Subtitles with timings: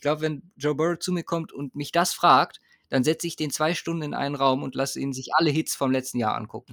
[0.00, 3.36] Ich glaube, wenn Joe Burrow zu mir kommt und mich das fragt, dann setze ich
[3.36, 6.36] den zwei Stunden in einen Raum und lasse ihn sich alle Hits vom letzten Jahr
[6.36, 6.72] angucken.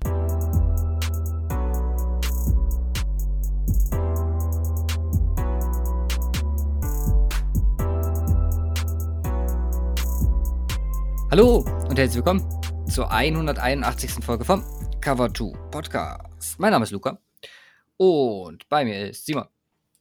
[11.29, 12.47] Hallo und herzlich willkommen
[12.89, 14.23] zur 181.
[14.23, 14.63] Folge vom
[15.01, 16.57] Cover 2 Podcast.
[16.59, 17.19] Mein Name ist Luca
[17.97, 19.49] und bei mir ist Simon.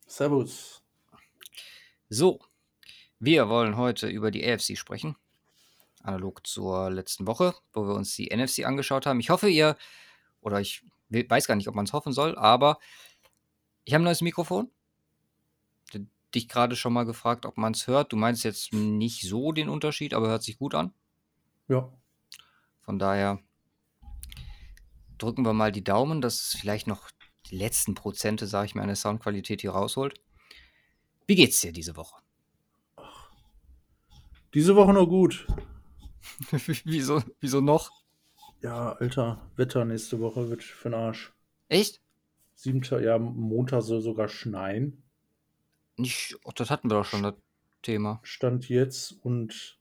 [0.06, 0.80] Servus.
[2.08, 2.38] So,
[3.18, 5.16] wir wollen heute über die AFC sprechen.
[6.02, 9.20] Analog zur letzten Woche, wo wir uns die NFC angeschaut haben.
[9.20, 9.76] Ich hoffe, ihr,
[10.40, 12.78] oder ich weiß gar nicht, ob man es hoffen soll, aber
[13.84, 14.70] ich habe ein neues Mikrofon.
[16.34, 18.12] Dich gerade schon mal gefragt, ob man es hört.
[18.12, 20.92] Du meinst jetzt nicht so den Unterschied, aber hört sich gut an.
[21.68, 21.90] Ja.
[22.82, 23.40] Von daher
[25.18, 27.10] drücken wir mal die Daumen, dass es vielleicht noch
[27.50, 30.20] die letzten Prozente, sage ich mal, an der Soundqualität hier rausholt.
[31.26, 32.16] Wie geht's dir diese Woche?
[34.56, 35.46] Diese Woche nur gut.
[36.84, 37.90] wieso, wieso noch?
[38.62, 41.34] Ja, Alter, Wetter nächste Woche wird für den Arsch.
[41.68, 42.00] Echt?
[42.54, 45.02] Siebter, ja, Montag soll sogar schneien.
[45.98, 47.34] Nicht, oh, das hatten wir doch schon, das
[47.82, 48.18] Thema.
[48.22, 49.78] Stand jetzt und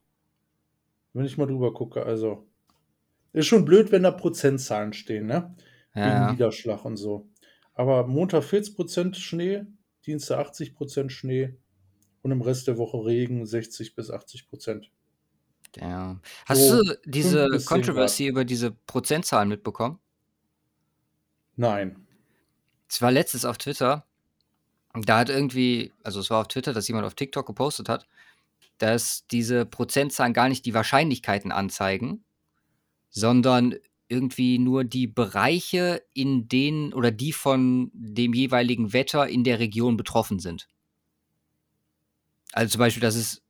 [1.14, 2.46] wenn ich mal drüber gucke, also
[3.32, 5.56] ist schon blöd, wenn da Prozentzahlen stehen, ne?
[5.94, 6.32] Ja, Wegen ja.
[6.32, 7.30] Niederschlag und so.
[7.72, 9.64] Aber Montag 40% Schnee,
[10.04, 11.56] Dienstag 80% Schnee
[12.26, 14.86] und im Rest der Woche Regen 60 bis 80%.
[15.76, 16.20] Ja.
[16.44, 20.00] Hast So, du diese Controversy über diese Prozentzahlen mitbekommen?
[21.54, 22.04] Nein.
[22.88, 24.06] Es war letztes auf Twitter.
[24.92, 28.08] Da hat irgendwie, also es war auf Twitter, dass jemand auf TikTok gepostet hat,
[28.78, 32.24] dass diese Prozentzahlen gar nicht die Wahrscheinlichkeiten anzeigen,
[33.08, 33.76] sondern
[34.08, 39.96] irgendwie nur die Bereiche, in denen oder die von dem jeweiligen Wetter in der Region
[39.96, 40.68] betroffen sind.
[42.56, 43.42] Also zum Beispiel, dass es,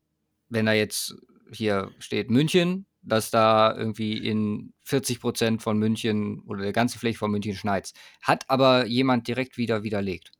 [0.48, 1.14] wenn da jetzt
[1.52, 7.18] hier steht München, dass da irgendwie in 40 Prozent von München oder der ganzen Fläche
[7.18, 7.92] von München schneit.
[8.20, 10.32] Hat aber jemand direkt wieder widerlegt.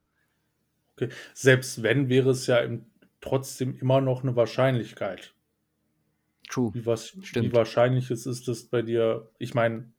[0.96, 1.10] Okay.
[1.32, 2.86] Selbst wenn, wäre es ja im,
[3.20, 5.32] trotzdem immer noch eine Wahrscheinlichkeit.
[6.48, 6.74] True.
[6.74, 7.54] Wie, was, wie Stimmt.
[7.54, 9.92] wahrscheinlich es ist, dass bei dir, ich meine,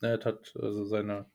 [0.00, 1.26] er hat also seine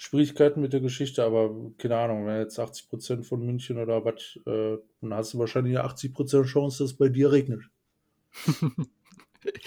[0.00, 4.78] Schwierigkeiten mit der Geschichte, aber keine Ahnung, wenn jetzt 80% von München oder was, äh,
[5.00, 7.64] dann hast du wahrscheinlich eine 80% Chance, dass es bei dir regnet.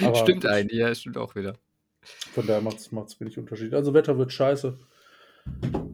[0.02, 1.58] Aber stimmt eigentlich, ja, stimmt auch wieder.
[2.02, 3.74] Von daher macht es wenig Unterschied.
[3.74, 4.78] Also Wetter wird scheiße.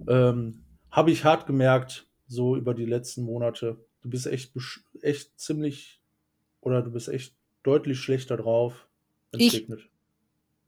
[0.08, 3.78] Ähm, Habe ich hart gemerkt, so über die letzten Monate.
[4.02, 4.52] Du bist echt,
[5.02, 6.02] echt ziemlich
[6.62, 7.34] oder du bist echt
[7.64, 8.88] deutlich schlechter drauf,
[9.32, 9.54] wenn es Ich?
[9.62, 9.90] regnet.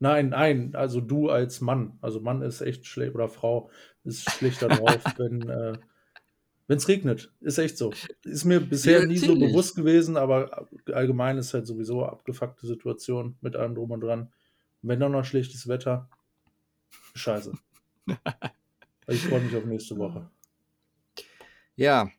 [0.00, 1.98] Nein, nein, also du als Mann.
[2.00, 3.70] Also Mann ist echt schlecht oder Frau
[4.02, 5.78] ist schlechter drauf, wenn äh,
[6.68, 7.30] es regnet.
[7.40, 7.92] Ist echt so.
[8.24, 13.36] Ist mir bisher Ja, nie so bewusst gewesen, aber allgemein ist halt sowieso abgefuckte Situation
[13.42, 14.32] mit allem drum und dran.
[14.80, 16.08] Wenn dann noch schlechtes Wetter,
[17.14, 17.52] scheiße.
[19.06, 20.30] ich freue mich auf nächste Woche.
[21.76, 22.10] Ja.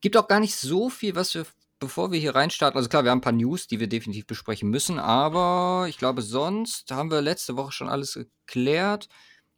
[0.00, 1.44] Gibt auch gar nicht so viel, was wir,
[1.80, 2.76] bevor wir hier reinstarten.
[2.76, 6.22] Also klar, wir haben ein paar News, die wir definitiv besprechen müssen, aber ich glaube,
[6.22, 9.08] sonst haben wir letzte Woche schon alles geklärt.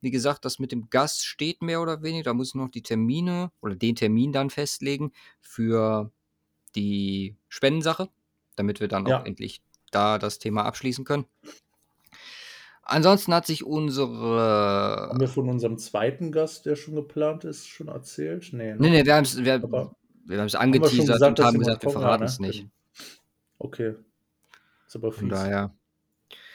[0.00, 2.25] Wie gesagt, das mit dem Gast steht mehr oder weniger.
[2.25, 6.11] Da muss ich noch die Termine oder den Termin dann festlegen für
[6.75, 8.09] die Spendensache,
[8.56, 9.21] damit wir dann Ja.
[9.21, 11.27] auch endlich da das Thema abschließen können.
[12.82, 17.88] Ansonsten hat sich unsere Haben wir von unserem zweiten Gast, der schon geplant ist, schon
[17.88, 18.49] erzählt?
[18.53, 18.77] Nee, ne?
[18.78, 19.37] Nee, nee, wir haben es
[20.25, 22.49] wir, haben schon angeteasert gesagt, und haben gesagt, wir verraten es ne?
[22.49, 22.66] nicht.
[23.59, 23.94] Okay.
[24.87, 25.38] Ist aber Von fies.
[25.38, 25.75] daher.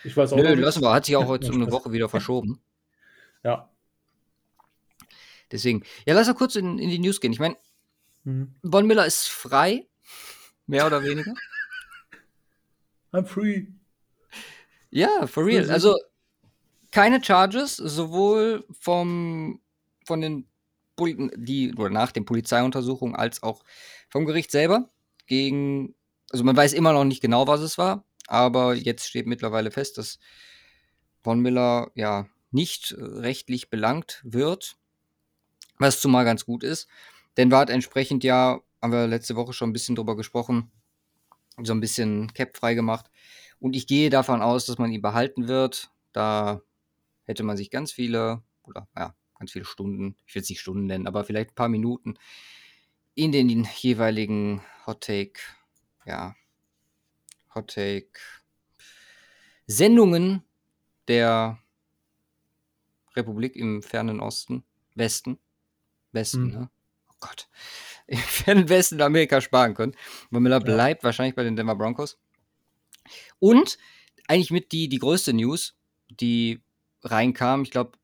[0.03, 0.94] Ich weiß auch Nö, noch lassen wir.
[0.94, 1.72] Hat sich auch heute um eine.
[1.72, 2.61] Woche wieder verschoben.
[3.44, 3.69] Ja.
[5.51, 5.83] Deswegen.
[6.06, 7.31] Ja, lass mal kurz in, in die News gehen.
[7.31, 7.57] Ich meine,
[8.27, 8.53] Hm.
[8.69, 9.88] Von Miller ist frei.
[10.66, 11.33] Mehr oder weniger.
[13.13, 13.67] I'm free.
[14.89, 15.63] Ja, for real.
[15.63, 15.72] Mhm.
[15.72, 15.95] Also
[16.91, 19.61] keine Charges, sowohl vom
[20.06, 20.45] von den
[20.97, 23.63] die oder nach den Polizeiuntersuchungen als auch
[24.09, 24.90] vom Gericht selber
[25.27, 25.95] gegen
[26.30, 29.98] also man weiß immer noch nicht genau, was es war, aber jetzt steht mittlerweile fest,
[29.98, 30.19] dass
[31.24, 34.77] Von Miller ja nicht äh, rechtlich belangt wird,
[35.77, 36.88] was zumal ganz gut ist,
[37.38, 40.71] denn war entsprechend ja, haben wir letzte Woche schon ein bisschen drüber gesprochen,
[41.62, 43.10] so ein bisschen Cap frei gemacht.
[43.60, 45.89] Und ich gehe davon aus, dass man ihn behalten wird.
[46.13, 46.62] Da
[47.25, 50.86] hätte man sich ganz viele, oder ja, ganz viele Stunden, ich will es nicht Stunden
[50.86, 52.16] nennen, aber vielleicht ein paar Minuten
[53.16, 55.39] in den jeweiligen Hot Take,
[56.06, 56.36] ja,
[57.56, 58.19] Hot Take
[59.66, 60.44] Sendungen
[61.07, 61.60] der
[63.16, 64.63] Republik im fernen Osten,
[64.95, 65.40] Westen,
[66.12, 66.51] Westen, Mhm.
[66.51, 66.69] ne?
[67.10, 67.48] Oh Gott.
[68.07, 69.95] im fernen Westen Amerika sparen können.
[70.30, 72.18] Miller bleibt wahrscheinlich bei den Denver Broncos.
[73.40, 73.78] Und
[74.28, 75.75] eigentlich mit die, die größte News,
[76.10, 76.62] die
[77.04, 77.98] reinkam, ich glaube,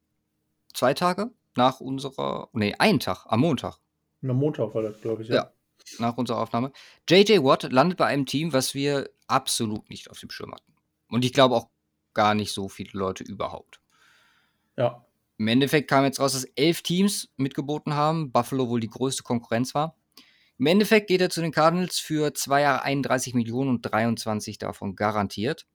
[0.73, 3.77] zwei Tage nach unserer, nee, einen Tag, am Montag.
[4.23, 5.35] Am Montag war das, glaube ich, ja.
[5.35, 5.51] ja.
[5.99, 6.71] Nach unserer Aufnahme.
[7.09, 10.73] JJ Watt landet bei einem Team, was wir absolut nicht auf dem Schirm hatten.
[11.09, 11.69] Und ich glaube auch
[12.13, 13.81] gar nicht so viele Leute überhaupt.
[14.77, 15.05] Ja.
[15.37, 19.75] Im Endeffekt kam jetzt raus, dass elf Teams mitgeboten haben, Buffalo wohl die größte Konkurrenz
[19.75, 19.95] war.
[20.57, 24.95] Im Endeffekt geht er zu den Cardinals für zwei Jahre 31 Millionen und 23 davon
[24.95, 25.65] garantiert.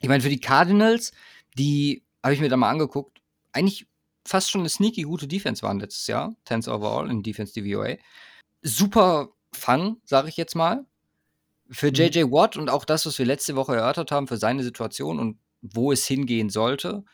[0.00, 1.12] Ich meine, für die Cardinals,
[1.56, 3.19] die habe ich mir da mal angeguckt,
[3.52, 3.86] eigentlich
[4.26, 6.34] fast schon eine sneaky gute Defense waren letztes Jahr.
[6.44, 7.96] Tens overall in Defense DVOA.
[8.62, 10.84] Super Fang, sage ich jetzt mal.
[11.70, 12.32] Für JJ mhm.
[12.32, 15.92] Watt und auch das, was wir letzte Woche erörtert haben, für seine Situation und wo
[15.92, 17.04] es hingehen sollte,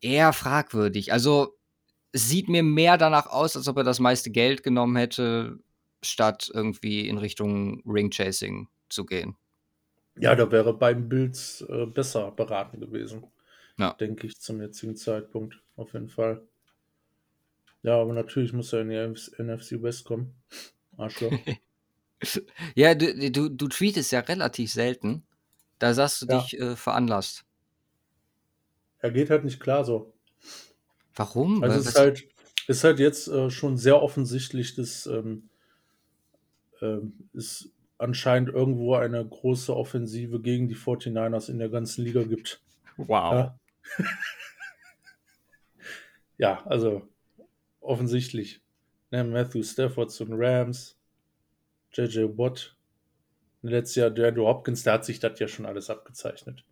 [0.00, 1.12] eher fragwürdig.
[1.12, 1.56] Also
[2.12, 5.58] sieht mir mehr danach aus, als ob er das meiste Geld genommen hätte,
[6.02, 9.36] statt irgendwie in Richtung Ring-Chasing zu gehen.
[10.18, 13.24] Ja, da wäre beim Bills äh, besser beraten gewesen.
[13.78, 13.92] Ja.
[13.94, 15.60] Denke ich zum jetzigen Zeitpunkt.
[15.76, 16.42] Auf jeden Fall.
[17.82, 20.34] Ja, aber natürlich muss er in die NFC West kommen.
[20.96, 21.32] Arschloch.
[22.74, 25.22] ja, du, du, du tweetest ja relativ selten.
[25.78, 26.40] Da sagst du ja.
[26.40, 27.44] dich äh, veranlasst.
[28.98, 30.14] Er geht halt nicht klar so.
[31.14, 31.62] Warum?
[31.62, 32.24] Also es ist halt,
[32.66, 35.48] ist halt jetzt äh, schon sehr offensichtlich, dass ähm,
[36.80, 42.60] ähm, es anscheinend irgendwo eine große Offensive gegen die 49ers in der ganzen Liga gibt.
[42.96, 43.32] Wow.
[43.32, 43.58] Ja,
[46.38, 47.08] ja also
[47.80, 48.60] offensichtlich.
[49.10, 50.98] Ne, Matthew Stafford zu den Rams,
[51.92, 52.76] JJ Watt.
[53.62, 56.64] Letztes Jahr der Andrew Hopkins, der hat sich das ja schon alles abgezeichnet.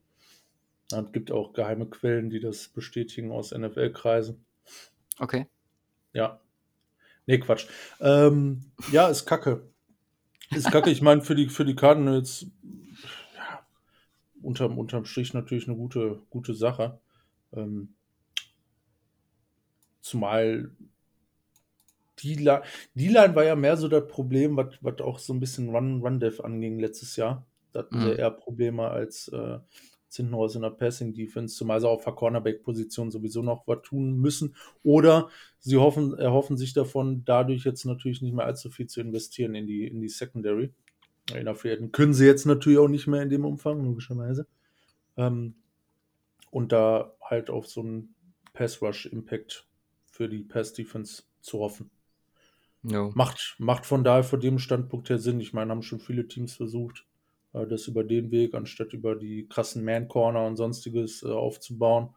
[0.92, 4.44] Es gibt auch geheime Quellen, die das bestätigen aus NFL-Kreisen.
[5.18, 5.46] Okay.
[6.12, 6.40] Ja.
[7.26, 7.66] Nee, Quatsch.
[8.00, 9.66] Ähm, ja, ist kacke.
[10.50, 10.90] Ist kacke.
[10.90, 12.46] Ich meine, für die, für die Cardinals
[13.34, 13.66] ja,
[14.42, 17.00] unterm, unterm Strich natürlich eine gute, gute Sache.
[17.54, 17.94] Ähm,
[20.00, 20.70] zumal
[22.20, 22.62] die, La
[22.94, 26.52] die Line war ja mehr so das Problem, was auch so ein bisschen Run-Dev Run
[26.52, 27.46] anging letztes Jahr.
[27.72, 28.04] Da hatten mhm.
[28.06, 29.58] wir eher Probleme als, äh,
[30.16, 34.16] hinten raus in der Passing Defense, zumal sie auf der Cornerback-Position sowieso noch was tun
[34.16, 34.54] müssen.
[34.82, 35.28] Oder
[35.58, 39.66] sie hoffen, erhoffen sich davon, dadurch jetzt natürlich nicht mehr allzu viel zu investieren in
[39.66, 40.72] die, in die Secondary.
[41.34, 44.46] In der Free können sie jetzt natürlich auch nicht mehr in dem Umfang, logischerweise.
[45.16, 45.54] Ähm,
[46.54, 48.14] und da halt auf so einen
[48.52, 49.66] Pass-Rush-Impact
[50.06, 51.90] für die Pass-Defense zu hoffen.
[52.82, 53.10] No.
[53.16, 55.40] Macht, macht von daher vor dem Standpunkt her Sinn.
[55.40, 57.06] Ich meine, haben schon viele Teams versucht
[57.54, 62.10] äh, das über den Weg, anstatt über die krassen Man-Corner und sonstiges äh, aufzubauen.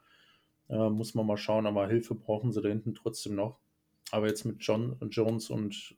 [0.70, 3.58] Äh, muss man mal schauen, aber Hilfe brauchen sie da hinten trotzdem noch.
[4.12, 5.96] Aber jetzt mit John, Jones und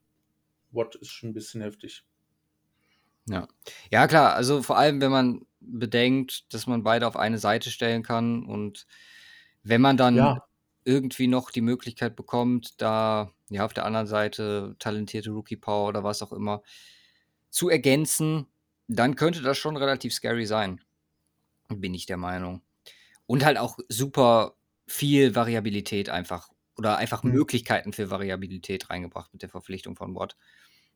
[0.72, 2.06] Watt ist schon ein bisschen heftig.
[3.30, 3.48] Ja.
[3.92, 8.04] ja, klar, also vor allem, wenn man bedenkt, dass man beide auf eine Seite stellen
[8.04, 8.88] kann und
[9.64, 10.44] wenn man dann ja.
[10.84, 16.04] irgendwie noch die Möglichkeit bekommt, da ja auf der anderen Seite talentierte Rookie Power oder
[16.04, 16.64] was auch immer
[17.50, 18.48] zu ergänzen,
[18.88, 20.82] dann könnte das schon relativ scary sein.
[21.68, 22.62] Bin ich der Meinung.
[23.28, 24.56] Und halt auch super
[24.88, 27.32] viel Variabilität einfach oder einfach mhm.
[27.32, 30.36] Möglichkeiten für Variabilität reingebracht mit der Verpflichtung von Watt.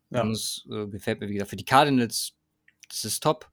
[0.10, 0.22] Ja.
[0.22, 1.46] Und das äh, gefällt mir wieder.
[1.46, 2.34] Für die Cardinals,
[2.90, 3.50] das ist top.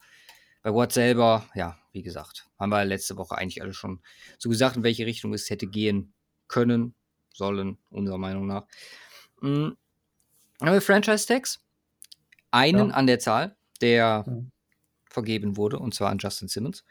[0.62, 4.00] Bei Watt selber, ja, wie gesagt, haben wir letzte Woche eigentlich alle schon
[4.38, 6.12] so gesagt, in welche Richtung es hätte gehen
[6.48, 6.94] können,
[7.32, 8.66] sollen, unserer Meinung nach.
[9.40, 9.76] Mhm.
[10.60, 11.60] Haben wir Franchise-Tags?
[12.50, 12.94] Einen ja.
[12.94, 14.50] an der Zahl der mhm.
[15.04, 16.84] vergeben wurde, und zwar an Justin Simmons.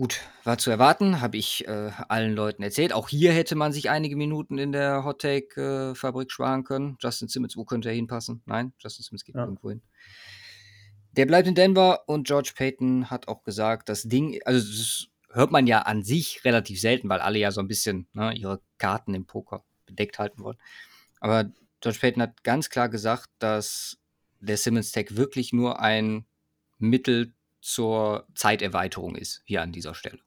[0.00, 2.94] Gut, war zu erwarten, habe ich äh, allen Leuten erzählt.
[2.94, 6.96] Auch hier hätte man sich einige Minuten in der Hot Take Fabrik sparen können.
[7.02, 8.40] Justin Simmons, wo könnte er hinpassen?
[8.46, 9.44] Nein, Justin Simmons geht ja.
[9.44, 9.82] irgendwo hin.
[11.12, 15.50] Der bleibt in Denver und George Payton hat auch gesagt, das Ding, also das hört
[15.50, 19.12] man ja an sich relativ selten, weil alle ja so ein bisschen ne, ihre Karten
[19.12, 20.56] im Poker bedeckt halten wollen.
[21.20, 21.52] Aber
[21.82, 23.98] George Payton hat ganz klar gesagt, dass
[24.40, 26.24] der Simmons Tag wirklich nur ein
[26.78, 30.20] Mittel zur Zeiterweiterung ist, hier an dieser Stelle.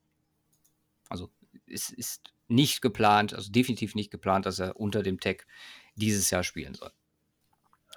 [1.10, 1.32] Also
[1.68, 5.48] es ist nicht geplant, also definitiv nicht geplant, dass er unter dem Tag
[5.96, 6.92] dieses Jahr spielen soll.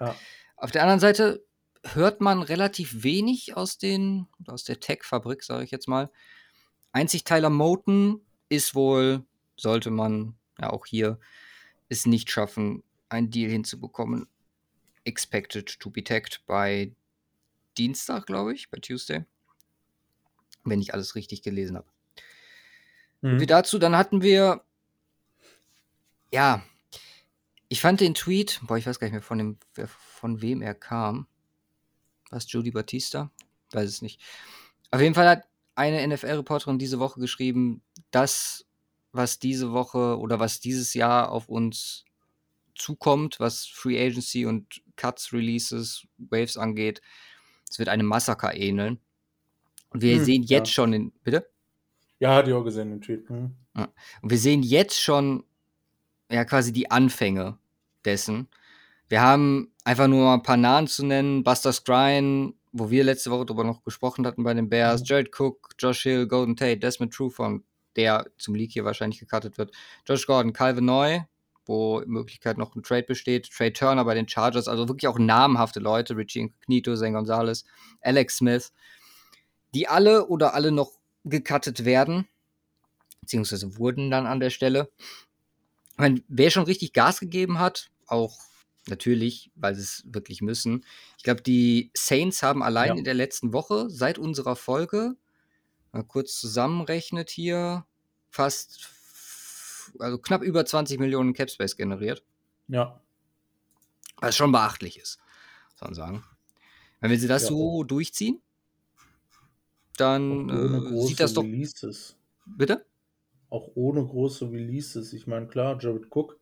[0.01, 0.17] Ja.
[0.57, 1.45] Auf der anderen Seite
[1.83, 6.11] hört man relativ wenig aus, den, aus der Tech-Fabrik, sage ich jetzt mal.
[6.93, 9.25] Einzig Tyler Moten ist wohl,
[9.57, 11.19] sollte man ja auch hier
[11.89, 14.27] es nicht schaffen, einen Deal hinzubekommen,
[15.05, 16.93] expected to be tagged bei
[17.79, 19.25] Dienstag, glaube ich, bei Tuesday.
[20.65, 21.89] Wenn ich alles richtig gelesen habe.
[23.21, 23.41] Mhm.
[23.41, 24.65] Wie dazu, dann hatten wir,
[26.33, 26.63] ja,
[27.69, 30.75] Ich fand den Tweet, boah, ich weiß gar nicht mehr von, dem, von wem er
[30.75, 31.27] kam.
[32.31, 33.31] Was, Judy Batista?
[33.73, 34.21] Weiß es nicht.
[34.91, 38.67] Auf jeden Fall hat eine NFL-Reporterin diese Woche geschrieben, das,
[39.13, 42.05] was diese Woche oder was dieses Jahr auf uns
[42.77, 47.01] zukommt, was Free Agency und Cuts, Releases, Waves angeht,
[47.69, 48.99] es wird einem Massaker ähneln.
[49.91, 50.75] Und wir hm, sehen jetzt ja.
[50.75, 51.13] schon in.
[51.23, 51.49] Bitte?
[52.19, 53.29] Ja, hat ich auch gesehen, den Tweet.
[53.29, 53.53] Hm.
[53.77, 53.89] Ja.
[54.23, 55.45] Und wir sehen jetzt schon
[56.31, 57.59] ja quasi die Anfänge
[58.05, 58.49] dessen.
[59.09, 63.47] Wir haben einfach nur ein paar Namen zu nennen: Buster Skrine, wo wir letzte Woche
[63.47, 65.07] drüber noch gesprochen hatten bei den Bears, mhm.
[65.07, 67.65] Jared Cook, Josh Hill, Golden Tate, Desmond Trufant,
[67.97, 69.73] der zum Leak hier wahrscheinlich gecuttet wird,
[70.07, 71.21] Josh Gordon, Calvin Neu,
[71.67, 75.19] wo in Möglichkeit noch ein Trade besteht, Trey Turner bei den Chargers, also wirklich auch
[75.19, 77.65] namhafte Leute, Richie Incognito, Zane Gonzalez,
[78.01, 78.73] Alex Smith,
[79.75, 80.93] die alle oder alle noch
[81.25, 82.27] gecuttet werden,
[83.21, 84.91] beziehungsweise wurden dann an der Stelle.
[85.97, 88.39] Meine, wer schon richtig Gas gegeben hat, auch
[88.89, 90.85] natürlich, weil sie es wirklich müssen.
[91.19, 92.95] Ich glaube, die Saints haben allein ja.
[92.95, 95.17] in der letzten Woche seit unserer Folge,
[95.93, 97.85] mal kurz zusammenrechnet hier,
[98.31, 98.96] fast
[99.99, 102.23] also knapp über 20 Millionen Capspace generiert.
[102.69, 103.01] Ja.
[104.19, 105.19] Was schon beachtlich ist,
[105.77, 106.25] soll man sagen.
[107.01, 108.41] Wenn sie das ja, so durchziehen,
[109.97, 111.43] dann äh, sieht das doch.
[111.43, 112.17] Releases.
[112.47, 112.85] Bitte?
[113.51, 115.13] Auch ohne große Releases.
[115.13, 116.39] Ich meine, klar, Jared Cook.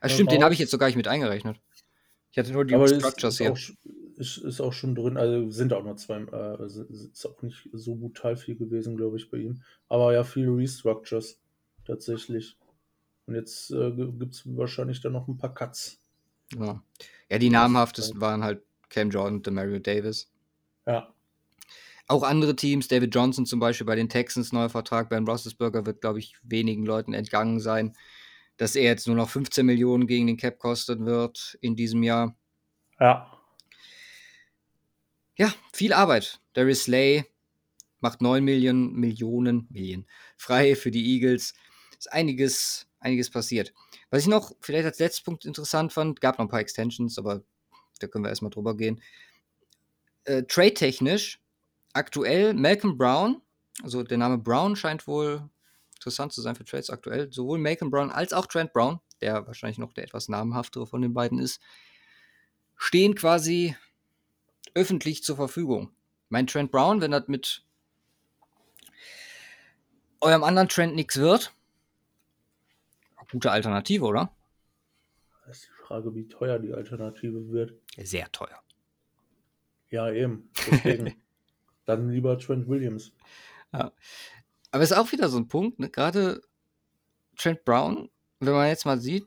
[0.00, 1.60] Ah, stimmt, den habe ich jetzt sogar nicht mit eingerechnet.
[2.30, 3.52] Ich hatte nur die Aber Structures ist, ist hier.
[3.52, 7.68] Auch, ist, ist, auch schon drin, also sind auch nur zwei, äh, ist auch nicht
[7.72, 9.62] so brutal viel gewesen, glaube ich, bei ihm.
[9.88, 11.40] Aber ja, viele Restructures
[11.86, 12.56] tatsächlich.
[13.30, 16.00] Und jetzt äh, gibt es wahrscheinlich dann noch ein paar Cuts.
[16.58, 16.82] Ja,
[17.30, 20.32] ja die namhaftesten waren halt Cam Jordan und Mario Davis.
[20.84, 21.14] Ja.
[22.08, 26.00] Auch andere Teams, David Johnson zum Beispiel bei den Texans, neuer Vertrag, Ben Roethlisberger wird,
[26.00, 27.96] glaube ich, wenigen Leuten entgangen sein,
[28.56, 32.36] dass er jetzt nur noch 15 Millionen gegen den Cap kosten wird in diesem Jahr.
[32.98, 33.30] Ja.
[35.36, 36.40] Ja, viel Arbeit.
[36.54, 37.26] Darius Slay
[38.00, 41.54] macht 9 Millionen, Millionen, Millionen frei für die Eagles.
[41.96, 43.72] Ist einiges einiges passiert.
[44.10, 47.42] Was ich noch vielleicht als letzten Punkt interessant fand, gab noch ein paar Extensions, aber
[47.98, 49.02] da können wir erstmal drüber gehen.
[50.24, 51.40] Äh, Trade-technisch
[51.92, 53.42] aktuell Malcolm Brown,
[53.82, 55.48] also der Name Brown scheint wohl
[56.00, 57.32] interessant zu sein für Trades aktuell.
[57.32, 61.12] Sowohl Malcolm Brown als auch Trent Brown, der wahrscheinlich noch der etwas namhaftere von den
[61.12, 61.60] beiden ist,
[62.76, 63.76] stehen quasi
[64.74, 65.90] öffentlich zur Verfügung.
[66.30, 67.64] Mein Trent Brown, wenn das mit
[70.20, 71.52] eurem anderen Trend nichts wird,
[73.32, 74.34] Gute Alternative, oder?
[75.46, 77.74] Das ist die Frage, wie teuer die Alternative wird.
[77.96, 78.62] Sehr teuer.
[79.90, 80.50] Ja, eben.
[80.70, 81.14] Deswegen.
[81.84, 83.12] Dann lieber Trent Williams.
[83.72, 83.92] Ja.
[84.70, 85.90] Aber es ist auch wieder so ein Punkt, ne?
[85.90, 86.40] gerade
[87.36, 88.08] Trent Brown,
[88.38, 89.26] wenn man jetzt mal sieht,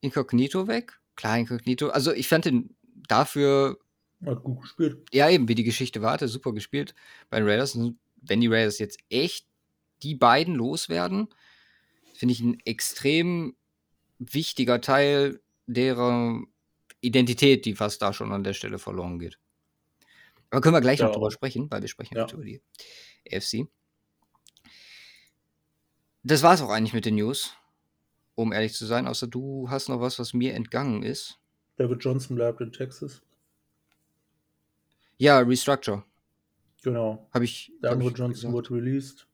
[0.00, 1.00] Incognito weg.
[1.16, 1.88] Klar, Incognito.
[1.88, 2.76] Also ich fand ihn
[3.08, 3.78] dafür.
[4.24, 4.98] Hat gut gespielt.
[5.12, 6.94] Ja, eben, wie die Geschichte war, hat er super gespielt
[7.30, 7.76] bei den Raiders.
[7.76, 9.46] Wenn die Raiders jetzt echt
[10.02, 11.28] die beiden loswerden,
[12.24, 13.54] finde ich, ein extrem
[14.18, 16.40] wichtiger Teil derer
[17.02, 19.38] Identität, die fast da schon an der Stelle verloren geht.
[20.48, 21.06] Aber können wir gleich ja.
[21.06, 22.26] noch drüber sprechen, weil wir sprechen ja.
[22.32, 22.62] über die
[23.30, 23.68] AFC.
[26.22, 27.52] Das war es auch eigentlich mit den News,
[28.36, 31.38] um ehrlich zu sein, außer du hast noch was, was mir entgangen ist.
[31.76, 33.20] David Johnson bleibt in Texas.
[35.18, 36.04] Ja, Restructure.
[36.82, 37.28] Genau.
[37.34, 37.70] Habe ich.
[37.82, 38.54] Der andere Johnson gesagt.
[38.54, 39.26] wurde released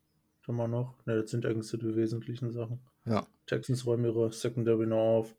[0.50, 0.94] haben wir noch.
[1.06, 2.80] Ne, das sind eigentlich so die wesentlichen Sachen.
[3.04, 3.26] Ja.
[3.46, 5.34] Texans räumen ihre Secondary noch auf.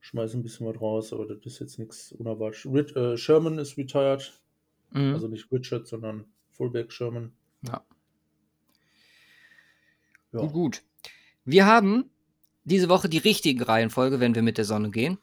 [0.00, 2.66] Schmeißen ein bisschen was raus, aber das ist jetzt nichts unerwartet.
[2.66, 4.40] Rich, äh, Sherman ist retired.
[4.90, 5.14] Mhm.
[5.14, 7.32] Also nicht Richard, sondern Fullback Sherman.
[7.66, 7.84] Ja.
[10.32, 10.40] ja.
[10.40, 10.82] Gut, gut.
[11.44, 12.10] Wir haben
[12.64, 15.18] diese Woche die richtige Reihenfolge, wenn wir mit der Sonne gehen.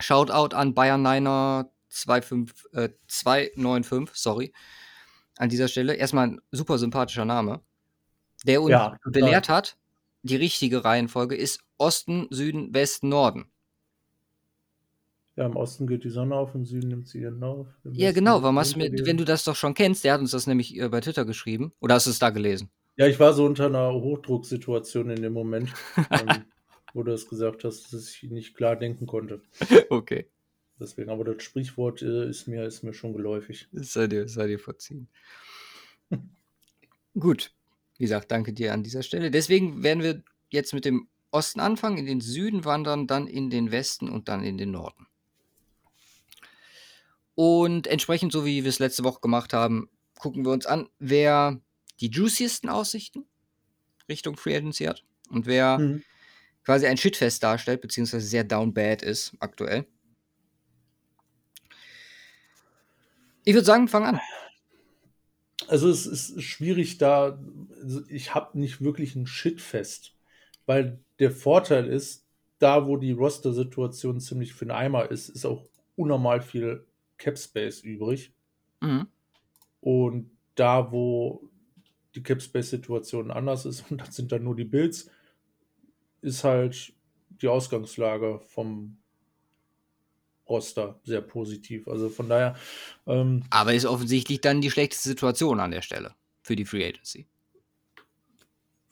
[0.00, 4.52] Shoutout an Bayern Niner 25, äh, 295, sorry
[5.36, 5.94] an dieser Stelle.
[5.94, 7.60] Erstmal ein super sympathischer Name,
[8.46, 9.76] der uns ja, belehrt hat,
[10.22, 13.46] die richtige Reihenfolge ist Osten, Süden, Westen, Norden.
[15.36, 17.66] Ja, im Osten geht die Sonne auf, im Süden nimmt sie ihren Lauf.
[17.84, 20.30] Ja, genau, warum hast du mir, wenn du das doch schon kennst, der hat uns
[20.30, 21.72] das nämlich äh, bei Twitter geschrieben.
[21.80, 22.70] Oder hast du es da gelesen?
[22.96, 25.72] Ja, ich war so unter einer Hochdrucksituation in dem Moment,
[26.10, 26.44] ähm,
[26.92, 29.42] wo du es gesagt hast, dass ich nicht klar denken konnte.
[29.90, 30.26] Okay.
[30.78, 33.68] Deswegen, aber das Sprichwort äh, ist, mir, ist mir schon geläufig.
[33.72, 35.08] Sei dir, sei dir verziehen.
[37.18, 37.52] Gut.
[37.96, 39.30] Wie gesagt, danke dir an dieser Stelle.
[39.30, 43.70] Deswegen werden wir jetzt mit dem Osten anfangen, in den Süden wandern, dann in den
[43.70, 45.06] Westen und dann in den Norden.
[47.36, 49.88] Und entsprechend, so wie wir es letzte Woche gemacht haben,
[50.18, 51.60] gucken wir uns an, wer
[52.00, 53.26] die juiciesten Aussichten
[54.08, 56.02] Richtung Free Agency hat und wer mhm.
[56.64, 59.86] quasi ein Shitfest darstellt, beziehungsweise sehr down bad ist aktuell.
[63.44, 64.20] Ich würde sagen, fang an.
[65.68, 67.38] Also es ist schwierig da,
[67.80, 70.14] also ich habe nicht wirklich ein Shitfest,
[70.66, 72.26] weil der Vorteil ist,
[72.58, 75.64] da wo die Roster-Situation ziemlich für den Eimer ist, ist auch
[75.96, 76.86] unnormal viel
[77.18, 78.32] Cap Space übrig.
[78.80, 79.06] Mhm.
[79.80, 81.50] Und da wo
[82.14, 85.10] die Cap Space-Situation anders ist und das sind dann nur die Bills,
[86.20, 86.92] ist halt
[87.42, 88.98] die Ausgangslage vom
[90.48, 91.88] Roster sehr positiv.
[91.88, 92.56] Also von daher.
[93.06, 97.26] Ähm, Aber ist offensichtlich dann die schlechteste Situation an der Stelle für die Free Agency.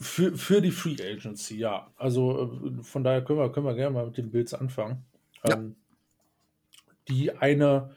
[0.01, 1.93] Für, für die Free Agency, ja.
[1.97, 5.05] Also äh, von daher können wir, können wir gerne mal mit den Bills anfangen.
[5.47, 5.57] Ja.
[5.57, 5.77] Ähm,
[7.09, 7.97] die eine,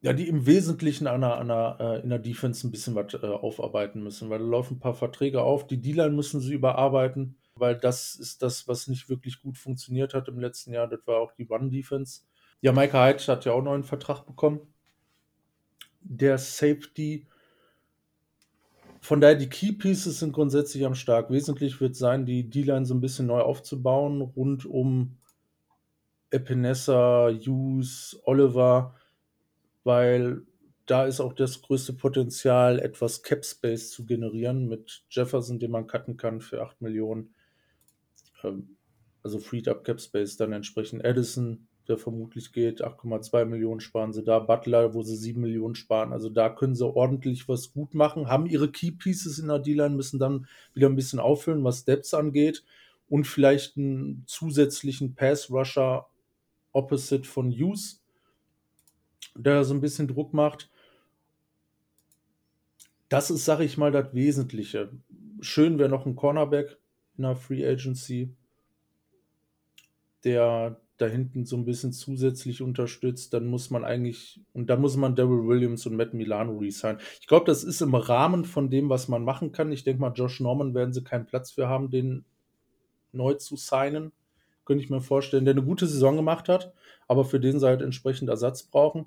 [0.00, 3.14] ja, die im Wesentlichen an der, an der, äh, in der Defense ein bisschen was
[3.14, 5.66] äh, aufarbeiten müssen, weil da laufen ein paar Verträge auf.
[5.66, 10.28] Die Dealer müssen sie überarbeiten, weil das ist das, was nicht wirklich gut funktioniert hat
[10.28, 10.86] im letzten Jahr.
[10.86, 12.22] Das war auch die One-Defense.
[12.60, 14.60] Ja, Micah Hyde hat ja auch noch einen Vertrag bekommen.
[16.00, 17.26] Der Safety.
[19.00, 21.30] Von daher, die Key Pieces sind grundsätzlich am Stark.
[21.30, 25.18] Wesentlich wird sein, die D-Line so ein bisschen neu aufzubauen, rund um
[26.30, 28.94] Epinesa, Hughes, Oliver,
[29.84, 30.42] weil
[30.86, 35.86] da ist auch das größte Potenzial, etwas Cap Space zu generieren mit Jefferson, den man
[35.86, 37.34] cutten kann für 8 Millionen.
[38.42, 38.76] Ähm,
[39.22, 42.84] also Freed Up Cap Space, dann entsprechend Edison, der vermutlich geht.
[42.84, 44.38] 8,2 Millionen sparen sie da.
[44.38, 46.12] Butler, wo sie 7 Millionen sparen.
[46.12, 48.28] Also da können sie ordentlich was gut machen.
[48.28, 52.14] Haben ihre Key Pieces in der D-Line, müssen dann wieder ein bisschen auffüllen, was Depths
[52.14, 52.64] angeht.
[53.08, 56.06] Und vielleicht einen zusätzlichen Pass-Rusher
[56.72, 58.02] opposite von Hughes,
[59.34, 60.70] der so ein bisschen Druck macht.
[63.08, 64.90] Das ist, sag ich mal, das Wesentliche.
[65.40, 66.78] Schön wäre noch ein Cornerback
[67.16, 68.34] in der Free Agency,
[70.24, 74.96] der da hinten so ein bisschen zusätzlich unterstützt, dann muss man eigentlich, und da muss
[74.96, 77.00] man Daryl Williams und Matt Milano resignen.
[77.20, 79.72] Ich glaube, das ist im Rahmen von dem, was man machen kann.
[79.72, 82.24] Ich denke mal, Josh Norman werden sie keinen Platz für haben, den
[83.12, 84.12] neu zu signen.
[84.64, 86.72] Könnte ich mir vorstellen, der eine gute Saison gemacht hat,
[87.08, 89.06] aber für den sie halt entsprechend Ersatz brauchen.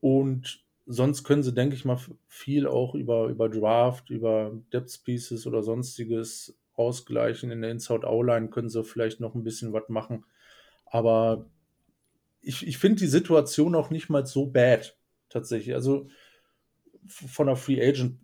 [0.00, 5.46] Und sonst können sie, denke ich mal, viel auch über, über Draft, über Depth Pieces
[5.46, 7.50] oder sonstiges ausgleichen.
[7.50, 10.24] In der Inside O-Line können sie vielleicht noch ein bisschen was machen
[10.94, 11.50] aber
[12.40, 14.96] ich, ich finde die Situation auch nicht mal so bad,
[15.28, 15.74] tatsächlich.
[15.74, 16.06] Also
[17.04, 18.20] von der Free Agent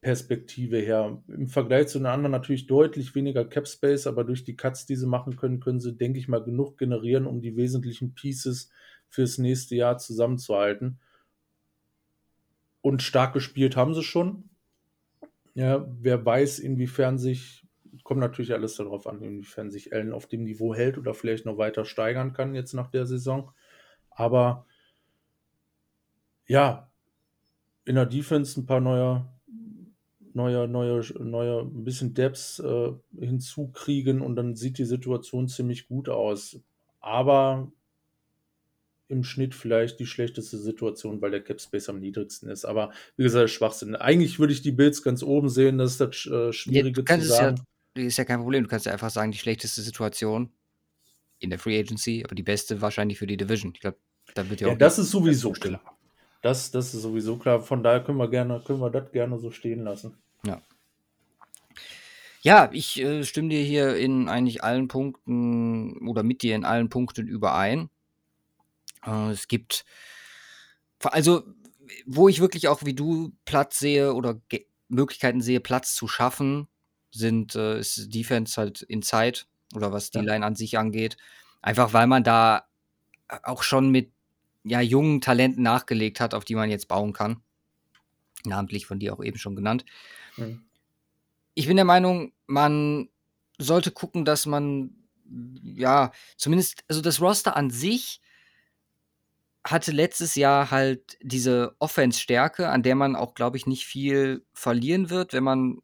[0.00, 1.22] Perspektive her.
[1.28, 4.96] Im Vergleich zu den anderen natürlich deutlich weniger Cap Space, aber durch die Cuts, die
[4.96, 8.70] sie machen können, können sie, denke ich mal, genug generieren, um die wesentlichen Pieces
[9.10, 11.00] fürs nächste Jahr zusammenzuhalten.
[12.80, 14.48] Und stark gespielt haben sie schon.
[15.52, 17.67] Ja, wer weiß, inwiefern sich
[18.02, 21.58] kommt natürlich alles darauf an, inwiefern sich Allen auf dem Niveau hält oder vielleicht noch
[21.58, 23.52] weiter steigern kann jetzt nach der Saison.
[24.10, 24.66] Aber
[26.46, 26.90] ja,
[27.84, 29.28] in der Defense ein paar neue,
[30.34, 36.08] neue, neue, neue, ein bisschen Depths äh, hinzukriegen und dann sieht die Situation ziemlich gut
[36.08, 36.60] aus.
[37.00, 37.70] Aber
[39.08, 42.64] im Schnitt vielleicht die schlechteste Situation, weil der Cap Space am niedrigsten ist.
[42.64, 43.96] Aber wie gesagt, Schwachsinn.
[43.96, 47.26] Eigentlich würde ich die Bills ganz oben sehen, das ist das äh, Schwierige ja, zu
[47.26, 47.56] sagen.
[47.56, 47.64] Ja
[48.06, 48.64] ist ja kein Problem.
[48.64, 50.52] Du kannst ja einfach sagen, die schlechteste Situation
[51.38, 53.72] in der Free Agency, aber die beste wahrscheinlich für die Division.
[53.74, 53.98] Ich glaube,
[54.34, 54.78] da wird ja, ja auch.
[54.78, 55.80] das ist sowieso klar.
[56.42, 57.60] Das, das ist sowieso klar.
[57.60, 60.16] Von daher können wir gerne, können wir das gerne so stehen lassen.
[60.44, 60.62] Ja.
[62.42, 66.88] Ja, ich äh, stimme dir hier in eigentlich allen Punkten oder mit dir in allen
[66.88, 67.90] Punkten überein.
[69.04, 69.84] Äh, es gibt,
[71.02, 71.42] also,
[72.06, 76.66] wo ich wirklich auch wie du Platz sehe oder Ge Möglichkeiten sehe, Platz zu schaffen,
[77.10, 80.24] sind, äh, ist Defense halt in Zeit oder was die ja.
[80.24, 81.16] Line an sich angeht.
[81.62, 82.66] Einfach weil man da
[83.28, 84.12] äh, auch schon mit
[84.64, 87.42] ja, jungen Talenten nachgelegt hat, auf die man jetzt bauen kann.
[88.44, 89.84] Namentlich von dir auch eben schon genannt.
[90.36, 90.62] Mhm.
[91.54, 93.08] Ich bin der Meinung, man
[93.58, 94.94] sollte gucken, dass man
[95.62, 98.20] ja, zumindest, also das Roster an sich
[99.64, 105.10] hatte letztes Jahr halt diese Offense-Stärke, an der man auch, glaube ich, nicht viel verlieren
[105.10, 105.78] wird, wenn man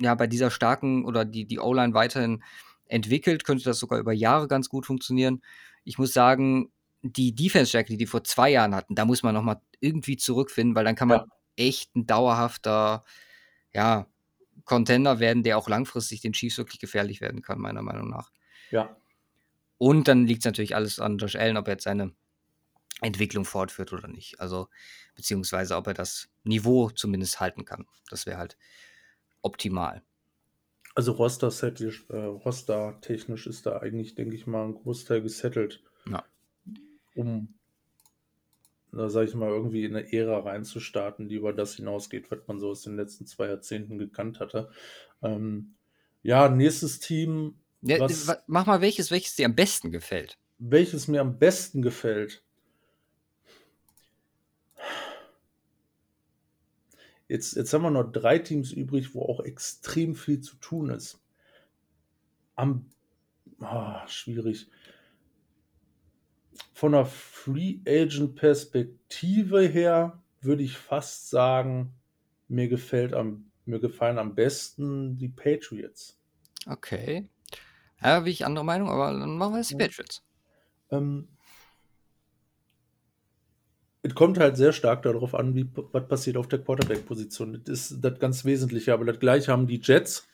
[0.00, 2.42] ja, bei dieser starken oder die, die O-Line weiterhin
[2.86, 5.42] entwickelt, könnte das sogar über Jahre ganz gut funktionieren.
[5.84, 6.70] Ich muss sagen,
[7.02, 10.84] die Defense-Stärke, die die vor zwei Jahren hatten, da muss man nochmal irgendwie zurückfinden, weil
[10.84, 11.26] dann kann man ja.
[11.56, 13.04] echt ein dauerhafter,
[13.72, 14.06] ja,
[14.64, 18.30] Contender werden, der auch langfristig den Chiefs wirklich gefährlich werden kann, meiner Meinung nach.
[18.70, 18.96] Ja.
[19.78, 22.12] Und dann liegt es natürlich alles an Josh Allen, ob er jetzt seine
[23.00, 24.38] Entwicklung fortführt oder nicht.
[24.40, 24.68] Also,
[25.14, 27.86] beziehungsweise ob er das Niveau zumindest halten kann.
[28.10, 28.58] Das wäre halt
[29.42, 30.02] optimal.
[30.94, 32.98] Also roster-technisch äh, roster
[33.46, 35.82] ist da eigentlich, denke ich mal, ein Großteil gesettelt.
[36.06, 36.24] Ja.
[37.14, 37.54] Um,
[38.92, 42.58] da sage ich mal, irgendwie in eine Ära reinzustarten, die über das hinausgeht, was man
[42.58, 44.70] so aus den letzten zwei Jahrzehnten gekannt hatte.
[45.22, 45.74] Ähm,
[46.22, 47.54] ja, nächstes Team.
[47.82, 50.38] Ja, was, mach mal welches, welches dir am besten gefällt.
[50.58, 52.42] Welches mir am besten gefällt.
[57.30, 61.20] Jetzt, jetzt haben wir noch drei Teams übrig, wo auch extrem viel zu tun ist.
[62.56, 62.86] Am
[63.60, 64.68] oh, schwierig.
[66.72, 71.94] Von der Free Agent Perspektive her würde ich fast sagen,
[72.48, 76.18] mir gefällt am mir gefallen am besten die Patriots.
[76.66, 77.28] Okay.
[78.02, 80.24] Ja, wie ich andere Meinung, aber dann machen wir jetzt die Patriots.
[80.90, 81.28] Ähm,
[84.02, 87.60] es kommt halt sehr stark darauf an, wie, was passiert auf der Quarterback-Position.
[87.64, 88.94] Das ist das ganz Wesentliche.
[88.94, 90.26] Aber das gleiche haben die Jets.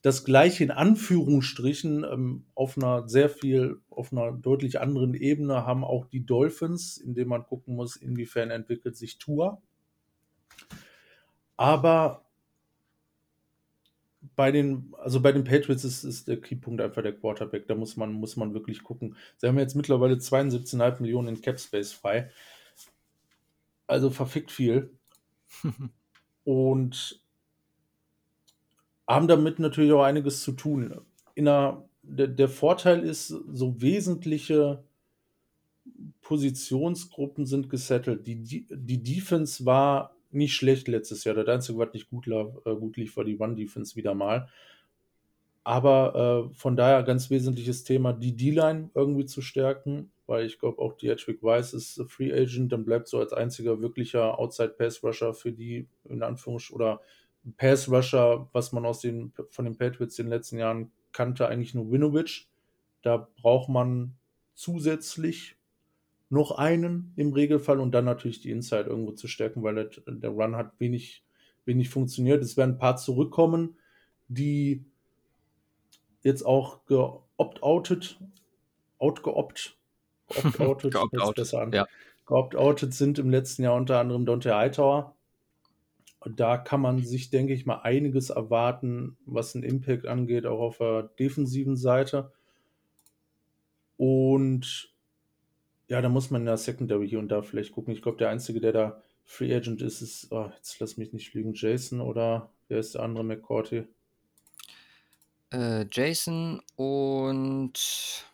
[0.00, 5.84] Das gleiche in Anführungsstrichen ähm, auf einer sehr viel, auf einer deutlich anderen Ebene haben
[5.84, 9.62] auch die Dolphins, indem man gucken muss, inwiefern entwickelt sich Tour.
[11.56, 12.24] Aber
[14.34, 17.68] bei den, also bei den Patriots ist, ist der Keypunkt einfach der Quarterback.
[17.68, 19.16] Da muss man, muss man wirklich gucken.
[19.36, 22.30] Sie haben jetzt mittlerweile 72,5 Millionen in Cap Space frei.
[23.92, 24.90] Also verfickt viel.
[26.44, 27.20] und
[29.06, 31.00] haben damit natürlich auch einiges zu tun.
[31.34, 34.82] In der, der, Vorteil ist, so wesentliche
[36.22, 38.26] Positionsgruppen sind gesettelt.
[38.26, 41.34] Die, die, die Defense war nicht schlecht letztes Jahr.
[41.34, 44.48] Der einzige, was nicht gut, äh, gut lief, war die One-Defense wieder mal.
[45.64, 50.80] Aber äh, von daher ganz wesentliches Thema, die D-Line irgendwie zu stärken weil ich glaube
[50.80, 55.04] auch die Edgewick Weiss ist Free Agent, dann bleibt so als einziger wirklicher Outside Pass
[55.04, 57.02] Rusher für die in Anführungs- oder
[57.58, 61.74] Pass Rusher, was man aus den von den Patriots in den letzten Jahren kannte, eigentlich
[61.74, 62.48] nur Winovich.
[63.02, 64.14] Da braucht man
[64.54, 65.56] zusätzlich
[66.30, 70.30] noch einen im Regelfall und dann natürlich die Inside irgendwo zu stärken, weil der, der
[70.30, 71.24] Run hat wenig,
[71.66, 72.42] wenig funktioniert.
[72.42, 73.76] Es werden ein paar zurückkommen,
[74.28, 74.82] die
[76.22, 78.18] jetzt auch geopt-outet,
[78.98, 79.76] outgeopt
[80.32, 81.72] geopt-outet, geopt besser an.
[81.72, 81.86] Ja.
[82.26, 85.14] Geopt-outet sind im letzten Jahr unter anderem Dante Hightower.
[86.20, 90.60] Und da kann man sich, denke ich mal, einiges erwarten, was den Impact angeht, auch
[90.60, 92.32] auf der defensiven Seite.
[93.96, 94.94] Und
[95.88, 97.92] ja, da muss man in der Secondary hier und da vielleicht gucken.
[97.92, 101.34] Ich glaube, der Einzige, der da Free Agent ist, ist, oh, jetzt lass mich nicht
[101.34, 103.84] lügen, Jason oder wer ist der andere, McCourty?
[105.52, 108.24] Äh, Jason und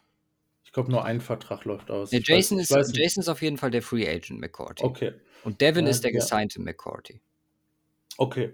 [0.69, 2.13] ich glaube, nur ein Vertrag läuft aus.
[2.13, 4.85] Nee, Jason, weiß, ist, Jason ist auf jeden Fall der Free Agent McCourty.
[4.85, 5.15] Okay.
[5.43, 6.65] Und Devin ja, ist der gesignte ja.
[6.67, 7.23] McCourty.
[8.19, 8.53] Okay.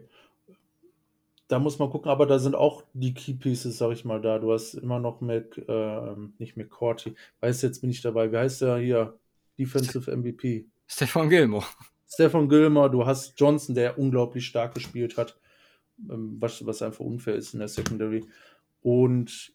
[1.49, 4.39] Da muss man gucken, aber da sind auch die Key Pieces, sag ich mal, da.
[4.39, 7.17] Du hast immer noch Mac, äh, nicht McCourty.
[7.41, 8.31] Weiß jetzt bin ich dabei.
[8.31, 9.19] Wie heißt der hier?
[9.59, 10.67] Defensive MVP.
[10.87, 11.67] Stefan Gilmore.
[12.07, 15.37] Stefan Gilmore, du hast Johnson, der unglaublich stark gespielt hat,
[16.09, 18.25] ähm, was, was einfach unfair ist in der Secondary.
[18.83, 19.53] Und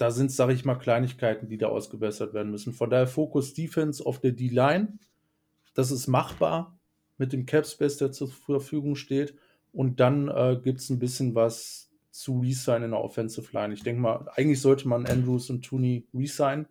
[0.00, 2.72] da sind, sage ich mal, Kleinigkeiten, die da ausgebessert werden müssen.
[2.72, 4.98] Von daher Fokus Defense auf der D-Line.
[5.74, 6.78] Das ist machbar
[7.18, 9.36] mit dem Cap Space, der zur Verfügung steht.
[9.72, 13.74] Und dann äh, gibt es ein bisschen was zu Resign in der Offensive Line.
[13.74, 16.66] Ich denke mal, eigentlich sollte man Andrews und Tooney resign.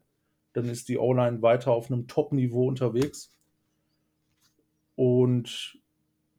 [0.53, 3.31] Dann ist die O-Line weiter auf einem Top-Niveau unterwegs.
[4.95, 5.79] Und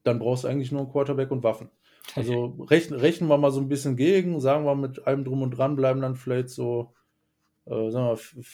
[0.03, 1.71] dann brauchst du eigentlich nur einen Quarterback und Waffen.
[2.15, 5.53] Also rechnen, rechnen wir mal so ein bisschen gegen, sagen wir mit allem drum und
[5.53, 6.95] dran, bleiben dann vielleicht so,
[7.67, 8.45] äh, sagen wir,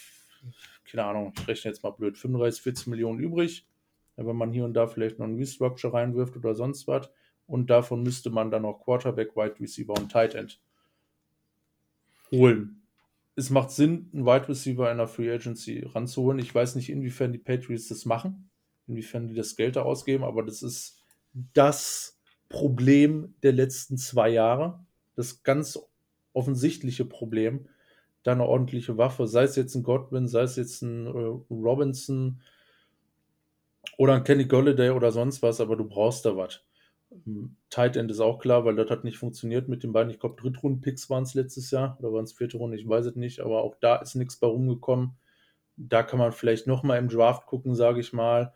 [0.91, 3.67] keine Ahnung, ich rechne jetzt mal blöd, 35, 40 Millionen übrig.
[4.17, 7.11] Wenn man hier und da vielleicht noch ein Restructure reinwirft oder sonst was.
[7.47, 10.61] Und davon müsste man dann noch Quarterback, Wide Receiver und Tight End
[12.31, 12.83] holen.
[13.37, 16.39] Es macht Sinn, einen Wide Receiver in der Free Agency ranzuholen.
[16.39, 18.51] Ich weiß nicht, inwiefern die Patriots das machen,
[18.87, 21.03] inwiefern die das Geld da ausgeben, aber das ist
[21.53, 22.16] das
[22.49, 24.81] Problem der letzten zwei Jahre.
[25.15, 25.79] Das ganz
[26.33, 27.67] offensichtliche Problem,
[28.23, 32.41] da eine ordentliche Waffe, sei es jetzt ein Godwin, sei es jetzt ein äh, Robinson
[33.97, 36.63] oder ein Kenny Golladay oder sonst was, aber du brauchst da was.
[37.11, 40.11] Ähm, Tight End ist auch klar, weil das hat nicht funktioniert mit den beiden.
[40.11, 43.17] Ich glaube, Drittrunden-Picks waren es letztes Jahr oder waren es vierte Runde, ich weiß es
[43.17, 45.13] nicht, aber auch da ist nichts bei rumgekommen.
[45.77, 48.53] Da kann man vielleicht nochmal im Draft gucken, sage ich mal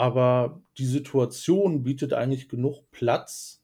[0.00, 3.62] aber die Situation bietet eigentlich genug Platz,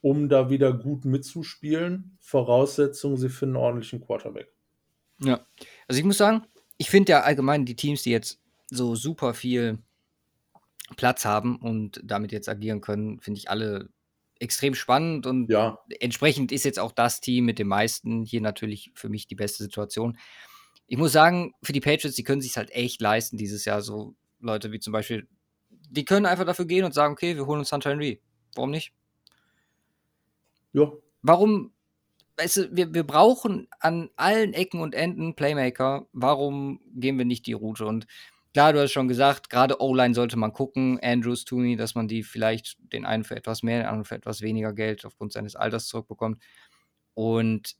[0.00, 2.16] um da wieder gut mitzuspielen.
[2.20, 4.50] Voraussetzung, sie finden einen ordentlichen Quarterback.
[5.20, 5.46] Ja,
[5.86, 6.42] also ich muss sagen,
[6.78, 9.78] ich finde ja allgemein die Teams, die jetzt so super viel
[10.96, 13.90] Platz haben und damit jetzt agieren können, finde ich alle
[14.40, 15.78] extrem spannend und Ja.
[16.00, 19.62] entsprechend ist jetzt auch das Team mit den meisten hier natürlich für mich die beste
[19.62, 20.18] Situation.
[20.86, 23.82] Ich muss sagen, für die Patriots, die können sich halt echt leisten dieses Jahr.
[23.82, 25.28] So Leute wie zum Beispiel,
[25.92, 28.20] die können einfach dafür gehen und sagen, okay, wir holen uns Hunter Henry.
[28.54, 28.92] Warum nicht?
[30.72, 30.90] Ja.
[31.20, 31.72] Warum,
[32.38, 36.06] weißt du, wir, wir brauchen an allen Ecken und Enden Playmaker.
[36.12, 37.84] Warum gehen wir nicht die Route?
[37.86, 38.06] Und
[38.54, 42.22] klar, du hast schon gesagt, gerade O-Line sollte man gucken, Andrews, Tooney, dass man die
[42.22, 45.86] vielleicht den einen für etwas mehr, den anderen für etwas weniger Geld aufgrund seines Alters
[45.88, 46.42] zurückbekommt.
[47.12, 47.76] Und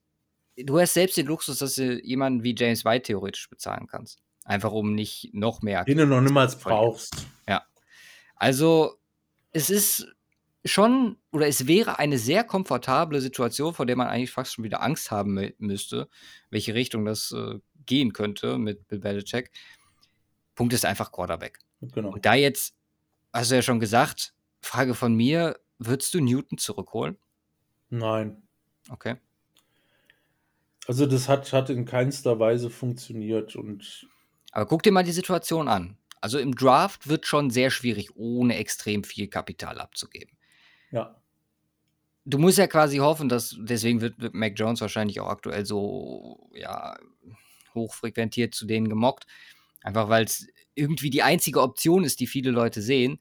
[0.56, 4.20] du hast selbst den Luxus, dass du jemanden wie James White theoretisch bezahlen kannst.
[4.44, 5.84] Einfach um nicht noch mehr.
[5.84, 7.14] Den du noch niemals brauchst.
[7.48, 7.62] Ja.
[8.42, 8.98] Also,
[9.52, 10.04] es ist
[10.64, 14.82] schon, oder es wäre eine sehr komfortable Situation, vor der man eigentlich fast schon wieder
[14.82, 16.08] Angst haben mü- müsste,
[16.50, 19.52] welche Richtung das äh, gehen könnte mit Bill Belichick.
[20.56, 21.60] Punkt ist einfach Quarterback.
[21.82, 22.10] Genau.
[22.10, 22.74] Und da jetzt,
[23.32, 27.18] hast du ja schon gesagt, Frage von mir, würdest du Newton zurückholen?
[27.90, 28.42] Nein.
[28.88, 29.18] Okay.
[30.88, 34.04] Also das hat, hat in keinster Weise funktioniert und
[34.50, 35.96] Aber guck dir mal die Situation an.
[36.22, 40.38] Also im Draft wird schon sehr schwierig, ohne extrem viel Kapital abzugeben.
[40.90, 41.18] ja.
[42.24, 46.96] Du musst ja quasi hoffen, dass, deswegen wird, Mac Jones wahrscheinlich auch aktuell so, ja,
[47.74, 49.26] hochfrequentiert zu denen gemockt.
[49.82, 53.18] Einfach weil es irgendwie die einzige Option ist, die viele Leute sehen.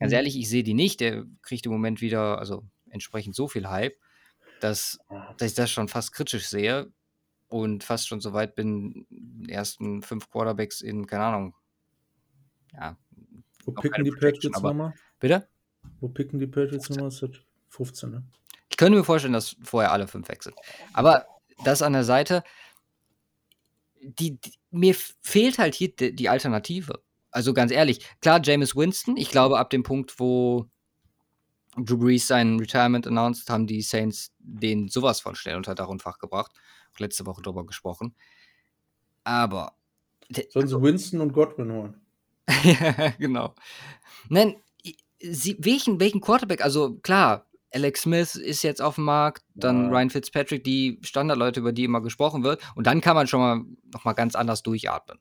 [0.00, 0.16] Ganz Mhm.
[0.16, 0.98] ehrlich, ich sehe die nicht.
[0.98, 3.94] Der kriegt im Moment wieder, also entsprechend so viel Hype,
[4.60, 4.98] dass,
[5.38, 6.92] dass ich das schon fast kritisch sehe
[7.46, 9.06] und fast schon so weit bin,
[9.48, 11.54] ersten fünf Quarterbacks in, keine Ahnung,
[12.74, 12.96] ja,
[13.64, 14.94] Wo picken die Patriots nochmal?
[15.20, 15.48] bitte?
[16.00, 17.10] Wo picken die Patriots nochmal?
[17.10, 17.24] Das
[17.68, 18.24] 15, ne?
[18.70, 20.56] Ich könnte mir vorstellen, dass vorher alle fünf weg sind.
[20.92, 21.26] Aber
[21.64, 22.42] das an der Seite,
[24.00, 27.02] die, die, mir fehlt halt hier die, die Alternative.
[27.30, 30.68] Also ganz ehrlich, klar, Jameis Winston, ich glaube, ab dem Punkt, wo
[31.76, 36.02] Drew Brees sein Retirement announced, haben die Saints den sowas von schnell unter Dach und
[36.02, 36.52] Fach gebracht.
[36.98, 38.14] Letzte Woche drüber gesprochen.
[39.24, 39.76] Aber
[40.50, 42.00] Sollen sie Winston und Godwin holen?
[42.64, 43.54] ja, genau.
[44.28, 46.62] Nein, i- sie, welchen, welchen Quarterback?
[46.62, 49.90] Also klar, Alex Smith ist jetzt auf dem Markt, dann Ja.
[49.90, 52.62] Ryan Fitzpatrick, die Standardleute, über die immer gesprochen wird.
[52.76, 55.18] Und dann kann man schon mal noch mal ganz anders durchatmen.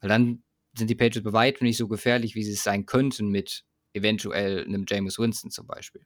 [0.00, 0.42] Weil dann
[0.76, 4.64] sind die Patriots bei weitem nicht so gefährlich, wie sie es sein könnten mit eventuell
[4.64, 6.04] einem Jameis Winston zum Beispiel.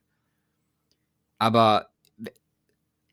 [1.37, 2.31] Aber w-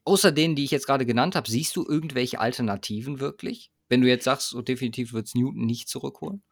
[0.04, 3.70] außer denen, die ich jetzt gerade genannt habe, siehst du irgendwelche Alternativen wirklich?
[3.88, 6.42] Wenn du jetzt sagst, so definitiv wird es Newton nicht zurückholen?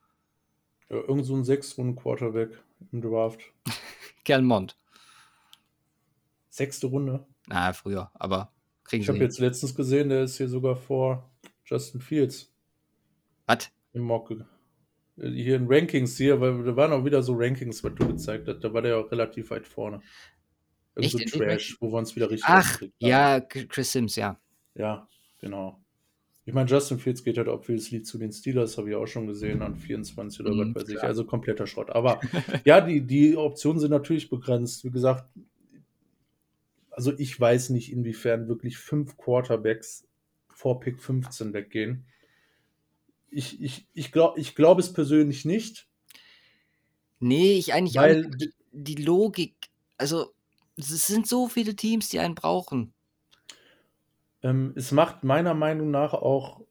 [0.88, 3.40] Ja, irgend so ein Sechs-Runden-Quarterback im Draft.
[4.42, 4.76] Mond.
[6.48, 7.26] Sechste Runde.
[7.46, 8.52] Na, früher, aber
[8.84, 9.26] kriegen Ich sie habe hin.
[9.26, 11.30] jetzt letztens gesehen, der ist hier sogar vor
[11.64, 12.52] Justin Fields
[13.46, 13.70] Was?
[13.94, 14.32] im Mock.
[15.16, 18.60] Hier in Rankings hier, weil da waren auch wieder so Rankings, was du gezeigt hast.
[18.60, 20.00] Da war der auch relativ weit vorne.
[20.94, 21.30] Irgend Echt?
[21.30, 24.38] so Trash, wo wir uns wieder richtig Ach, ja, Chris Sims, ja.
[24.74, 25.81] Ja, genau.
[26.52, 29.62] Ich meine, Justin Fields geht halt obviously zu den Steelers, habe ich auch schon gesehen,
[29.62, 30.96] an 24 oder Mhm, was weiß ich.
[30.96, 31.06] klar.
[31.06, 31.88] Also kompletter Schrott.
[31.88, 32.20] Aber
[32.66, 34.84] ja, die, die Optionen sind natürlich begrenzt.
[34.84, 35.24] Wie gesagt,
[36.90, 40.06] also ich weiß nicht, inwiefern wirklich fünf Quarterbacks
[40.50, 42.04] vor Pick 15 weggehen.
[43.30, 45.88] Ich, ich, ich glaube ich glaub es persönlich nicht,
[47.18, 48.50] Nee, ich eigentlich auch weil nicht.
[48.72, 49.54] Die Logik,
[49.96, 50.34] also,
[50.76, 52.92] es sind so viele Teams, die einen brauchen.
[54.42, 56.62] Ähm, es macht meiner Meinung nach auch,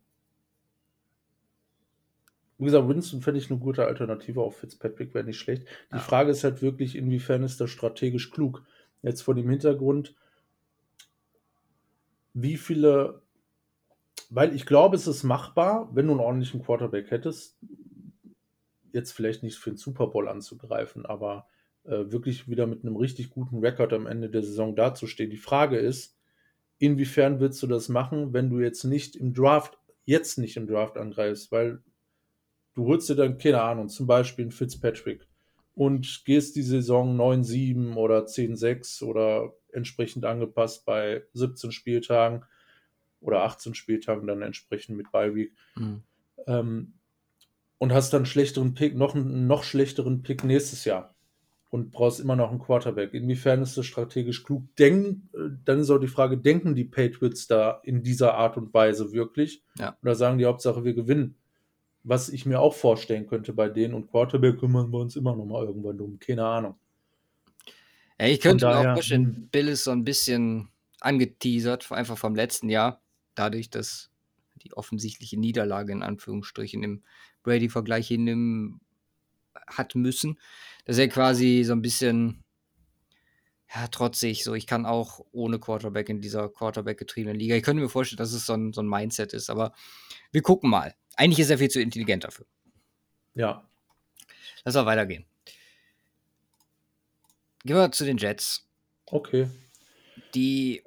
[2.58, 5.64] wie gesagt, Winston fände ich eine gute Alternative auf Fitzpatrick, wäre nicht schlecht.
[5.92, 6.02] Die Ja.
[6.02, 8.64] Frage ist halt wirklich, inwiefern ist das strategisch klug?
[9.02, 10.14] Jetzt vor dem Hintergrund,
[12.34, 13.22] wie viele,
[14.30, 17.58] weil ich glaube, es ist machbar, wenn du einen ordentlichen Quarterback hättest,
[18.94, 21.48] jetzt vielleicht nicht für den Super Bowl anzugreifen, aber
[21.84, 25.32] äh, wirklich wieder mit einem richtig guten Rekord am Ende der Saison dazustehen.
[25.32, 26.18] Die Frage ist,
[26.82, 30.98] inwiefern willst du das machen, wenn du jetzt nicht im Draft, jetzt nicht im Draft
[30.98, 31.84] angreifst, weil
[32.74, 35.28] du holst dir dann, keine Ahnung, zum Beispiel einen Fitzpatrick
[35.76, 42.44] und gehst die Saison 9-7 oder 10-6 oder entsprechend angepasst bei 17 Spieltagen
[43.20, 45.54] oder 18 Spieltagen dann entsprechend mit Bye Week.
[45.76, 46.02] Mhm.
[46.48, 46.94] ähm,
[47.78, 51.16] und hast dann einen schlechteren Pick, noch einen noch schlechteren Pick nächstes Jahr
[51.72, 53.14] und brauchst immer noch einen Quarterback.
[53.14, 54.64] Inwiefern ist das strategisch klug?
[54.76, 58.74] Denk, äh, dann ist auch die Frage, denken die Patriots da in dieser Art und
[58.74, 59.64] Weise wirklich?
[59.80, 59.98] Ja.
[60.04, 61.36] Oder sagen die Hauptsache, wir gewinnen?
[62.04, 65.46] Was ich mir auch vorstellen könnte bei denen und Quarterback kümmern wir uns immer noch
[65.46, 66.20] mal irgendwann um.
[66.20, 66.76] Keine Ahnung.
[68.20, 69.50] Ja, ich könnte mir daher, auch vorstellen, hm.
[69.50, 70.68] Bill ist so ein bisschen
[71.00, 73.02] angeteasert, einfach vom letzten Jahr,
[73.34, 74.12] dadurch, dass
[74.62, 77.04] die offensichtliche Niederlage in Anführungsstrichen im
[77.44, 78.82] Brady-Vergleich hinnehmen
[79.68, 80.40] hat müssen,
[80.86, 82.44] dass er quasi so ein bisschen
[83.74, 84.44] ja, trotzig.
[84.44, 87.56] So, ich kann auch ohne Quarterback in dieser Quarterback-getriebenen Liga.
[87.56, 89.74] Ich könnte mir vorstellen, dass es so ein, so ein Mindset ist, aber
[90.32, 90.94] wir gucken mal.
[91.16, 92.46] Eigentlich ist er viel zu intelligent dafür.
[93.34, 93.68] Ja.
[94.64, 95.26] Lass mal weitergehen.
[97.64, 98.68] Gehen wir zu den Jets.
[99.06, 99.48] Okay.
[100.34, 100.84] Die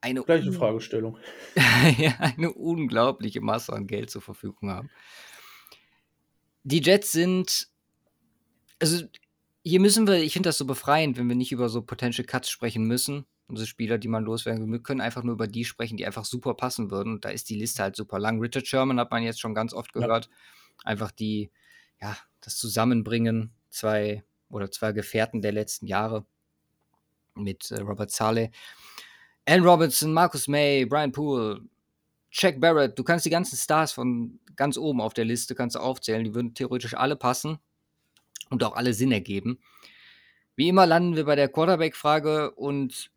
[0.00, 1.18] eine, Gleiche Fragestellung.
[1.56, 4.90] eine unglaubliche Masse an Geld zur Verfügung haben.
[6.64, 7.68] Die Jets sind,
[8.80, 9.04] also
[9.62, 12.50] hier müssen wir, ich finde das so befreiend, wenn wir nicht über so Potential Cuts
[12.50, 13.26] sprechen müssen.
[13.48, 16.54] Unsere Spieler, die man loswerden wir können einfach nur über die sprechen, die einfach super
[16.54, 17.14] passen würden.
[17.14, 18.40] Und da ist die Liste halt super lang.
[18.40, 20.26] Richard Sherman hat man jetzt schon ganz oft gehört.
[20.26, 20.30] Ja.
[20.84, 21.50] Einfach die,
[22.00, 26.24] ja, das Zusammenbringen zwei oder zwei Gefährten der letzten Jahre
[27.34, 28.50] mit äh, Robert Saleh.
[29.46, 31.60] Ann Robinson, Marcus May, Brian Poole,
[32.30, 35.80] Jack Barrett, du kannst die ganzen Stars von ganz oben auf der Liste kannst du
[35.80, 37.58] aufzählen, die würden theoretisch alle passen
[38.50, 39.58] und auch alle Sinn ergeben.
[40.54, 43.10] Wie immer landen wir bei der Quarterback-Frage und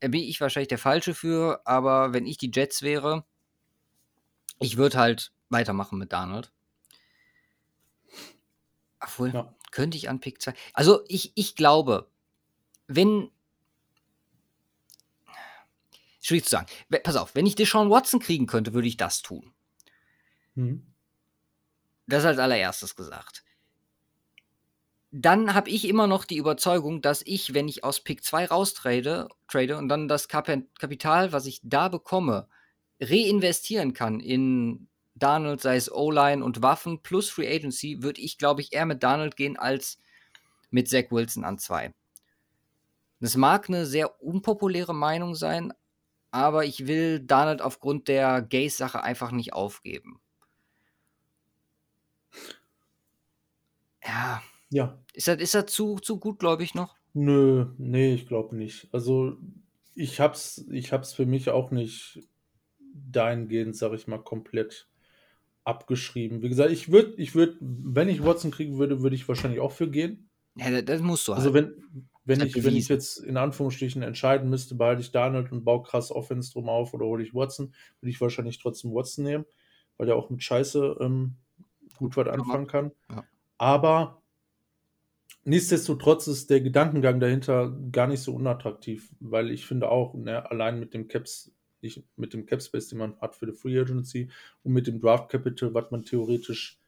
[0.00, 3.24] da bin ich wahrscheinlich der Falsche für, aber wenn ich die Jets wäre,
[4.58, 6.52] ich würde halt weitermachen mit Donald.
[9.00, 9.54] Obwohl, ja.
[9.70, 10.54] könnte ich an Pick 2.
[10.74, 12.08] Also ich, ich glaube,
[12.86, 13.30] wenn
[16.22, 16.66] schwierig zu sagen.
[17.02, 19.52] Pass auf, wenn ich Deshaun Watson kriegen könnte, würde ich das tun.
[20.54, 20.86] Mhm.
[22.06, 23.44] Das als allererstes gesagt.
[25.14, 29.28] Dann habe ich immer noch die Überzeugung, dass ich, wenn ich aus Pick 2 raustrade
[29.46, 32.48] trade und dann das Kapital, was ich da bekomme,
[32.98, 38.62] reinvestieren kann in Donald, sei es O-Line und Waffen plus Free Agency, würde ich, glaube
[38.62, 39.98] ich, eher mit Donald gehen als
[40.70, 41.92] mit Zach Wilson an 2.
[43.20, 45.74] Das mag eine sehr unpopuläre Meinung sein,
[46.30, 50.20] aber ich will Donald aufgrund der Gays-Sache einfach nicht aufgeben.
[54.02, 54.42] Ja.
[54.72, 54.98] Ja.
[55.12, 56.96] Ist er, ist er zu, zu gut, glaube ich, noch?
[57.12, 58.88] Nö, nee, ich glaube nicht.
[58.90, 59.36] Also
[59.94, 62.20] ich hab's, ich hab's für mich auch nicht
[62.94, 64.88] dahingehend, sag ich mal, komplett
[65.64, 66.42] abgeschrieben.
[66.42, 69.72] Wie gesagt, ich würde, ich würde, wenn ich Watson kriegen würde, würde ich wahrscheinlich auch
[69.72, 70.30] für gehen.
[70.56, 71.66] Ja, das musst du also, halt.
[71.66, 75.64] Also wenn, wenn ich, wenn ich jetzt in Anführungsstrichen entscheiden müsste, behalte ich Donald und
[75.64, 79.44] baue krass Offense drum auf oder hole ich Watson, würde ich wahrscheinlich trotzdem Watson nehmen,
[79.98, 81.36] weil der auch mit Scheiße ähm,
[81.98, 82.92] gut was anfangen kann.
[83.10, 83.24] Ja.
[83.58, 84.21] Aber
[85.44, 90.78] nichtsdestotrotz ist der Gedankengang dahinter gar nicht so unattraktiv, weil ich finde auch, ne, allein
[90.80, 94.30] mit dem Caps, nicht mit dem Cap Space, den man hat für die Free Agency
[94.62, 96.80] und mit dem Draft Capital, was man theoretisch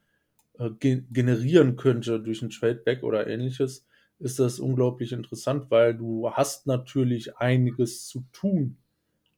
[0.58, 3.86] äh, generieren könnte durch ein Tradeback oder ähnliches,
[4.20, 8.78] ist das unglaublich interessant, weil du hast natürlich einiges zu tun.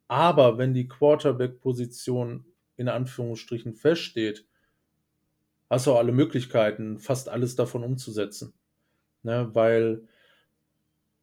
[0.09, 2.45] Aber wenn die Quarterback-Position
[2.77, 4.47] in Anführungsstrichen feststeht,
[5.71, 8.53] hast du auch alle Möglichkeiten, fast alles davon umzusetzen.
[9.27, 10.07] Ne, weil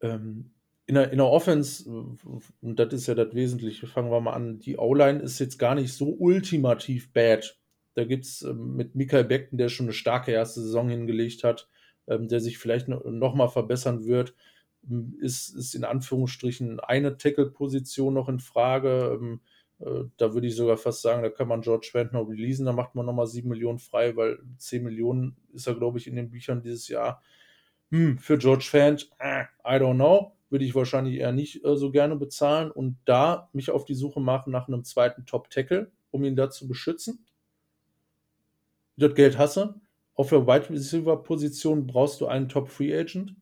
[0.02, 0.50] ähm,
[0.84, 4.58] in, der, in der Offense, und das ist ja das Wesentliche, fangen wir mal an,
[4.58, 7.58] die O-Line ist jetzt gar nicht so ultimativ bad.
[7.94, 11.66] Da gibt es ähm, mit Michael Beckton, der schon eine starke erste Saison hingelegt hat,
[12.06, 14.34] ähm, der sich vielleicht noch mal verbessern wird,
[14.86, 19.40] ähm, ist, ist in Anführungsstrichen eine Tackle-Position noch in Frage.
[19.78, 22.94] Äh, da würde ich sogar fast sagen, da kann man George noch releasen, da macht
[22.94, 26.60] man nochmal 7 Millionen frei, weil 10 Millionen ist er, glaube ich, in den Büchern
[26.60, 27.22] dieses Jahr.
[27.94, 31.92] Hm, für George Fant, äh, I don't know, würde ich wahrscheinlich eher nicht äh, so
[31.92, 36.34] gerne bezahlen und da mich auf die Suche machen nach einem zweiten Top-Tackle, um ihn
[36.34, 37.24] da zu beschützen.
[38.96, 39.76] Das Geld hasse.
[40.16, 43.36] Auf der Wide Receiver Position brauchst du einen Top Free Agent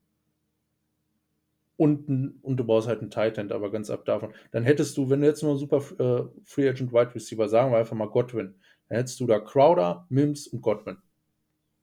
[1.79, 4.35] und, und du brauchst halt einen Tight End, aber ganz ab davon.
[4.51, 7.79] Dann hättest du, wenn du jetzt nur super äh, Free Agent Wide Receiver, sagen wir
[7.79, 8.55] einfach mal Godwin,
[8.91, 10.99] dann hättest du da Crowder, Mims und Godwin.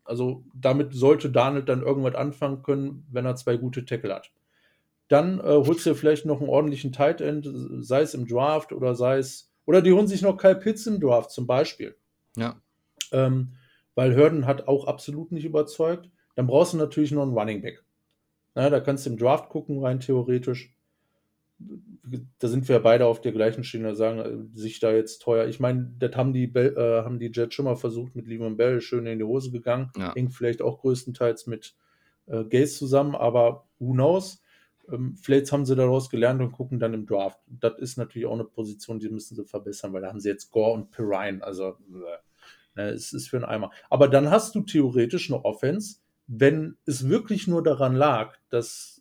[0.09, 4.31] Also damit sollte Daniel dann irgendwas anfangen können, wenn er zwei gute Tackle hat.
[5.07, 7.47] Dann äh, holst du vielleicht noch einen ordentlichen Tight End,
[7.79, 10.99] sei es im Draft oder sei es, oder die holen sich noch Kyle Pitts im
[10.99, 11.95] Draft zum Beispiel.
[12.35, 12.59] Ja.
[13.11, 13.53] Ähm,
[13.95, 16.09] weil Hörden hat auch absolut nicht überzeugt.
[16.35, 17.83] Dann brauchst du natürlich noch einen Running Back.
[18.55, 20.75] Na, da kannst du im Draft gucken, rein theoretisch.
[22.39, 25.47] Da sind wir beide auf der gleichen Schiene, sagen äh, sich da jetzt teuer.
[25.47, 28.81] Ich meine, das haben die, äh, haben die Jets schon mal versucht mit Lehman Bell,
[28.81, 29.91] schön in die Hose gegangen.
[29.97, 30.15] Ja.
[30.15, 31.75] Hängt vielleicht auch größtenteils mit
[32.27, 34.41] äh, Gaze zusammen, aber who knows?
[34.91, 37.39] Ähm, vielleicht haben sie daraus gelernt und gucken dann im Draft.
[37.47, 40.49] Das ist natürlich auch eine Position, die müssen sie verbessern, weil da haben sie jetzt
[40.49, 41.43] Gore und Pirine.
[41.43, 42.17] Also, äh,
[42.79, 43.71] Ne, es ist für einen Eimer.
[43.89, 45.97] Aber dann hast du theoretisch eine Offense,
[46.27, 48.98] wenn es wirklich nur daran lag, dass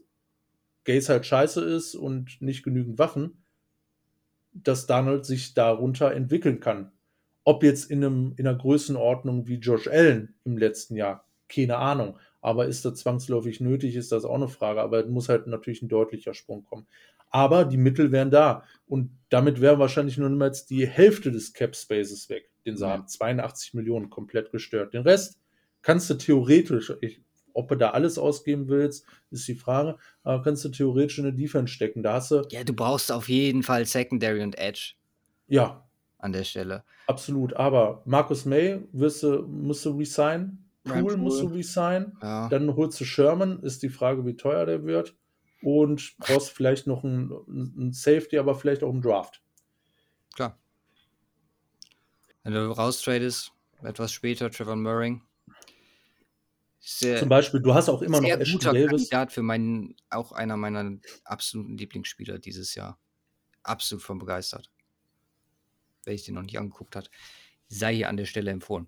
[0.89, 3.45] Gaze halt scheiße ist und nicht genügend Waffen,
[4.53, 6.93] dass Donald sich darunter entwickeln kann.
[7.45, 12.19] Ob jetzt in, einem, in einer Größenordnung wie Josh Allen im letzten Jahr, Keine Ahnung.
[12.41, 14.83] Aber ist das zwangsläufig nötig, ist das auch eine Frage.
[14.83, 16.87] Aber es muss halt natürlich ein deutlicher Sprung kommen.
[17.31, 18.65] Aber die Mittel wären da.
[18.87, 22.91] Und damit wäre wahrscheinlich nur niemals die Hälfte des Cap Spaces weg, den sie Ja.
[22.93, 23.07] haben.
[23.07, 24.93] 82 Millionen komplett gestört.
[24.95, 25.39] Den Rest
[25.83, 27.21] kannst du theoretisch, ich,
[27.59, 31.35] ob du da alles ausgeben willst, ist die Frage, aber kannst du theoretisch in eine
[31.35, 32.03] Defense stecken.
[32.03, 34.95] Da hast du, Ja, du brauchst auf jeden Fall Secondary und Edge
[35.49, 35.87] ja,
[36.19, 36.85] an der Stelle.
[37.07, 37.55] absolut.
[37.55, 40.65] Aber Markus May wirst du, musst du resignen.
[40.87, 42.17] Ryan Poole musst du resignen.
[42.23, 42.49] Ja.
[42.49, 45.15] Dann holst du Sherman, ist die Frage, wie teuer der wird.
[45.61, 49.43] Und brauchst vielleicht noch einen, einen Safety, aber vielleicht auch einen Draft.
[50.35, 50.57] Klar.
[52.45, 53.53] Wenn du raustradest,
[53.83, 55.21] etwas später, Trevor Murray.
[56.81, 58.89] Sehr, Zum Beispiel, du hast auch immer noch Ashton guter Davis.
[58.91, 62.99] Kandidat für meinen, auch einer meiner absoluten Lieblingsspieler dieses Jahr.
[63.65, 64.71] Absolut von begeistert.
[66.05, 67.11] Wer ich den noch nicht angeguckt hat,
[67.69, 68.87] sei hier an der Stelle empfohlen.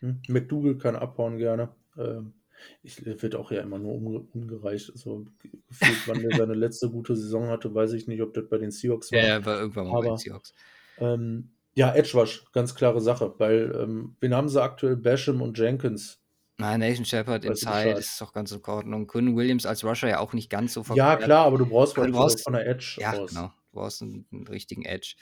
[0.00, 1.74] Hm, McDougal kann abhauen gerne.
[1.96, 2.34] Ähm,
[2.82, 4.90] ich, er wird auch ja immer nur umge umgereicht.
[4.92, 5.26] Also
[5.68, 8.70] gefühlt, wann er seine letzte gute Saison hatte, weiß ich nicht, ob das bei den
[8.70, 9.18] Seahawks war.
[9.18, 10.54] Ja, er war irgendwann mal bei den Aber- Seahawks.
[10.98, 14.96] Ähm, ja, Edge Rush, ganz klare Sache, weil ähm, wen haben sie aktuell?
[14.96, 16.21] Basham und Jenkins.
[16.62, 19.06] Nein, Nathan Shepard inside ist doch ganz in Ordnung.
[19.06, 21.24] Quinn Williams als Rusher ja auch nicht ganz so Ja, verkehrt.
[21.24, 23.30] klar, aber du brauchst Aber du brauchst- von der Edge Ja, aus.
[23.30, 23.48] genau.
[23.72, 25.14] Du brauchst einen, einen richtigen Edge.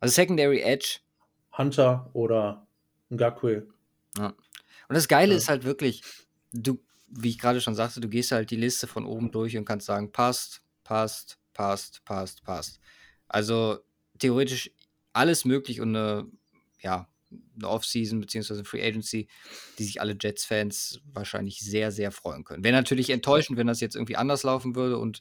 [0.00, 0.98] Also Secondary Edge.
[1.56, 2.66] Hunter oder
[3.10, 3.66] Ngakwe.
[4.18, 4.34] Und
[4.94, 5.38] das Geile Ja.
[5.38, 6.02] ist halt wirklich,
[6.52, 9.64] du, wie ich gerade schon sagte, du gehst halt die Liste von oben durch und
[9.64, 12.80] kannst sagen, passt, passt, passt, passt, passt.
[13.28, 13.78] Also
[14.18, 14.70] theoretisch
[15.12, 16.26] alles möglich und eine,
[16.80, 17.08] ja,
[17.56, 19.28] eine Offseason beziehungsweise Free Agency,
[19.78, 22.64] die sich alle Jets-Fans wahrscheinlich sehr, sehr freuen können.
[22.64, 25.20] Wäre natürlich enttäuschend, wenn das jetzt irgendwie anders laufen würde und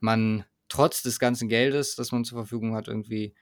[0.00, 3.34] man trotz des ganzen Geldes, das man zur Verfügung hat, irgendwie,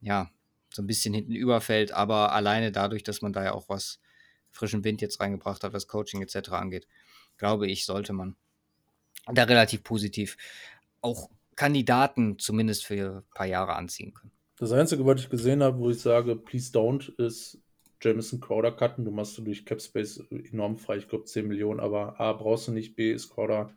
[0.00, 0.30] ja,
[0.72, 4.00] so ein bisschen hinten überfällt, aber alleine dadurch, dass man da ja auch was
[4.50, 6.50] frischen Wind jetzt reingebracht hat, was Coaching etc.
[6.50, 6.86] angeht,
[7.36, 8.36] glaube ich, sollte man
[9.26, 10.36] da relativ positiv
[11.00, 14.32] auch Kandidaten zumindest für ein paar Jahre anziehen können.
[14.58, 17.58] Das Einzige, was ich gesehen habe, wo ich sage, please don't, ist
[18.00, 19.04] Jameson Crowder cutten.
[19.04, 20.96] Du machst du durch Capspace enorm frei.
[20.96, 23.70] Ich glaube 10 Millionen, aber A, brauchst du nicht, B, ist Crowder.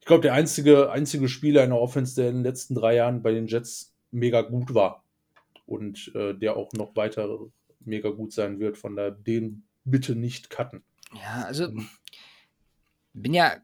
[0.00, 3.22] Ich glaube, der einzige, einzige Spieler in der Offense, der in den letzten drei Jahren
[3.22, 5.04] bei den Jets mega gut war
[5.66, 7.38] und äh, der auch noch weiter
[7.80, 8.76] mega gut sein wird.
[8.78, 10.82] Von daher, den bitte nicht cutten.
[11.14, 11.68] Ja, also
[13.14, 13.56] bin ja,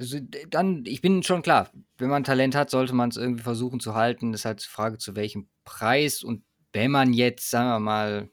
[0.00, 3.80] also dann, ich bin schon klar, wenn man Talent hat, sollte man es irgendwie versuchen
[3.80, 4.32] zu halten.
[4.32, 6.42] Ist halt die Frage, zu welchem Preis und
[6.72, 8.30] wenn man jetzt, sagen wir mal,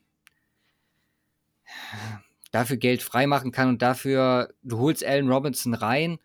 [2.51, 6.20] dafür Geld freimachen kann und dafür, du holst Allen Robinson rein,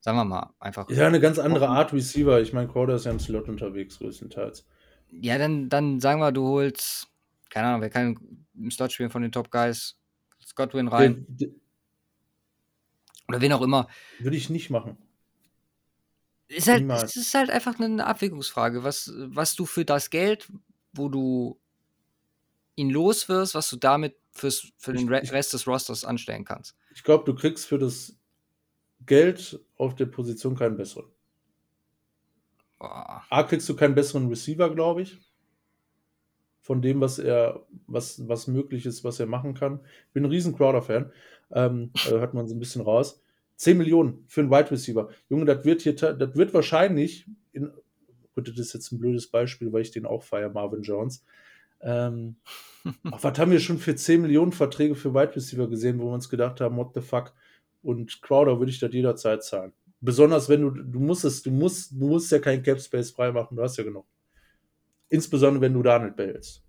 [0.00, 0.90] sagen wir mal, einfach.
[0.90, 2.42] Ist ja eine ganz andere Art Receiver.
[2.42, 4.66] Ich meine, Crowder ist ja im Slot unterwegs, größtenteils.
[5.10, 7.08] Ja, dann, dann sagen wir, du holst,
[7.48, 8.18] keine Ahnung, wer kann
[8.54, 9.96] im Slot spielen von den Top Guys?
[10.44, 11.63] Scottwin rein Den, den
[13.34, 13.88] oder wen auch immer.
[14.20, 14.96] würde ich nicht machen.
[16.48, 20.52] Ist halt, es ist halt einfach eine Abwägungsfrage, was, was du für das Geld,
[20.92, 21.58] wo du
[22.76, 26.04] ihn los wirst, was du damit fürs, für den Ich- Re ich- Rest des Rosters
[26.04, 26.76] anstellen kannst.
[26.94, 28.16] Ich glaube, du kriegst für das
[29.06, 31.06] Geld auf der Position keinen besseren.
[32.78, 33.24] Boah.
[33.30, 35.18] A, kriegst du keinen besseren Receiver, glaube ich.
[36.60, 39.80] Von dem, was er, was, was möglich ist, was er machen kann.
[40.12, 41.12] Bin ein riesen Crowder-Fan.
[41.52, 43.22] Ähm, hört man so ein bisschen raus.
[43.56, 45.08] 10 Millionen für einen Wide Receiver.
[45.28, 47.70] Junge, das wird hier, das wird wahrscheinlich, in,
[48.34, 51.24] gut, das ist jetzt ein blödes Beispiel, weil ich den auch feiere, Marvin Jones.
[51.80, 52.36] Ähm,
[53.12, 56.14] ach, was haben wir schon für 10 Millionen Verträge für Wide Receiver gesehen, wo wir
[56.14, 57.32] uns gedacht haben, what the fuck?
[57.82, 59.72] Und Crowder würde ich das jederzeit zahlen.
[60.00, 63.56] Besonders wenn du, du musst es, du musst, du musst ja kein Cap Space freimachen,
[63.56, 64.06] du hast ja genug.
[65.08, 66.63] Insbesondere wenn du da nicht behältst.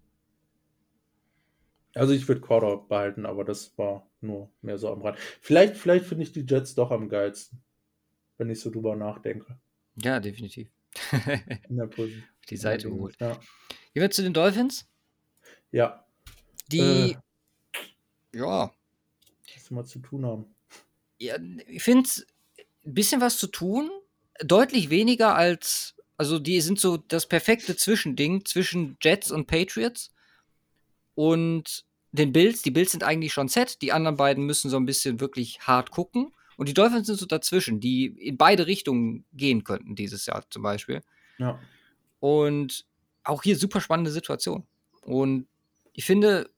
[1.96, 5.18] Also ich würde Crowder behalten, aber das war nur mehr so am Rand.
[5.41, 7.64] Vielleicht, vielleicht finde ich die Jets doch am geilsten,
[8.38, 9.58] wenn ich so drüber nachdenke.
[9.96, 10.70] Ja, definitiv.
[11.96, 12.24] Position.
[12.50, 13.16] Die Seite geholt.
[13.20, 13.34] Ja.
[13.93, 14.88] Gehen wir zu den Dolphins.
[15.72, 16.06] ja,
[16.72, 17.16] Die, Äh.
[18.34, 18.72] ja,
[19.56, 20.56] was mal zu tun haben.
[21.18, 21.38] ja,
[21.68, 22.10] ich finde
[22.86, 23.89] ein bisschen was zu tun,
[24.43, 30.14] deutlich weniger als, also die sind so das perfekte Zwischending zwischen Jets und Patriots
[31.16, 32.61] und den Bills.
[32.61, 35.91] Die Bills sind eigentlich schon set, die anderen beiden müssen so ein bisschen wirklich hart
[35.91, 40.45] gucken und die Dolphins sind so dazwischen, die in beide Richtungen gehen könnten dieses Jahr
[40.49, 41.01] zum Beispiel.
[41.38, 41.59] Ja.
[42.20, 42.86] Und
[43.24, 44.66] auch hier super spannende Situation.
[45.01, 45.47] Und
[45.93, 46.49] ich finde,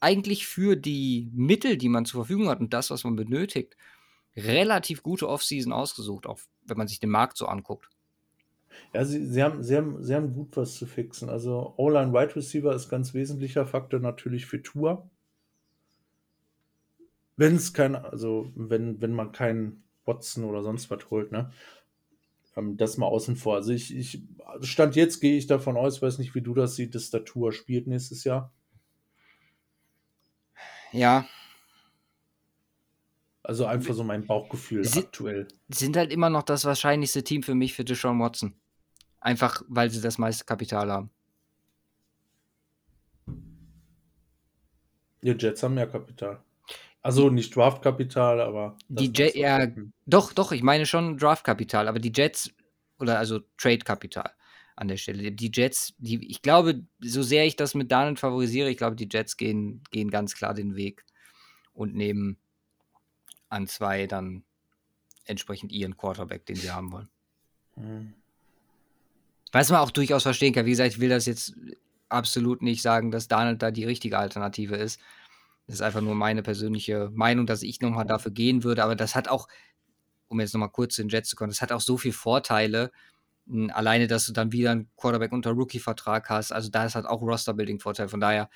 [0.00, 3.76] eigentlich für die Mittel, die man zur Verfügung hat und das, was man benötigt,
[4.36, 7.88] relativ gute Offseason ausgesucht, auch wenn man sich den Markt so anguckt.
[8.92, 11.28] Ja, sie, sie, haben, sie, haben, sie haben gut was zu fixen.
[11.28, 15.08] Also O-Line Wide Receiver ist ganz wesentlicher Faktor natürlich für Tour.
[17.36, 21.52] wenn es kein, also wenn, wenn man keinen Watson oder sonst was holt, ne?
[22.56, 23.56] Ähm, das mal außen vor.
[23.56, 24.22] Also ich, ich
[24.62, 27.86] Stand jetzt gehe ich davon aus, weiß nicht, wie du das siehst, dass Statur spielt
[27.86, 28.52] nächstes Jahr.
[30.92, 31.26] Ja.
[33.42, 35.46] Also einfach so mein Bauchgefühl Sie aktuell.
[35.68, 38.54] Sind halt immer noch das wahrscheinlichste Team für mich für Deshaun Watson.
[39.26, 41.10] Einfach, weil sie das meiste Kapital haben.
[45.20, 46.44] Die Jets haben mehr Kapital.
[47.02, 48.78] Also nicht Draftkapital, aber.
[48.86, 49.66] Die Jets, ja,
[50.04, 52.54] doch, doch, ich meine schon Draftkapital, aber die Jets,
[53.00, 54.30] oder also Trade-Kapital
[54.76, 55.32] an der Stelle.
[55.32, 59.08] Die Jets, die, ich glaube, so sehr ich das mit Darnold favorisiere, ich glaube, die
[59.10, 61.04] Jets gehen, gehen ganz klar den Weg
[61.72, 62.38] und nehmen
[63.48, 64.44] an zwei dann
[65.24, 67.08] entsprechend ihren Quarterback, den sie haben wollen.
[67.74, 68.14] Mhm.
[69.56, 70.66] Was man auch durchaus verstehen kann.
[70.66, 71.54] Wie gesagt, ich will das jetzt
[72.10, 75.00] absolut nicht sagen, dass Donald da die richtige Alternative ist.
[75.66, 78.84] Das ist einfach nur meine persönliche Meinung, dass ich nochmal dafür gehen würde.
[78.84, 79.48] Aber das hat auch,
[80.28, 82.92] um jetzt nochmal kurz zu den Jets zu kommen, das hat auch so viele Vorteile.
[83.48, 86.52] Hm, alleine, dass du dann wieder einen Quarterback unter Rookie-Vertrag hast.
[86.52, 88.08] Also da ist halt auch Roster-Building-Vorteil.
[88.08, 88.50] Von daher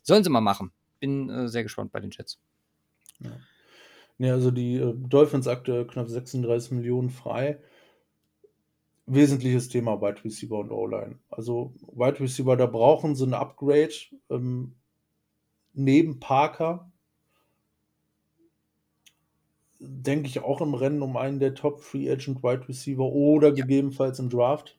[0.00, 0.72] sollen sie mal machen.
[0.98, 2.38] Bin äh, sehr gespannt bei den Jets.
[3.20, 3.32] Ja.
[4.16, 7.58] ja also die äh, Dolphins aktuell knapp 36 Millionen frei.
[9.14, 11.18] Wesentliches Thema Wide Receiver und O-Line.
[11.28, 13.92] Also Wide Receiver, da brauchen sie ein Upgrade.
[14.30, 14.74] Ähm,
[15.74, 16.90] neben Parker
[19.78, 23.54] denke ich auch im Rennen um einen der Top Free Agent Wide Receiver oder ja.
[23.54, 24.78] gegebenenfalls im Draft.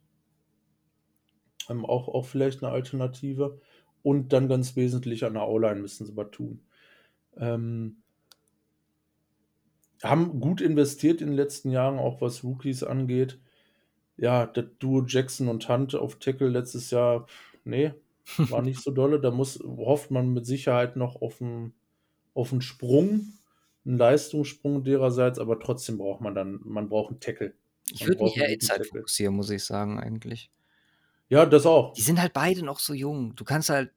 [1.69, 3.59] Ähm, auch, auch vielleicht eine Alternative.
[4.01, 6.61] Und dann ganz wesentlich an der O-Line müssen sie was tun.
[7.37, 7.97] Ähm,
[10.03, 13.39] haben gut investiert in den letzten Jahren, auch was Rookies angeht.
[14.17, 17.27] Ja, das Duo Jackson und Hunt auf Tackle letztes Jahr,
[17.63, 17.93] nee,
[18.37, 19.19] war nicht so dolle.
[19.19, 21.73] Da muss, hofft man mit Sicherheit noch auf einen,
[22.33, 23.33] auf einen Sprung,
[23.85, 27.53] einen Leistungssprung dererseits, aber trotzdem braucht man dann, man braucht einen Tackle.
[27.91, 30.49] Ich würde mich eher Inside fokussieren, muss ich sagen, eigentlich.
[31.29, 31.93] Ja, das auch.
[31.93, 33.35] Die sind halt beide noch so jung.
[33.35, 33.91] Du kannst halt.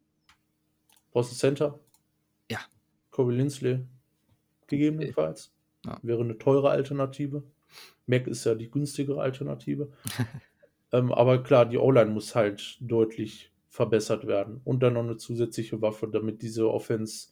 [1.12, 1.78] Brauchst du Center?
[2.50, 2.60] Ja.
[3.10, 3.86] Kobe Linsley,
[4.66, 5.52] gegebenenfalls.
[5.84, 5.98] Ja.
[6.02, 7.42] Wäre eine teure Alternative.
[8.06, 9.92] Mac ist ja die günstigere Alternative.
[10.92, 14.60] ähm, aber klar, die O-Line muss halt deutlich verbessert werden.
[14.64, 17.28] Und dann noch eine zusätzliche Waffe, damit diese Offense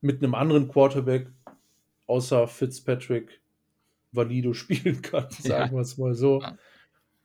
[0.00, 1.28] mit einem anderen Quarterback
[2.06, 3.40] außer Fitzpatrick
[4.12, 5.72] valido spielen kann, sagen ja.
[5.72, 6.42] wir es mal so.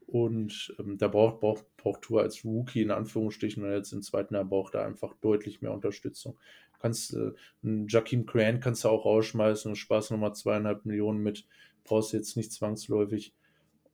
[0.08, 4.34] Und ähm, da braucht, braucht, braucht Tour als Rookie in Anführungsstrichen und jetzt im zweiten
[4.34, 6.38] Jahr braucht er einfach deutlich mehr Unterstützung.
[6.82, 7.32] Kannst äh,
[7.64, 11.46] einen Jakeem Grant kannst du auch rausschmeißen und Spaß nochmal zweieinhalb Millionen mit,
[11.84, 13.34] brauchst du jetzt nicht zwangsläufig.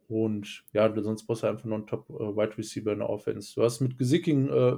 [0.10, 3.54] Und ja, sonst brauchst du einfach noch einen Top-Wide äh, Receiver in der Offense.
[3.56, 4.78] Du hast mit Gesicking äh,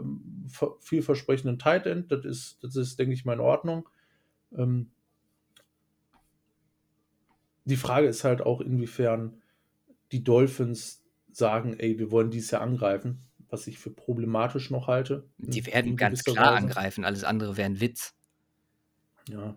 [0.80, 3.88] vielversprechenden Tight End, das ist, das ist, denke ich mal, in Ordnung.
[4.58, 4.90] Ähm,
[7.66, 9.42] die Frage ist halt auch, inwiefern
[10.12, 15.28] die Dolphins sagen, ey, wir wollen dieses Jahr angreifen, was ich für problematisch noch halte.
[15.38, 16.66] Die werden ganz klar Weise.
[16.66, 18.14] angreifen, alles andere wäre ein Witz.
[19.28, 19.56] Ja.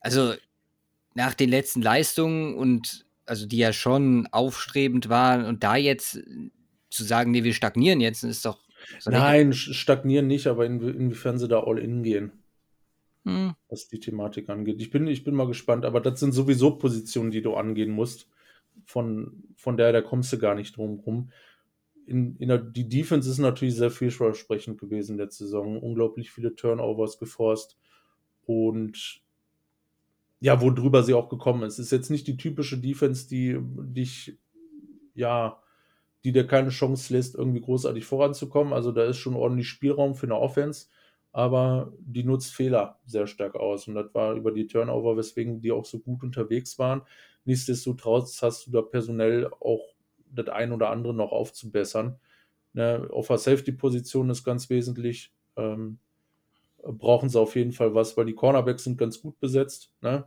[0.00, 0.34] Also
[1.14, 6.20] nach den letzten Leistungen und also die ja schon aufstrebend waren und da jetzt
[6.90, 8.64] zu sagen, nee, wir stagnieren jetzt, ist doch.
[9.04, 12.32] Nein, stagnieren nicht, aber in, inwiefern sie da all in gehen.
[13.24, 13.54] Hm.
[13.68, 14.80] Was die Thematik angeht.
[14.80, 18.28] Ich bin, ich bin mal gespannt, aber das sind sowieso Positionen, die du angehen musst.
[18.86, 21.30] Von, von der, da kommst du gar nicht drum rum.
[22.08, 25.78] In, in der, die Defense ist natürlich sehr vielversprechend gewesen letzte Saison.
[25.78, 27.76] Unglaublich viele Turnovers geforst.
[28.46, 29.22] Und
[30.40, 31.78] ja, worüber sie auch gekommen ist.
[31.78, 34.38] Ist jetzt nicht die typische Defense, die dich,
[35.14, 35.60] ja,
[36.24, 38.72] die dir keine Chance lässt, irgendwie großartig voranzukommen.
[38.72, 40.86] Also da ist schon ordentlich Spielraum für eine Offense,
[41.32, 43.86] aber die nutzt Fehler sehr stark aus.
[43.88, 47.02] Und das war über die Turnover, weswegen die auch so gut unterwegs waren.
[47.44, 49.94] Nichtsdestotrotz hast du da personell auch
[50.32, 52.18] das ein oder andere noch aufzubessern.
[52.74, 55.32] Ne, auf der Safety-Position ist ganz wesentlich.
[55.56, 55.98] Ähm,
[56.82, 59.92] brauchen sie auf jeden Fall was, weil die Cornerbacks sind ganz gut besetzt.
[60.00, 60.24] Ne?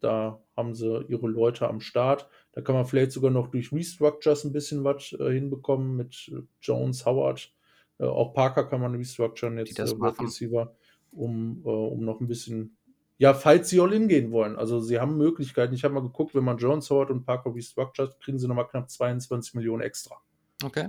[0.00, 2.28] Da haben sie ihre Leute am Start.
[2.52, 7.06] Da kann man vielleicht sogar noch durch Restructures ein bisschen was äh, hinbekommen mit Jones,
[7.06, 7.52] Howard.
[7.98, 10.74] Äh, auch Parker kann man restructuren jetzt, äh, Receiver,
[11.12, 12.76] um, äh, um noch ein bisschen,
[13.20, 14.56] ja, falls sie all in gehen wollen.
[14.56, 15.74] Also sie haben Möglichkeiten.
[15.74, 18.88] Ich habe mal geguckt, wenn man Jones, Howard und Parker restructured, kriegen sie nochmal knapp
[18.88, 20.16] 22 Millionen extra.
[20.64, 20.88] Okay.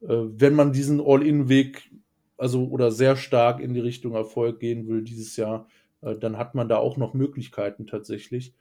[0.00, 1.88] Äh, wenn man diesen All-In-Weg
[2.36, 5.68] also oder sehr stark in die Richtung Erfolg gehen will dieses Jahr,
[6.00, 8.52] äh, dann hat man da auch noch Möglichkeiten tatsächlich.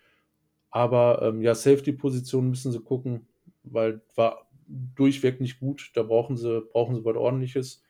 [0.70, 3.26] Aber ähm, ja, Safety-Position müssen sie gucken,
[3.64, 5.90] weil war durchweg nicht gut.
[5.96, 7.82] Da brauchen sie, brauchen sie was ordentliches.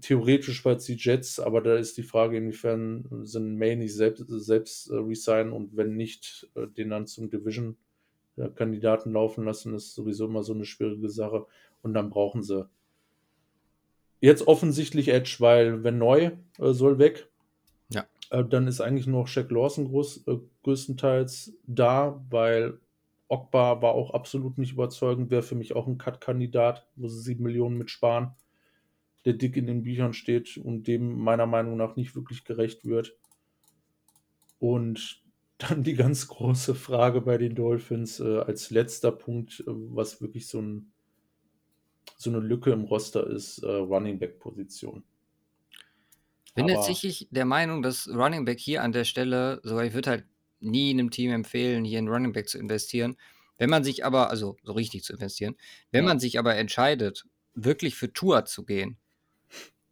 [0.00, 4.24] Theoretisch weil es die Jets, aber da ist die Frage, inwiefern sind May nicht selbst,
[4.28, 10.26] selbst äh, resignen und wenn nicht, äh, den dann zum Division-Kandidaten laufen lassen, ist sowieso
[10.26, 11.46] immer so eine schwierige Sache.
[11.82, 12.68] Und dann brauchen sie
[14.20, 17.30] jetzt offensichtlich Edge, weil wenn neu äh, soll weg,
[17.92, 18.06] Ja.
[18.30, 22.78] äh, dann ist eigentlich nur Shaq Lawson groß, äh, größtenteils da, weil
[23.28, 27.44] Ogba war auch absolut nicht überzeugend, wäre für mich auch ein Cut-Kandidat, wo sie sieben
[27.44, 28.32] Millionen mitsparen,
[29.24, 33.16] der dick in den Büchern steht und dem meiner Meinung nach nicht wirklich gerecht wird.
[34.58, 35.22] Und
[35.58, 40.46] dann die ganz große Frage bei den Dolphins äh, als letzter Punkt, äh, was wirklich
[40.48, 40.92] so, ein,
[42.16, 45.04] so eine Lücke im Roster ist, äh, Running Back Position.
[46.46, 49.92] Ich bin Aber- tatsächlich der Meinung, dass Running Back hier an der Stelle, sogar ich
[49.94, 50.24] würde halt
[50.60, 53.16] nie einem Team empfehlen, hier in Running Back zu investieren.
[53.58, 55.56] Wenn man sich aber, also so richtig zu investieren,
[55.90, 56.08] wenn Ja.
[56.08, 58.96] man sich aber entscheidet, wirklich für Tua zu gehen,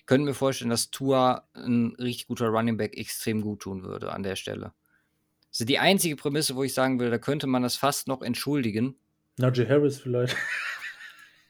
[0.08, 4.22] können wir vorstellen, dass Tua ein richtig guter Running Back extrem gut tun würde an
[4.22, 4.72] der Stelle.
[5.50, 8.22] Das ist die einzige Prämisse, wo ich sagen würde, da könnte man das fast noch
[8.22, 8.96] entschuldigen.
[9.36, 10.34] Najee Harris vielleicht.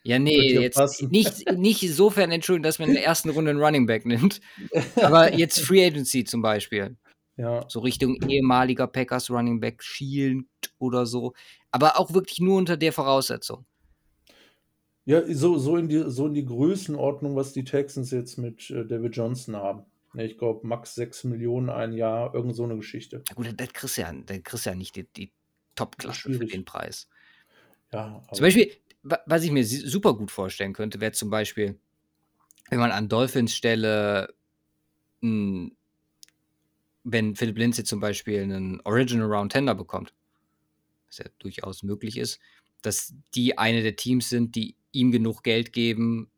[0.02, 1.09] Ja, nee, jetzt passen.
[1.11, 4.40] nicht, nicht insofern entschuldigen, dass man in der ersten Runde einen Running Back nimmt,
[4.96, 6.96] aber jetzt Free Agency zum Beispiel.
[7.36, 10.48] Ja, so Richtung ehemaliger Packers Running Back schielend
[10.78, 11.34] oder so.
[11.70, 13.66] Aber auch wirklich nur unter der Voraussetzung.
[15.09, 18.84] Ja so, so, in die, so in die Größenordnung, was die Texans jetzt mit äh,
[18.86, 19.84] David Johnson haben.
[20.14, 23.22] Ne, Ich glaube, max 6 Millionen ein Jahr, irgend so eine Geschichte.
[23.28, 25.32] Na gut, das kriegst du ja, dann kriegst du ja nicht die, die
[25.74, 27.09] Top-Klasse für den Preis.
[27.92, 31.78] Ja, aber Zum Beispiel, wa- was ich mir super gut vorstellen könnte, wäre zum Beispiel,
[32.70, 34.34] wenn man an Dolphins Stelle,
[35.20, 35.70] mh,
[37.04, 40.14] wenn Philipp Lindsay zum Beispiel einen Original Round Tender bekommt,
[41.06, 42.38] was ja durchaus möglich ist,
[42.82, 46.30] dass die eine der Teams sind, die ihm genug Geld geben,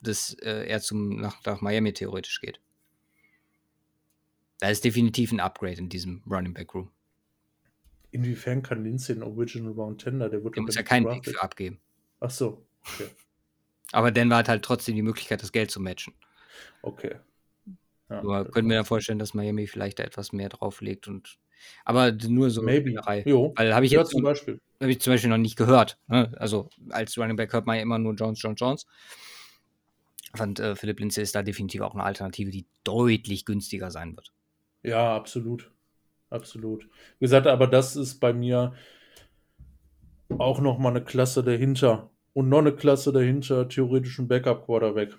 [0.00, 2.60] dass äh, er zum, nach, nach Miami theoretisch geht.
[4.58, 6.90] Da ist definitiv ein Upgrade in diesem Running Back Room.
[8.10, 10.28] inwiefern kann Lindsay ein Original Round Tender?
[10.28, 11.80] Der wird Der muss ja keinen Pick für abgeben.
[12.20, 13.08] Ach so, okay.
[13.92, 16.14] Aber Denver hat halt trotzdem die Möglichkeit, das Geld zu matchen.
[16.82, 17.16] okay.
[18.08, 21.38] Ja, Nur können wir ja vorstellen, dass Miami vielleicht da etwas mehr drauflegt und
[21.84, 22.62] aber nur so.
[22.62, 22.90] Maybe.
[22.90, 23.22] Spielerei.
[23.24, 23.52] Jo.
[23.56, 24.60] Weil habe ich Ja, jetzt zum Beispiel.
[24.80, 25.98] hab ich zum Beispiel noch nicht gehört.
[26.08, 26.32] Ne?
[26.38, 28.86] Also als Running Back hört man ja immer nur Jones, Jones, Jones.
[30.34, 34.32] Fand äh, Philipp Lindsay ist da definitiv auch eine Alternative, die deutlich günstiger sein wird.
[34.82, 35.70] Ja, absolut.
[36.30, 36.84] Absolut.
[37.18, 38.74] Wie gesagt, aber das ist bei mir
[40.38, 42.10] auch noch mal eine Klasse dahinter.
[42.32, 45.16] Und noch eine Klasse dahinter, theoretisch ein Backup-Quarterback.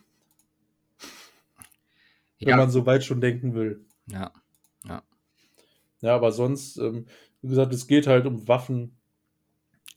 [2.44, 3.84] Wenn Ja, man so weit schon denken will.
[4.08, 4.32] ja.
[4.88, 5.04] Ja,
[6.10, 7.06] aber sonst, ähm,
[7.42, 8.98] wie gesagt, es geht halt um Waffen.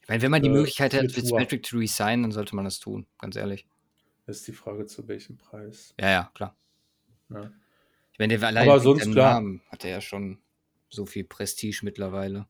[0.03, 1.11] Ich meine, wenn man die Äh, Möglichkeit hat.
[1.11, 3.67] Fitzpatrick zu resignen, dann sollte man das tun, ganz ehrlich.
[4.27, 5.93] Das ist die Frage, zu welchem Preis.
[5.99, 6.55] Ja, ja, klar.
[7.29, 7.51] Ja.
[8.13, 9.35] Ich meine, der allein Aber sonst klar.
[9.35, 10.39] Namen hat er ja schon
[10.89, 12.47] so viel Prestige mittlerweile.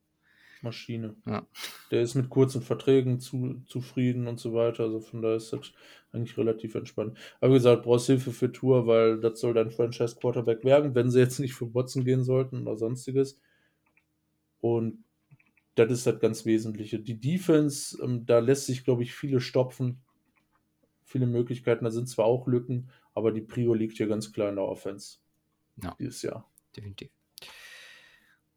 [0.65, 1.15] Maschine.
[1.25, 1.47] Ja.
[1.91, 4.83] Der ist mit kurzen Verträgen zu, zufrieden und so weiter.
[4.83, 5.71] Also von daher ist das
[6.11, 7.17] eigentlich relativ entspannt.
[7.39, 11.19] Aber wie gesagt, brauchst Hilfe für Tour, weil das soll dein Franchise-Quarterback werden, wenn sie
[11.19, 13.39] jetzt nicht für Watson gehen sollten oder sonstiges.
[14.59, 15.03] Und
[15.75, 16.99] das ist das ganz Wesentliche.
[16.99, 20.01] Die Defense, ähm, da lässt sich, glaube ich, viele stopfen.
[21.03, 21.85] Viele Möglichkeiten.
[21.85, 25.19] Da sind zwar auch Lücken, aber die Prio liegt hier ganz klar in der Offense.
[25.83, 25.95] Ja.
[25.99, 26.49] Dieses Jahr.
[26.75, 27.09] Definitiv.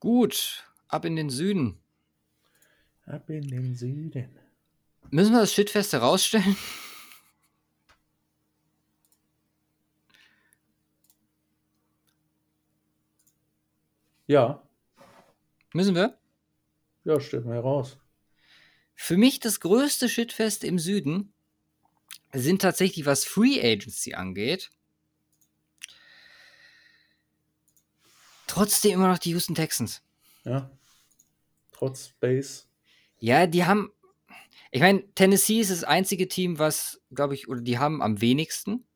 [0.01, 1.81] Gut, ab in den Süden.
[3.09, 4.29] Ab in den Süden.
[5.11, 6.57] Müssen wir das Shitfest herausstellen?
[14.27, 14.63] Ja,
[15.73, 16.19] Müssen wir?
[17.05, 17.97] ja, stellen wir heraus.
[18.95, 21.33] Für mich das größte Shitfest im Süden
[22.33, 24.71] sind tatsächlich, was Free Agency angeht,
[28.47, 30.03] trotzdem immer noch die Houston Texans.
[30.45, 30.71] Ja.
[31.73, 32.68] Trotz Base.
[33.21, 33.93] Ja, die haben.
[34.71, 38.87] Ich meine, Tennessee ist das einzige Team, was, glaube ich, oder die haben am wenigsten.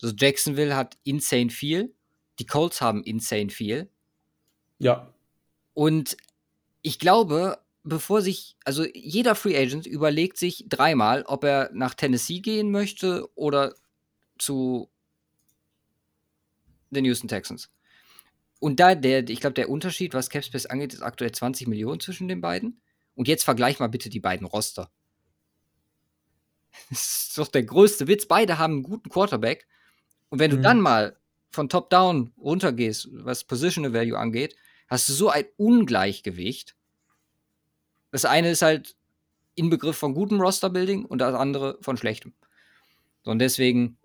[0.00, 1.94] Also Jacksonville hat insane viel.
[2.38, 3.90] Die Colts haben insane viel.
[4.78, 5.12] Ja,
[5.74, 6.16] Und
[6.82, 12.40] ich glaube, bevor sich, also jeder Free Agent überlegt sich dreimal, ob er nach Tennessee
[12.40, 13.74] gehen möchte oder
[14.38, 14.88] zu
[16.90, 17.70] den Houston Texans.
[18.60, 22.28] Und da der, ich glaube, der Unterschied, was Capspace angeht, ist aktuell 20 Millionen zwischen
[22.28, 22.80] den beiden.
[23.18, 24.92] Und jetzt vergleich mal bitte die beiden Roster.
[26.88, 28.26] Das ist doch der größte Witz.
[28.26, 29.66] Beide haben einen guten Quarterback.
[30.28, 30.62] Und wenn du Mhm.
[30.62, 31.18] dann mal
[31.50, 34.54] von Top-Down runtergehst, was Positional Value angeht,
[34.86, 36.76] hast du so ein Ungleichgewicht.
[38.12, 38.94] Das eine ist halt
[39.56, 42.34] Inbegriff von gutem Roster-Building und das andere von schlechtem.
[43.24, 43.98] So, und deswegen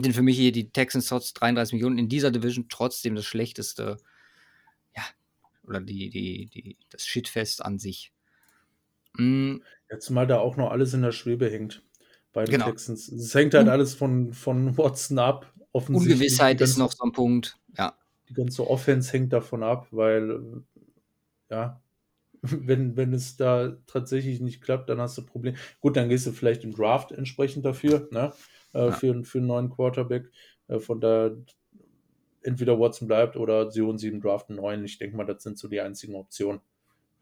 [0.00, 3.96] sind für mich hier die Texans trotz 33 Millionen in dieser Division trotzdem das schlechteste,
[4.94, 5.02] ja,
[5.64, 8.12] oder die, die, die, das Shitfest an sich.
[9.16, 9.62] Mhm.
[9.90, 11.82] Jetzt mal da auch noch alles in der Schwebe hängt
[12.32, 12.66] bei den genau.
[12.66, 13.08] Texans.
[13.08, 15.52] Es hängt halt alles von, von Watson ab.
[15.72, 17.96] Ungewissheit ist noch so ein Punkt, ja.
[18.28, 20.62] Die ganze Offense hängt davon ab, weil,
[21.50, 21.80] ja,
[22.42, 25.56] wenn, wenn es da tatsächlich nicht klappt, dann hast du ein Problem.
[25.80, 28.32] Gut, dann gehst du vielleicht im Draft entsprechend dafür, ne?
[28.74, 28.92] Äh, ja.
[28.92, 30.30] für, für einen neuen Quarterback.
[30.68, 31.30] Äh, von da
[32.42, 34.84] entweder Watson bleibt oder sie holen sie im Draft einen neuen.
[34.84, 36.60] Ich denke mal, das sind so die einzigen Optionen,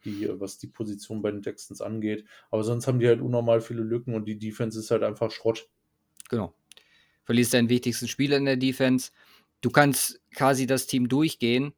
[0.05, 2.25] die, was die Position bei den Texans angeht.
[2.51, 5.69] Aber sonst haben die halt unnormal viele Lücken und die Defense ist halt einfach Schrott.
[6.29, 6.55] Genau.
[7.25, 9.11] Verlierst deinen wichtigsten Spieler in der Defense.
[9.61, 11.75] Du kannst quasi das Team durchgehen.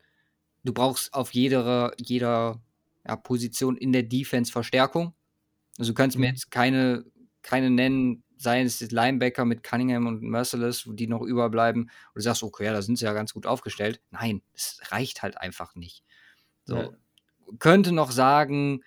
[0.64, 2.60] Du brauchst auf jeder, jeder
[3.06, 5.14] ja, Position in der Defense Verstärkung.
[5.78, 6.22] Also du kannst mhm.
[6.22, 7.04] mir jetzt keine,
[7.42, 12.42] keine nennen, seien es Linebacker mit Cunningham und Merciless, die noch überbleiben, und du sagst,
[12.42, 14.00] okay, ja, da sind sie ja ganz gut aufgestellt.
[14.10, 16.04] Nein, es reicht halt einfach nicht.
[16.64, 16.90] So, ja.
[17.58, 18.82] Könnte noch sagen,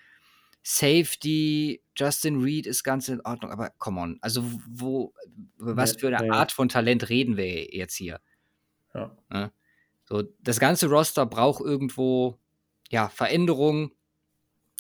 [0.64, 5.14] Safety, Justin Reed ist ganz in Ordnung, aber come on, also wo,
[5.58, 8.20] was für eine Art von Talent reden wir jetzt hier?
[8.94, 9.16] Ja.
[9.32, 9.52] ja.
[10.06, 12.38] So, das ganze Roster braucht irgendwo
[12.90, 13.92] ja, Veränderungen.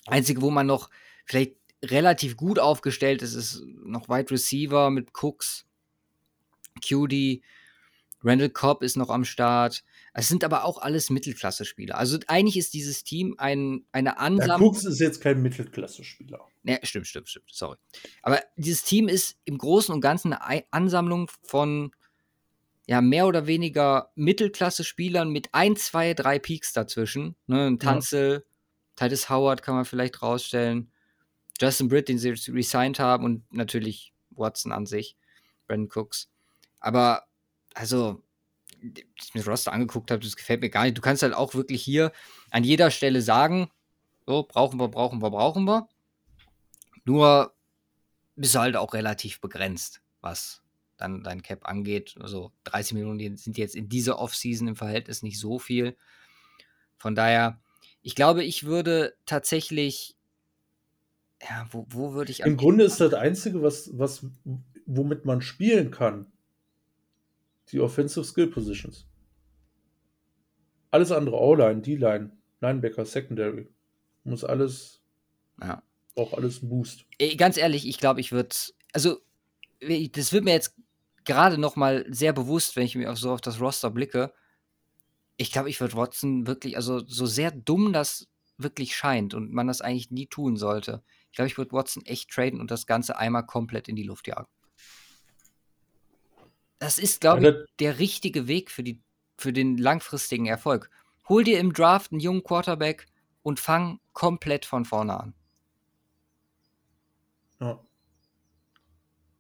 [0.05, 0.89] Einzige, wo man noch
[1.25, 5.65] vielleicht relativ gut aufgestellt ist, ist noch Wide Receiver mit Cooks,
[6.85, 7.41] QD,
[8.23, 9.83] Randall Cobb ist noch am Start.
[10.13, 11.97] Es sind aber auch alles Mittelklasse-Spieler.
[11.97, 14.69] Also eigentlich ist dieses Team ein, eine Ansammlung.
[14.69, 16.39] Cooks ist jetzt kein Mittelklasse-Spieler.
[16.63, 17.49] Ne, stimmt, stimmt, stimmt.
[17.51, 17.77] Sorry.
[18.21, 21.91] Aber dieses Team ist im Großen und Ganzen eine Ansammlung von
[22.87, 27.35] ja, mehr oder weniger Mittelklasse-Spielern mit ein, zwei, drei Peaks dazwischen.
[27.47, 29.07] Ne, ein Tanzel, ja.
[29.07, 30.91] Titus Howard kann man vielleicht rausstellen.
[31.59, 35.15] Justin Britt, den sie resigned haben und natürlich Watson an sich,
[35.67, 36.29] Brandon Cooks.
[36.81, 37.27] Aber,
[37.75, 38.23] also,
[38.81, 40.97] ich mir das Roster angeguckt habe, das gefällt mir gar nicht.
[40.97, 42.11] Du kannst halt auch wirklich hier
[42.49, 43.69] an jeder Stelle sagen,
[44.25, 45.87] so, brauchen wir, brauchen wir, brauchen wir.
[47.05, 47.53] Nur
[48.35, 50.61] bist du halt auch relativ begrenzt, was
[50.97, 52.15] dann dein Cap angeht.
[52.19, 55.97] Also 30 Millionen sind jetzt in dieser Offseason im Verhältnis nicht so viel.
[56.97, 57.59] Von daher,
[58.01, 60.15] ich glaube, ich würde tatsächlich
[61.41, 62.41] ja, wo, wo würde ich.
[62.41, 64.25] Im Grunde ist das Einzige, was, was,
[64.85, 66.30] womit man spielen kann,
[67.71, 69.07] die Offensive Skill Positions.
[70.91, 73.69] Alles andere, O-Line, D-Line, Linebacker, Secondary.
[74.23, 75.01] Muss alles.
[75.61, 75.81] Ja.
[76.15, 77.05] Auch alles ein Boost.
[77.37, 78.55] Ganz ehrlich, ich glaube, ich würde.
[78.93, 79.19] Also,
[79.79, 80.75] das wird mir jetzt
[81.23, 84.33] gerade noch mal sehr bewusst, wenn ich mir auch so auf das Roster blicke.
[85.37, 89.67] Ich glaube, ich würde Watson wirklich, also so sehr dumm das wirklich scheint und man
[89.67, 91.03] das eigentlich nie tun sollte.
[91.31, 94.27] Ich glaube, ich würde Watson echt traden und das Ganze einmal komplett in die Luft
[94.27, 94.49] jagen.
[96.81, 99.03] Das ist, glaube ich, der richtige Weg für, die,
[99.37, 100.89] für den langfristigen Erfolg.
[101.29, 103.05] Hol dir im Draft einen jungen Quarterback
[103.43, 105.35] und fang komplett von vorne an.
[107.59, 107.79] Ja.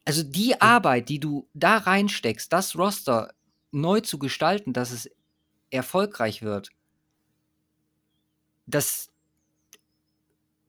[0.05, 3.33] Also die Arbeit, die du da reinsteckst, das Roster
[3.71, 5.09] neu zu gestalten, dass es
[5.71, 6.69] erfolgreich wird,
[8.67, 9.11] das,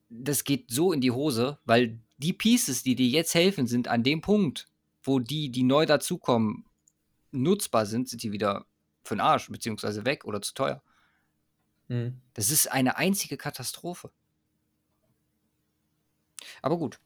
[0.09, 4.03] das geht so in die Hose, weil die Pieces, die dir jetzt helfen, sind an
[4.03, 4.72] dem Punkt,
[5.03, 6.64] wo die, die neu dazukommen,
[7.30, 8.66] nutzbar sind, sind die wieder
[9.05, 10.82] für den Arsch, beziehungsweise weg oder zu teuer.
[11.88, 12.20] Mhm.
[12.34, 14.11] Das ist eine einzige Katastrophe.
[16.61, 16.98] Aber gut.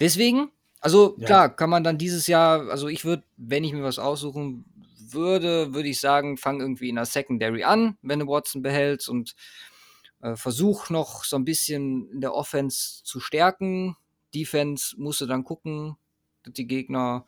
[0.00, 0.50] Deswegen,
[0.80, 1.26] also ja.
[1.26, 4.64] klar, kann man dann dieses Jahr, also ich würde, wenn ich mir was aussuchen
[4.98, 9.34] würde, würde ich sagen, fang irgendwie in der Secondary an, wenn du Watson behältst und
[10.22, 13.96] äh, Versuch noch so ein bisschen in der Offense zu stärken.
[14.34, 15.96] Defense musste dann gucken,
[16.46, 17.26] die Gegner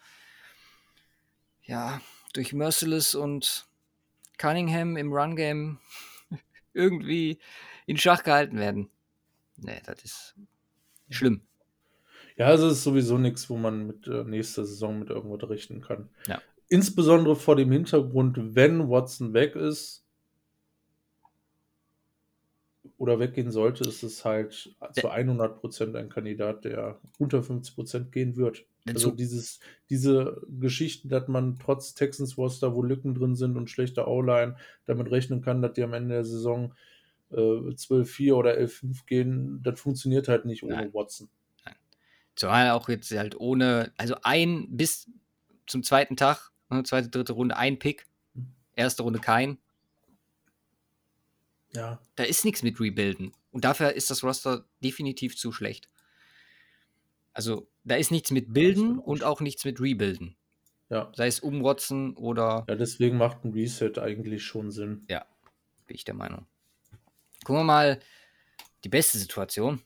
[1.63, 2.01] ja
[2.33, 3.67] durch Merciless und
[4.39, 5.79] Cunningham im Run-Game
[6.73, 7.39] irgendwie
[7.87, 8.91] in Schach gehalten werden.
[9.57, 10.35] Nee, das ist
[11.11, 11.43] schlimm.
[12.37, 15.81] Ja, also es ist sowieso nichts, wo man mit äh, nächster Saison mit irgendwas richten
[15.81, 16.09] kann.
[16.27, 16.41] Ja.
[16.69, 20.03] Insbesondere vor dem Hintergrund, wenn Watson weg ist,
[23.03, 28.13] oder weggehen sollte, ist es halt zu 100 Prozent ein Kandidat, der unter 50 Prozent
[28.13, 28.65] gehen wird.
[28.87, 29.61] Also dieses,
[29.91, 34.57] diese Geschichten, dass man trotz Texans Roster, wo Lücken drin sind und schlechter O-Line,
[34.87, 36.75] damit rechnen kann, dass die am Ende der Saison
[37.31, 40.95] äh, 12-4 oder 11-5 gehen, das funktioniert halt nicht ohne Nein.
[40.95, 41.29] Watson.
[41.65, 41.77] Nein.
[42.35, 45.09] Zumal auch jetzt halt ohne, also ein bis
[45.67, 48.49] zum zweiten Tag, ne, zweite, dritte Runde ein Pick, hm.
[48.75, 49.59] erste Runde kein,
[51.75, 52.01] ja.
[52.17, 53.33] Da ist nichts mit Rebuilden.
[53.51, 55.89] Und dafür ist das Roster definitiv zu schlecht.
[57.33, 60.37] Also, da ist nichts mit Bilden und auch nichts mit Rebuilden.
[60.89, 61.11] Ja.
[61.15, 62.65] Sei es umrotzen oder.
[62.69, 65.07] Ja, deswegen macht ein Reset eigentlich schon Sinn.
[65.09, 65.25] Ja,
[65.87, 66.47] bin ich der Meinung.
[67.45, 68.01] Gucken wir mal
[68.85, 69.83] die beste Situation.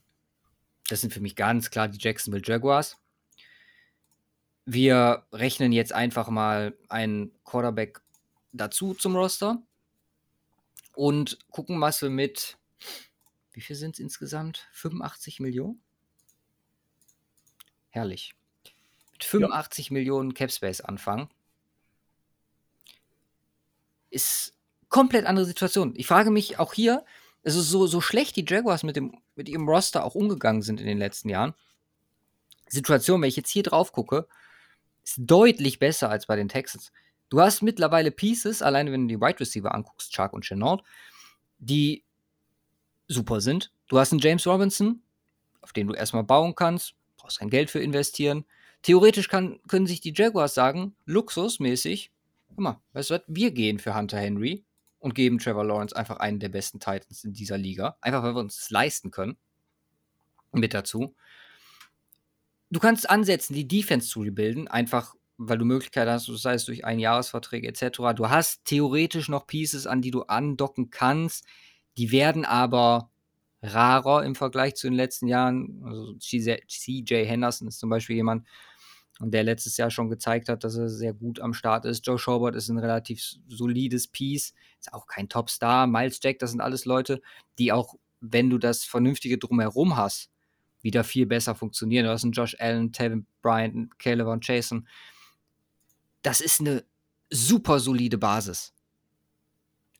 [0.89, 2.97] Das sind für mich ganz klar die Jacksonville Jaguars.
[4.65, 8.01] Wir rechnen jetzt einfach mal einen Quarterback
[8.51, 9.61] dazu zum Roster
[10.93, 12.57] und gucken, was wir mit,
[13.53, 14.67] wie viel sind es insgesamt?
[14.73, 15.81] 85 Millionen?
[17.97, 18.35] Herrlich.
[19.13, 19.93] Mit 85 ja.
[19.93, 21.29] Millionen Capspace anfangen.
[24.11, 24.53] Ist
[24.87, 25.95] komplett andere Situation.
[25.97, 27.03] Ich frage mich auch hier,
[27.43, 30.85] also so, so schlecht die Jaguars mit, dem, mit ihrem Roster auch umgegangen sind in
[30.85, 31.55] den letzten Jahren.
[32.67, 34.27] Situation, wenn ich jetzt hier drauf gucke,
[35.03, 36.91] ist deutlich besser als bei den Texans.
[37.29, 40.83] Du hast mittlerweile Pieces, alleine wenn du die Wide Receiver anguckst, Chuck und Chenault,
[41.57, 42.03] die
[43.07, 43.71] super sind.
[43.87, 45.01] Du hast einen James Robinson,
[45.61, 46.93] auf den du erstmal bauen kannst,
[47.27, 48.45] brauchst kein Geld für investieren.
[48.83, 52.11] Theoretisch kann, können sich die Jaguars sagen, luxusmäßig,
[52.47, 54.63] guck mal, weißt du was, wir gehen für Hunter Henry
[54.99, 57.97] und geben Trevor Lawrence einfach einen der besten Titans in dieser Liga.
[57.99, 59.35] Einfach weil wir uns das leisten können.
[60.53, 61.15] Mit dazu.
[62.69, 66.85] Du kannst ansetzen, die Defense zu rebuilden, einfach weil du Möglichkeiten hast, sei es durch
[66.85, 67.97] Einjahresverträge etc.
[68.15, 71.45] Du hast theoretisch noch Pieces, an die du andocken kannst.
[71.97, 73.11] Die werden aber
[73.61, 75.81] rarer im Vergleich zu den letzten Jahren.
[75.85, 78.47] Also CJ Henderson ist zum Beispiel jemand,
[79.19, 82.05] der letztes Jahr schon gezeigt hat, dass er sehr gut am Start ist.
[82.05, 85.87] Joe Schobert ist ein relativ solides Piece, ist auch kein Topstar.
[85.87, 87.21] Miles Jack, das sind alles Leute,
[87.57, 90.29] die auch, wenn du das Vernünftige drumherum hast,
[90.81, 92.05] wieder viel besser funktionieren.
[92.05, 94.87] Du hast einen Josh Allen, Tevin Bryant, Caleb und Jason
[96.27, 96.83] das ist eine
[97.29, 98.73] super solide Basis.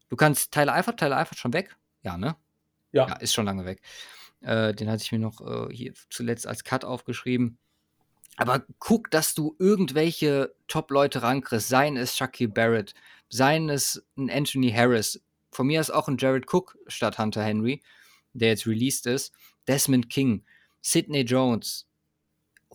[0.09, 1.77] Du kannst Tyler Eifert, Tyler Eifert schon weg?
[2.01, 2.35] Ja, ne?
[2.97, 3.07] Ja.
[3.07, 3.81] ja ist schon lange weg.
[4.41, 7.57] Äh, den hatte ich mir noch äh, hier zuletzt als Cut aufgeschrieben.
[8.35, 11.67] Aber guck, dass du irgendwelche Top-Leute rankriegst.
[11.67, 12.93] Seien es Shaquille Barrett,
[13.29, 15.23] seien es ein Anthony Harris.
[15.51, 17.81] Von mir ist auch ein Jared Cook statt Hunter Henry,
[18.33, 19.33] der jetzt released ist.
[19.67, 20.43] Desmond King,
[20.81, 21.87] Sidney Jones.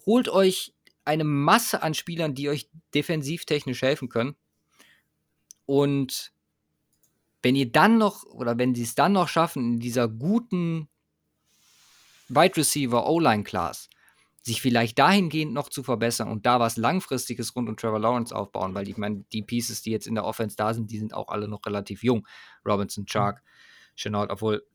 [0.05, 4.35] Holt euch eine Masse an Spielern, die euch defensivtechnisch helfen können.
[5.67, 6.33] Und
[7.43, 10.89] wenn ihr dann noch, oder wenn sie es dann noch schaffen, in dieser guten
[12.29, 13.91] Wide Receiver O-Line-Class,
[14.43, 18.75] sich vielleicht dahingehend noch zu verbessern und da was Langfristiges rund um Trevor Lawrence aufbauen,
[18.75, 21.29] weil ich meine, die Pieces, die jetzt in der Offense da sind, die sind auch
[21.29, 22.27] alle noch relativ jung.
[22.67, 23.43] Robinson, Chark,
[23.95, 24.67] Chenault, obwohl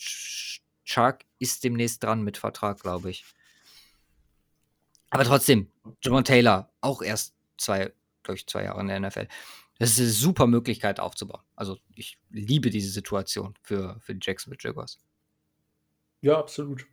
[0.85, 3.25] Chark ist demnächst dran mit Vertrag, glaube ich.
[5.09, 5.69] Aber trotzdem,
[6.01, 7.91] Javon Taylor, auch erst zwei,
[8.23, 9.27] durch zwei Jahre in der NFL.
[9.79, 11.41] Das ist eine super Möglichkeit aufzubauen.
[11.55, 14.99] Also ich liebe diese Situation für, für die Jacksonville Jaguars.
[16.21, 16.85] Ja, absolut.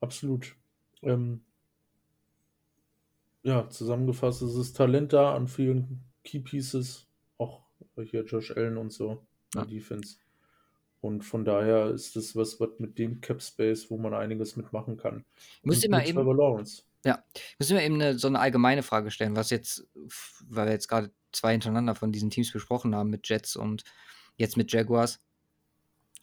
[0.00, 0.54] Absolut.
[1.02, 1.40] Ähm,
[3.42, 7.06] ja, zusammengefasst ist das Talent da an vielen Key Pieces,
[7.38, 7.62] auch
[8.10, 9.64] hier Josh Allen und so, ja.
[9.64, 10.16] Defense.
[11.00, 14.96] Und von daher ist das was, was mit dem Cap Space, wo man einiges mitmachen
[14.96, 15.24] kann.
[15.62, 16.18] Muss mal eben.
[16.18, 16.82] Lawrence.
[17.04, 17.22] Ja,
[17.60, 19.86] müssen wir eben eine, so eine allgemeine Frage stellen, was jetzt,
[20.48, 23.84] weil wir jetzt gerade zwei hintereinander von diesen Teams besprochen haben, mit Jets und
[24.36, 25.20] jetzt mit Jaguars.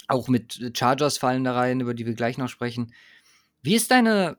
[0.07, 2.93] Auch mit Chargers fallen da rein, über die wir gleich noch sprechen.
[3.61, 4.37] Wie ist deine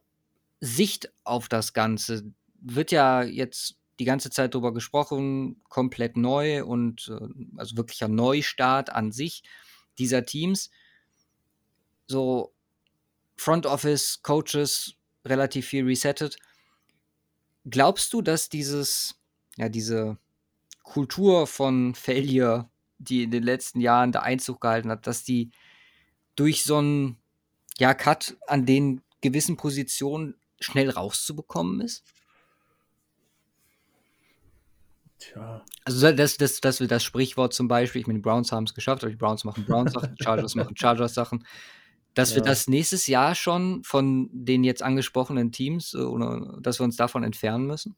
[0.61, 2.33] Sicht auf das Ganze?
[2.61, 8.91] Wird ja jetzt die ganze Zeit darüber gesprochen, komplett neu und äh, also wirklicher Neustart
[8.91, 9.43] an sich
[9.99, 10.70] dieser Teams.
[12.07, 12.53] So
[13.37, 14.95] Front Office, Coaches,
[15.25, 16.37] relativ viel resettet.
[17.64, 19.14] Glaubst du, dass dieses,
[19.57, 20.18] ja, diese
[20.85, 25.51] Kultur von Failure, die in den letzten Jahren der Einzug gehalten hat, dass die
[26.37, 27.16] durch so einen
[27.78, 32.05] ja, Cut an den gewissen Positionen schnell rauszubekommen ist?
[35.18, 35.64] Tja.
[35.85, 39.03] Also das, das, das, das Sprichwort zum Beispiel, ich meine, die Browns haben es geschafft,
[39.03, 41.45] aber die Browns machen Browns-Sachen, Chargers machen Chargers-Sachen.
[42.12, 42.37] Dass ja.
[42.37, 46.97] wir das nächstes Jahr schon von den jetzt angesprochenen Teams äh, oder dass wir uns
[46.97, 47.97] davon entfernen müssen?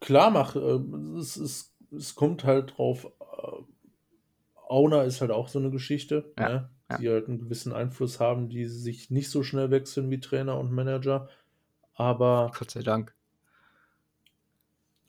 [0.00, 0.80] Klar, mach, äh,
[1.18, 3.06] es, es, es kommt halt drauf.
[3.20, 3.62] Äh,
[4.68, 6.48] Auna ist halt auch so eine Geschichte, ja.
[6.48, 6.70] Ne?
[7.00, 10.72] die halt einen gewissen Einfluss haben, die sich nicht so schnell wechseln wie Trainer und
[10.72, 11.28] Manager.
[11.94, 12.50] Aber.
[12.58, 13.14] Gott sei Dank.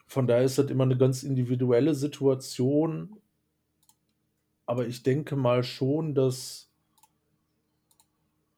[0.07, 3.17] Von daher ist das immer eine ganz individuelle Situation.
[4.65, 6.69] Aber ich denke mal schon, dass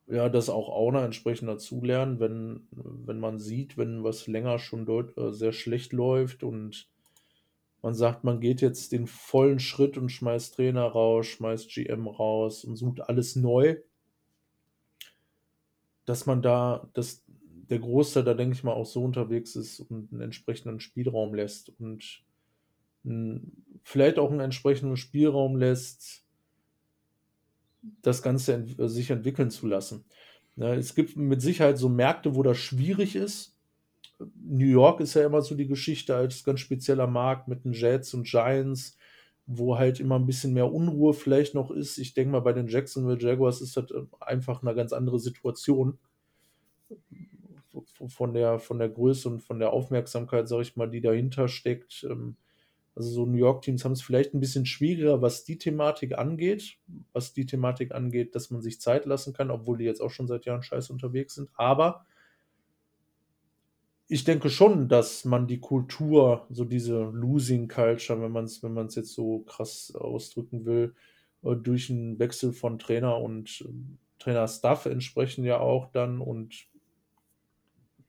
[0.08, 5.18] ja, das auch Auna entsprechend dazulernen, wenn, wenn man sieht, wenn was länger schon deut
[5.18, 6.90] äh, sehr schlecht läuft und
[7.82, 12.64] man sagt, man geht jetzt den vollen Schritt und schmeißt Trainer raus, schmeißt GM raus
[12.64, 13.78] und sucht alles neu,
[16.06, 17.26] dass man da, dass,
[17.70, 21.72] der Großteil da, denke ich mal, auch so unterwegs ist und einen entsprechenden Spielraum lässt
[21.80, 22.24] und
[23.84, 26.25] vielleicht auch einen entsprechenden Spielraum lässt,
[28.02, 30.06] das Ganze ent sich entwickeln zu lassen.
[30.56, 33.58] Ne, es gibt mit Sicherheit so Märkte, wo das schwierig ist.
[34.36, 38.14] New York ist ja immer so die Geschichte als ganz spezieller Markt mit den Jets
[38.14, 38.98] und Giants,
[39.46, 41.98] wo halt immer ein bisschen mehr Unruhe vielleicht noch ist.
[41.98, 43.86] Ich denke mal, bei den Jacksonville Jaguars ist das
[44.22, 46.00] einfach eine ganz andere Situation.
[48.08, 52.08] Von der, von der Größe und von der Aufmerksamkeit, sage ich mal, die dahinter steckt.
[52.10, 52.38] Ähm,
[52.96, 56.78] also so New York-Teams haben es vielleicht ein bisschen schwieriger, was die Thematik angeht,
[57.12, 60.28] was die Thematik angeht, dass man sich Zeit lassen kann, obwohl die jetzt auch schon
[60.28, 61.50] seit Jahren scheiße unterwegs sind.
[61.56, 62.06] Aber
[64.08, 68.76] ich denke schon, dass man die Kultur, so diese Losing Culture, wenn man es wenn
[68.76, 70.96] jetzt so krass ausdrücken will,
[71.44, 76.68] äh, durch einen Wechsel von Trainer und ähm, Trainer-Staff entsprechen ja auch dann und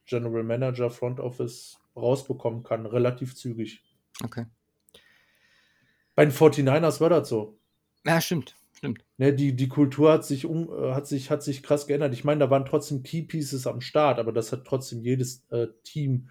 [0.05, 3.83] General Manager, Front Office rausbekommen kann, relativ zügig.
[4.23, 4.47] Okay.
[6.17, 7.57] Bei den 49ers war das so.
[8.05, 8.57] Ja, stimmt.
[8.73, 9.05] Stimmt.
[9.17, 12.13] Ne, die, die Kultur hat sich, um, äh, hat, sich, hat sich krass geändert.
[12.15, 15.69] Ich meine, da waren trotzdem Key Pieces am Start, aber das hat trotzdem jedes äh,
[15.85, 16.29] Team,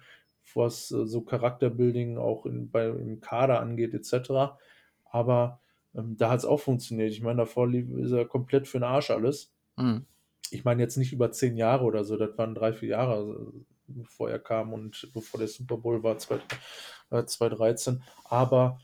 [0.54, 4.56] was äh, so Charakterbuilding auch in, bei, im Kader angeht, etc.
[5.04, 5.60] Aber
[5.94, 7.12] ähm, da hat es auch funktioniert.
[7.12, 9.52] Ich meine, davor ist er komplett für den Arsch alles.
[9.76, 10.04] Mhm.
[10.50, 13.60] Ich meine jetzt nicht über zehn Jahre oder so, das waren drei, vier Jahre, äh,
[13.88, 18.02] bevor er kam und bevor der Super Bowl war, 2013.
[18.24, 18.78] Aber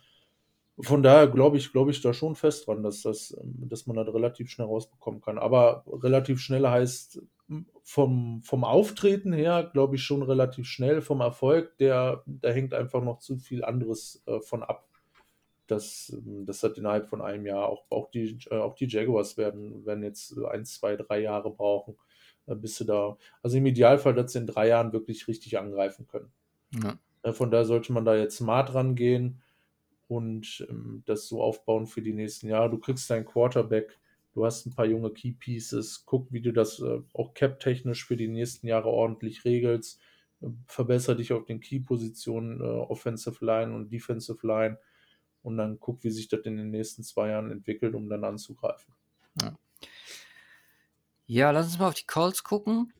[0.81, 3.97] von daher glaube ich, glaube ich da schon fest dran, dass, das, ähm, dass man
[3.97, 5.39] das relativ schnell rausbekommen kann.
[5.39, 7.23] Aber relativ schnell heißt
[7.83, 11.03] vom, vom Auftreten her, glaube ich, schon relativ schnell.
[11.03, 14.89] Vom Erfolg, der, da hängt einfach noch zu viel anderes äh, von ab.
[15.67, 19.37] Das, ähm, das hat innerhalb von einem Jahr auch, auch, die, äh, auch die Jaguars
[19.37, 21.97] werden, werden jetzt ein, zwei, drei Jahre brauchen,
[22.47, 26.07] äh, bis sie da, also im Idealfall, dass sie in drei Jahren wirklich richtig angreifen
[26.07, 26.33] können.
[26.83, 26.99] Ja.
[27.23, 29.43] Äh, von daher sollte man da jetzt smart rangehen
[30.09, 32.71] und ähm, das so aufbauen für die nächsten Jahre.
[32.71, 33.99] Du kriegst deinen Quarterback,
[34.35, 38.17] du hast ein paar junge Key Pieces, guck, wie du das äh, auch cap-technisch für
[38.17, 40.01] die nächsten Jahre ordentlich regelst.
[40.41, 44.79] Äh, verbessere dich auf den Key-Positionen, äh, Offensive Line und Defensive Line
[45.43, 48.95] und dann guck, wie sich das in den nächsten zwei Jahren entwickelt, um dann anzugreifen.
[49.41, 49.55] Ja,
[51.27, 52.93] ja lass uns mal auf die Calls gucken,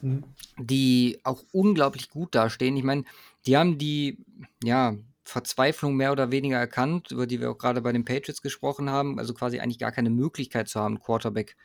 [0.00, 0.24] hm.
[0.58, 2.76] die auch unglaublich gut dastehen.
[2.76, 3.04] Ich meine,
[3.46, 4.18] die haben die,
[4.62, 8.90] ja, Verzweiflung mehr oder weniger erkannt, über die wir auch gerade bei den Patriots gesprochen
[8.90, 11.56] haben, also quasi eigentlich gar keine Möglichkeit zu haben, Quarterback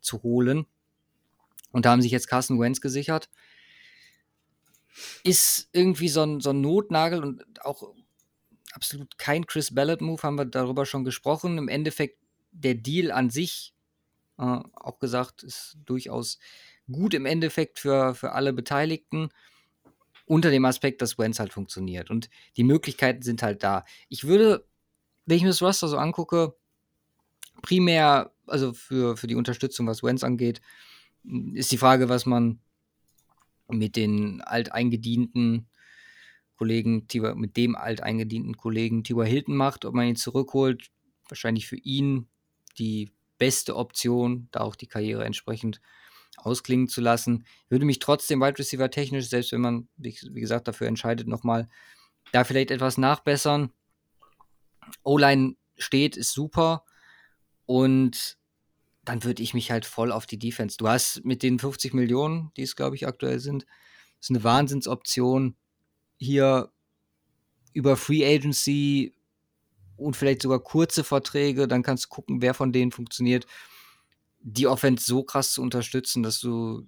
[0.00, 0.66] zu holen.
[1.70, 3.28] Und da haben sich jetzt Carson Wentz gesichert.
[5.22, 7.94] Ist irgendwie so ein, so ein Notnagel und auch
[8.72, 11.58] absolut kein Chris Ballard-Move, haben wir darüber schon gesprochen.
[11.58, 12.18] Im Endeffekt
[12.52, 13.74] der Deal an sich,
[14.38, 16.38] äh, auch gesagt, ist durchaus
[16.90, 19.30] gut im Endeffekt für, für alle Beteiligten
[20.26, 22.10] unter dem Aspekt, dass Wentz halt funktioniert.
[22.10, 23.84] Und die Möglichkeiten sind halt da.
[24.08, 24.66] Ich würde,
[25.26, 26.54] wenn ich mir das Roster so angucke,
[27.62, 30.60] primär, also für, für die Unterstützung, was Wentz angeht,
[31.54, 32.60] ist die Frage, was man
[33.68, 35.68] mit den alteingedienten
[36.56, 37.06] Kollegen,
[37.36, 40.90] mit dem alteingedienten Kollegen Tiwa Hilton macht, ob man ihn zurückholt.
[41.28, 42.28] Wahrscheinlich für ihn
[42.78, 45.80] die beste Option, da auch die Karriere entsprechend
[46.38, 47.44] ausklingen zu lassen.
[47.68, 51.68] Würde mich trotzdem Wide Receiver technisch, selbst wenn man, wie, gesagt, dafür entscheidet, nochmal
[52.32, 53.72] da vielleicht etwas nachbessern.
[55.02, 56.84] O-Line steht, ist super.
[57.66, 58.38] Und
[59.04, 60.76] dann würde ich mich halt voll auf die Defense.
[60.76, 63.66] Du hast mit den 50 Millionen, die es, glaube ich, aktuell sind,
[64.20, 65.56] ist eine Wahnsinnsoption,
[66.16, 66.72] hier
[67.74, 69.14] über Free Agency
[69.96, 73.46] und vielleicht sogar kurze Verträge, dann kannst du gucken, wer von denen funktioniert
[74.44, 76.86] die Offense so krass zu unterstützen, dass du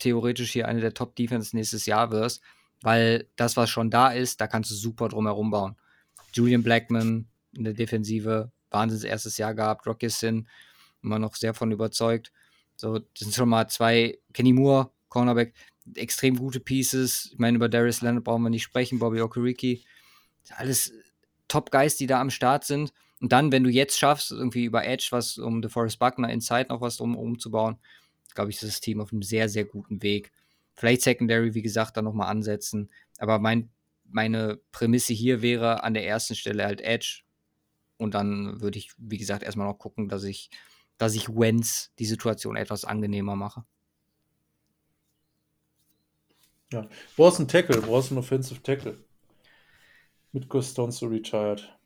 [0.00, 2.42] theoretisch hier eine der Top-Defense nächstes Jahr wirst,
[2.82, 5.76] weil das, was schon da ist, da kannst du super drum herum bauen.
[6.32, 10.48] Julian Blackman in der Defensive, Wahnsinns erstes Jahr gehabt, Rocky Sin,
[11.02, 12.32] immer noch sehr von überzeugt.
[12.76, 15.54] So, das sind schon mal zwei, Kenny Moore, Cornerback,
[15.94, 17.30] extrem gute Pieces.
[17.32, 19.80] Ich meine, über Darius Leonard brauchen wir nicht sprechen, Bobby Okereke.
[20.56, 20.92] Alles
[21.46, 22.92] Top-Guys, die da am Start sind.
[23.20, 26.80] Und dann, wenn du jetzt schaffst, irgendwie über Edge was, um DeForest Buckner Inside noch
[26.80, 27.78] was drum umzubauen,
[28.34, 30.30] glaube ich, ist das Team auf einem sehr, sehr guten Weg.
[30.74, 32.90] Vielleicht Secondary, wie gesagt, da nochmal ansetzen.
[33.18, 33.70] Aber mein,
[34.04, 37.22] meine Prämisse hier wäre an der ersten Stelle halt Edge.
[37.96, 40.50] Und dann würde ich, wie gesagt, erstmal noch gucken, dass ich,
[40.98, 43.64] dass ich Wentz die Situation etwas angenehmer mache.
[46.72, 49.02] Ja, du brauchst einen Tackle, du brauchst einen Offensive Tackle.
[50.30, 51.77] Mit Costanzo retired.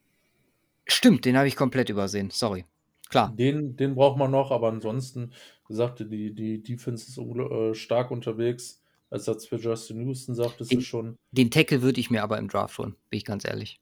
[0.86, 2.30] Stimmt, den habe ich komplett übersehen.
[2.30, 2.64] Sorry.
[3.08, 3.32] Klar.
[3.36, 5.32] Den, den braucht man noch, aber ansonsten,
[5.66, 8.82] gesagt, die, die Defense ist äh, stark unterwegs.
[9.10, 11.16] Ersatz für Justin Houston, sagtest Den- du schon.
[11.32, 13.78] Den Tackle würde ich mir aber im Draft holen, bin ich ganz ehrlich.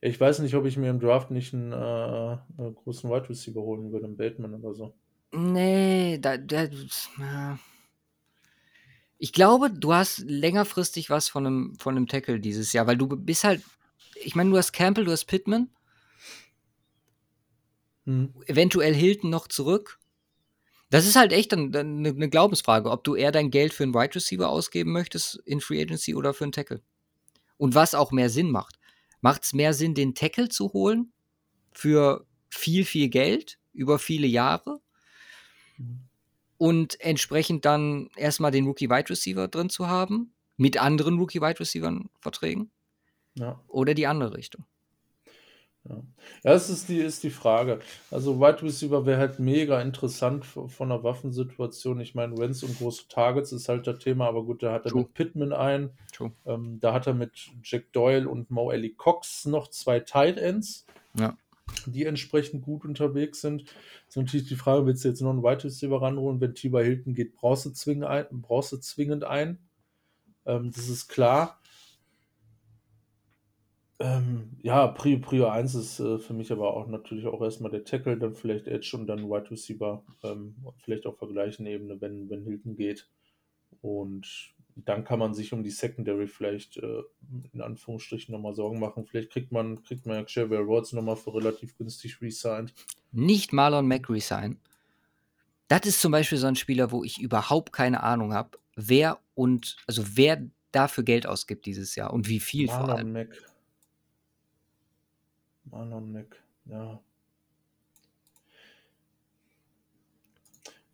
[0.00, 3.60] Ich weiß nicht, ob ich mir im Draft nicht einen, äh, einen großen Wide Receiver
[3.62, 4.94] holen würde, einen Bateman oder so.
[5.30, 6.66] Nee, da, da.
[9.18, 13.06] Ich glaube, du hast längerfristig was von einem, von einem Tackle dieses Jahr, weil du
[13.06, 13.62] bist halt,
[14.24, 15.68] ich meine, du hast Campbell, du hast Pittman,
[18.04, 18.34] Hm.
[18.46, 20.00] eventuell Hilton noch zurück.
[20.90, 24.14] Das ist halt echt dann, eine, Glaubensfrage, ob du eher dein Geld für einen Wide
[24.14, 26.82] Receiver ausgeben möchtest in Free Agency oder für einen Tackle.
[27.56, 28.78] Und was auch mehr Sinn macht.
[29.20, 31.12] Macht es mehr Sinn, den Tackle zu holen
[31.72, 34.80] für viel, viel Geld über viele Jahre
[36.58, 41.60] und entsprechend dann erstmal den Rookie Wide Receiver drin zu haben, mit anderen Rookie Wide
[41.60, 42.70] Receivern Verträgen
[43.34, 43.60] Ja.
[43.68, 44.64] oder die andere Richtung.
[45.88, 46.00] Ja,
[46.44, 47.80] das ist die, ist die Frage.
[48.10, 51.98] Also Wide Receiver wäre halt mega interessant von der Waffensituation.
[51.98, 54.92] Ich meine, Wenz und große Targets ist halt das Thema, aber gut, da hat er
[54.92, 55.02] True.
[55.02, 56.30] mit Pittman True.
[56.46, 60.86] ähm, da hat er mit Jack Doyle und Mo Ellie Cox noch zwei Tight Ends,
[61.18, 61.36] Ja.
[61.86, 63.64] die entsprechend gut unterwegs sind.
[64.08, 66.40] Ist natürlich die Frage, willst du jetzt noch einen Wide Receiver ranholen?
[66.40, 66.84] Wenn T.Y.
[66.84, 68.26] Hilton geht, brauchst du zwingend ein.
[68.40, 69.58] Brauchst du zwingend ein.
[70.46, 71.58] Ähm, das ist klar.
[74.02, 77.84] Ähm, ja, Prio, Prio 1 ist äh, für mich aber auch natürlich auch erstmal der
[77.84, 82.28] Tackle, dann vielleicht Edge und dann Wide Receiver, ähm, vielleicht auf der gleichen Ebene, wenn,
[82.28, 83.08] wenn Hilton geht.
[83.80, 87.02] Und dann kann man sich um die Secondary vielleicht äh,
[87.52, 89.06] in Anführungsstrichen nochmal Sorgen machen.
[89.06, 92.74] Vielleicht kriegt man, kriegt man ja Xavier Rhodes nochmal für relativ günstig resigned.
[93.12, 94.58] Nicht Marlon Mack resign.
[95.68, 99.76] Das ist zum Beispiel so ein Spieler, wo ich überhaupt keine Ahnung habe, wer und
[99.86, 102.88] also wer dafür Geld ausgibt dieses Jahr und wie viel vor allem.
[102.88, 103.51] Marlon Mack.
[105.64, 107.00] Marlon Mack, ja.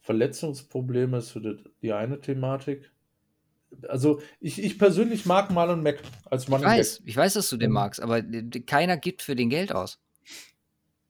[0.01, 1.41] Verletzungsprobleme ist für
[1.83, 2.91] die, eine Thematik.
[3.89, 6.01] Also ich, ich persönlich mag Marlon Mack
[6.31, 8.23] als Ich Running weiß, ich weiß, dass du den magst, aber
[8.67, 10.01] keiner gibt für den Geld aus.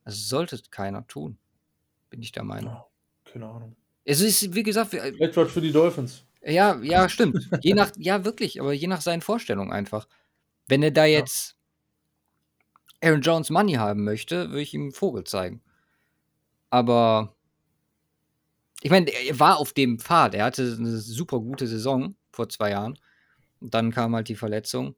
[0.04, 1.38] Also sollte keiner tun,
[2.10, 2.72] bin ich der Meinung.
[2.72, 2.86] Ja,
[3.24, 3.76] keine Ahnung.
[4.04, 6.24] Es ist, wie gesagt, Vielleicht was für die Dolphins.
[6.42, 7.48] ja, ja, stimmt.
[7.60, 10.08] Je nach, ja, wirklich, aber je nach seinen Vorstellungen einfach.
[10.66, 11.57] Wenn er da jetzt
[13.02, 15.62] Aaron Jones Money haben möchte, würde ich ihm einen Vogel zeigen.
[16.70, 17.34] Aber
[18.82, 20.34] ich meine, er war auf dem Pfad.
[20.34, 22.98] Er hatte eine super gute Saison vor zwei Jahren.
[23.60, 24.94] Und dann kam halt die Verletzung.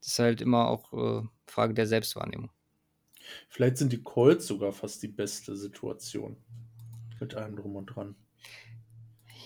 [0.00, 2.50] Das ist halt immer auch äh, Frage der Selbstwahrnehmung.
[3.48, 6.36] Vielleicht sind die Colts sogar fast die beste Situation.
[7.20, 8.14] Mit allem drum und dran.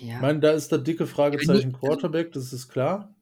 [0.01, 0.17] Ja.
[0.17, 3.15] Ich meine, da ist das dicke Fragezeichen nicht- Quarterback, das ist klar.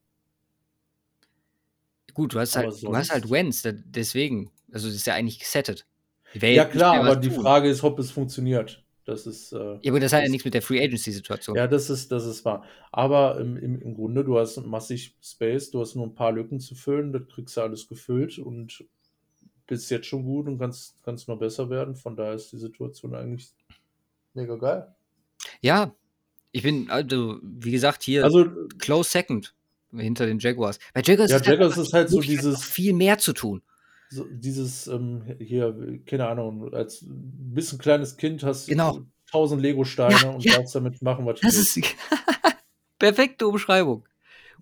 [2.14, 4.50] Gut, du hast halt, du hast halt da- deswegen.
[4.72, 5.86] Also das ist ja eigentlich gesettet.
[6.34, 7.42] Ja klar, aber die tun.
[7.42, 8.82] Frage ist, ob es funktioniert.
[9.04, 9.52] Das ist.
[9.52, 11.56] Äh, Ja, aber das hat ja nichts mit der Free Agency-Situation.
[11.56, 12.64] Ja, das ist, das ist wahr.
[12.92, 16.60] Aber im, im, im Grunde, du hast massig Space, du hast nur ein paar Lücken
[16.60, 18.84] zu füllen, das kriegst du alles gefüllt und
[19.66, 21.96] bist jetzt schon gut und kannst, kannst noch besser werden.
[21.96, 23.48] Von daher ist die Situation eigentlich
[24.34, 24.94] mega geil.
[25.60, 25.92] Ja,
[26.52, 28.46] ich bin, also, wie gesagt, hier Also,
[28.78, 29.54] close second
[29.96, 30.78] hinter den Jaguars.
[30.94, 33.62] Bei Jaguars Ja, ist Jaguars einfach ist halt so dieses- viel mehr zu tun.
[34.10, 39.00] so dieses ähm, hier, keine Ahnung, als ein bisschen kleines Kind hast du Genau.
[39.30, 40.56] tausend Lego-Steine Ja, und ja.
[40.56, 41.76] darfst damit machen, was du Das willst.
[41.76, 41.94] ist
[42.98, 44.04] perfekte Umschreibung.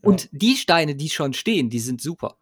[0.03, 2.37] Und die Steine, die schon stehen, die sind super.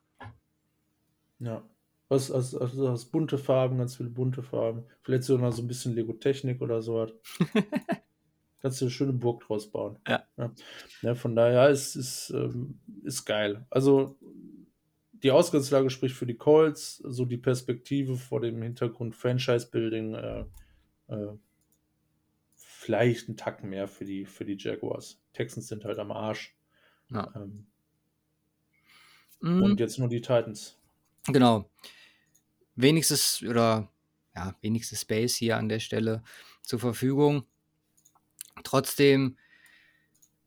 [1.39, 1.63] Ja.
[2.09, 4.85] Was, also, also hast bunte Farben, ganz viele bunte Farben.
[5.03, 7.11] Vielleicht sogar so ein bisschen Lego-Technik oder so was.
[8.61, 9.99] Kannst du eine schöne Burg draus bauen.
[10.09, 10.27] Ja.
[11.03, 11.15] ja.
[11.15, 13.67] von daher ist es ähm, ist geil.
[13.71, 14.17] Also
[15.13, 20.45] die Ausgangslage spricht für die Colts, so die Perspektive vor dem Hintergrund Franchise-Building, äh,
[21.09, 21.33] äh,
[22.55, 25.21] vielleicht ein Tack mehr für die, für die Jaguars.
[25.33, 26.57] Texans sind halt am Arsch.
[27.11, 27.33] Ja.
[27.35, 27.67] Ähm,
[29.41, 29.63] Mhm.
[29.63, 30.77] Und jetzt nur die Titans.
[31.27, 31.71] Genau.
[32.75, 33.91] Wenigstens oder
[34.35, 36.23] ja, wenigstens Space hier an der Stelle
[36.63, 37.45] zur Verfügung.
[38.65, 39.37] Trotzdem,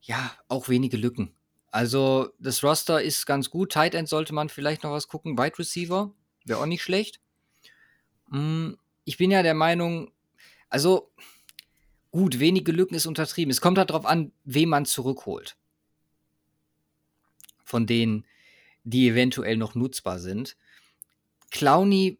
[0.01, 1.33] ja, auch wenige Lücken.
[1.71, 3.71] Also, das Roster ist ganz gut.
[3.71, 5.37] Tight End sollte man vielleicht noch was gucken.
[5.37, 6.11] Wide Receiver
[6.45, 7.21] wäre auch nicht schlecht.
[8.27, 8.71] Mm,
[9.05, 10.11] Ich bin ja der Meinung,
[10.69, 11.11] also
[12.11, 13.51] gut, wenige Lücken ist untertrieben.
[13.51, 15.57] Es kommt halt darauf an, wen man zurückholt.
[17.63, 18.25] Von denen,
[18.83, 20.57] die eventuell noch nutzbar sind.
[21.51, 22.19] Clowny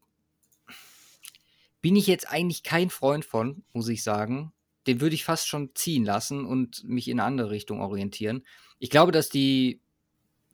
[1.82, 4.52] bin ich jetzt eigentlich kein Freund von, muss ich sagen.
[4.88, 8.46] Den würde ich fast schon ziehen lassen und mich in eine andere Richtung orientieren.
[8.80, 9.82] Ich glaube, dass die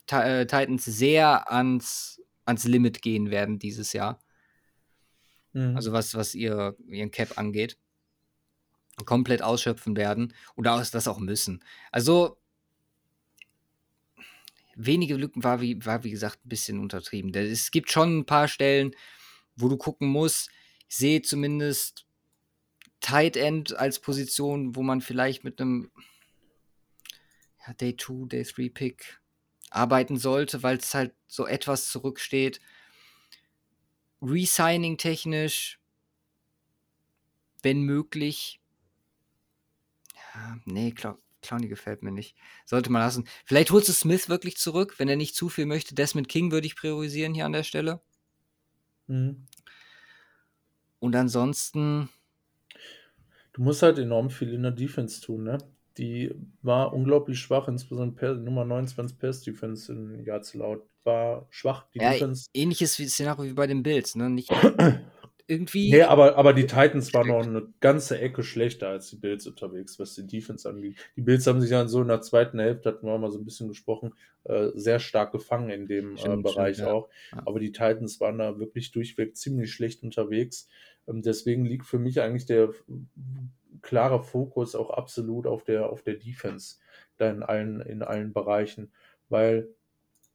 [0.09, 4.19] äh, Titans sehr ans, ans Limit gehen werden dieses Jahr.
[5.53, 5.75] Mhm.
[5.75, 7.77] Also was, was ihr, ihren Cap angeht.
[9.05, 10.33] Komplett ausschöpfen werden.
[10.55, 11.63] Oder aus- das auch müssen.
[11.91, 12.37] Also,
[14.75, 17.33] wenige Lücken war wie, war, wie gesagt, ein bisschen untertrieben.
[17.33, 18.91] Es gibt schon ein paar Stellen,
[19.55, 20.49] wo du gucken musst.
[20.89, 22.05] Ich sehe zumindest
[23.05, 25.91] Tight End als Position, wo man vielleicht mit einem
[27.67, 29.21] ja, Day 2, Day 3 Pick
[29.69, 32.59] arbeiten sollte, weil es halt so etwas zurücksteht.
[34.23, 35.79] Resigning technisch,
[37.61, 38.59] wenn möglich.
[40.33, 42.35] Ja, nee, klar, Clowny gefällt mir nicht.
[42.65, 43.27] Sollte man lassen.
[43.45, 45.93] Vielleicht holst du Smith wirklich zurück, wenn er nicht zu viel möchte.
[45.93, 48.01] Desmond King würde ich priorisieren hier an der Stelle.
[49.05, 49.45] Mhm.
[50.97, 52.09] Und ansonsten.
[53.55, 55.57] Du musst halt enorm viel in der Defense tun, ne?
[55.97, 60.83] Die war unglaublich schwach, insbesondere Nummer 29 Pass Defense in Yards laut.
[61.05, 62.49] War schwach, die ja, Defense.
[62.53, 64.29] Ähnliches Szenario wie bei den Bills, ne?
[64.29, 64.51] Nicht,
[65.47, 65.89] irgendwie.
[65.89, 69.99] Nee, aber, aber die Titans waren noch eine ganze Ecke schlechter als die Bills unterwegs,
[69.99, 70.97] was die Defense angeht.
[71.15, 73.45] Die Bills haben sich dann so in der zweiten Hälfte, hatten wir mal so ein
[73.45, 74.13] bisschen gesprochen,
[74.43, 77.09] äh, sehr stark gefangen in dem stimmt, äh, Bereich stimmt, auch.
[77.31, 77.43] Ja.
[77.45, 80.67] Aber die Titans waren da wirklich durchweg ziemlich schlecht unterwegs.
[81.07, 82.69] Ähm, deswegen liegt für mich eigentlich der
[83.81, 86.77] klare Fokus auch absolut auf der, auf der Defense
[87.17, 88.91] da in allen, in allen Bereichen.
[89.29, 89.69] Weil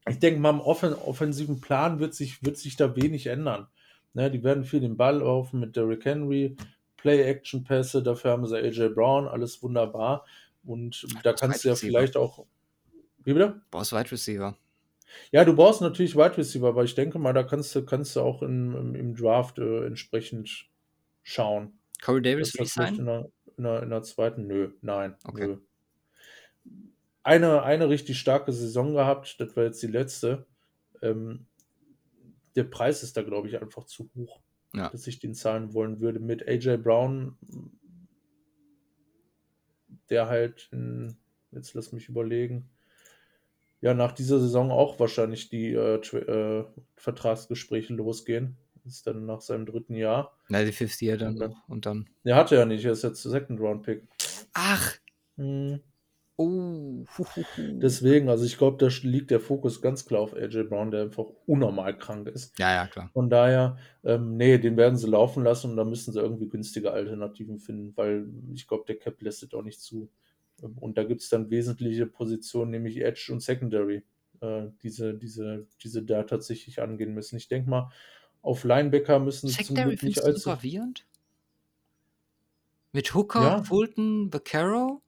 [0.09, 3.69] ich denke mal, im offensiven Plan wird sich, wird sich da wenig ändern.
[4.13, 6.57] Ne, die werden viel den Ball laufen mit Derrick Henry,
[6.97, 10.25] Play-Action-Pässe, dafür haben sie AJ Brown, alles wunderbar.
[10.65, 12.45] Und da kannst du ja vielleicht auch.
[13.23, 13.61] Wie bitte?
[13.71, 14.57] Brauchst Wide Receiver.
[15.33, 18.21] Ja, du brauchst natürlich Wide Receiver, aber ich denke mal, da kannst du, kannst du
[18.21, 20.69] auch im, im Draft äh, entsprechend
[21.23, 21.79] schauen.
[22.03, 22.97] Corey Davis resign?
[22.97, 24.47] In der, in, der, in der zweiten?
[24.47, 25.17] Nö, nein.
[25.25, 25.47] Okay.
[25.47, 25.59] Nö.
[27.23, 30.47] Eine, eine richtig starke Saison gehabt, das war jetzt die letzte.
[31.03, 31.47] Ähm,
[32.57, 34.41] der Preis ist da, glaube ich, einfach zu hoch,
[34.75, 34.89] ja.
[34.89, 36.19] dass ich den zahlen wollen würde.
[36.19, 37.37] Mit AJ Brown,
[40.09, 41.17] der halt, in,
[41.53, 42.71] jetzt lass mich überlegen,
[43.81, 46.65] ja, nach dieser Saison auch wahrscheinlich die äh, äh,
[46.97, 48.57] Vertragsgespräche losgehen.
[48.85, 50.37] ist dann nach seinem dritten Jahr.
[50.49, 51.57] Na, die Fifth Year dann, und dann.
[51.69, 52.09] Und dann.
[52.25, 54.07] Er hatte ja nicht, er ist jetzt Second Round Pick.
[54.53, 54.95] Ach!
[55.37, 55.81] Hm.
[56.43, 57.05] Oh.
[57.59, 61.27] Deswegen, also ich glaube, da liegt der Fokus ganz klar auf AJ Brown, der einfach
[61.45, 62.59] unnormal krank ist.
[62.59, 63.11] Ja, ja, klar.
[63.13, 66.93] Von daher, ähm, nee, den werden sie laufen lassen und da müssen sie irgendwie günstige
[66.93, 70.09] Alternativen finden, weil ich glaube, der Cap lässt es auch nicht zu.
[70.61, 74.05] Und da gibt es dann wesentliche Positionen, nämlich Edge und Secondary,
[74.41, 77.37] äh, diese, diese, diese da tatsächlich angehen müssen.
[77.37, 77.91] Ich denke mal,
[78.43, 80.51] auf Linebacker müssen sie zum Glück nicht allzu...
[80.51, 81.07] gravierend?
[82.93, 83.63] Mit Hooker, ja.
[83.63, 85.03] Fulton, Vaccaro?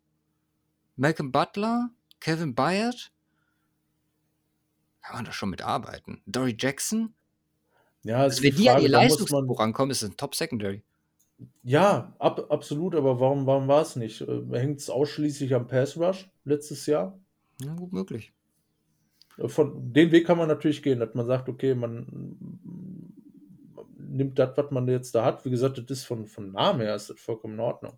[0.97, 3.13] Malcolm Butler, Kevin Byard.
[5.01, 6.23] Kann man da schon mitarbeiten.
[6.27, 7.15] Dory Jackson.
[8.05, 10.83] Ja, also wenn die an ihr Leistungsbuch rankommen, ist es ein Top Secondary.
[11.63, 14.21] Ja, ab, absolut, aber warum, warum war es nicht?
[14.23, 17.19] Äh, Hängt es ausschließlich am Pass Rush letztes Jahr?
[17.61, 18.33] Ja, gut möglich.
[19.39, 22.37] Äh, von den Weg kann man natürlich gehen, dass man sagt, okay, man
[23.97, 25.45] nimmt das, was man jetzt da hat.
[25.45, 27.95] Wie gesagt, das ist von, von Namen her ist das vollkommen in Ordnung.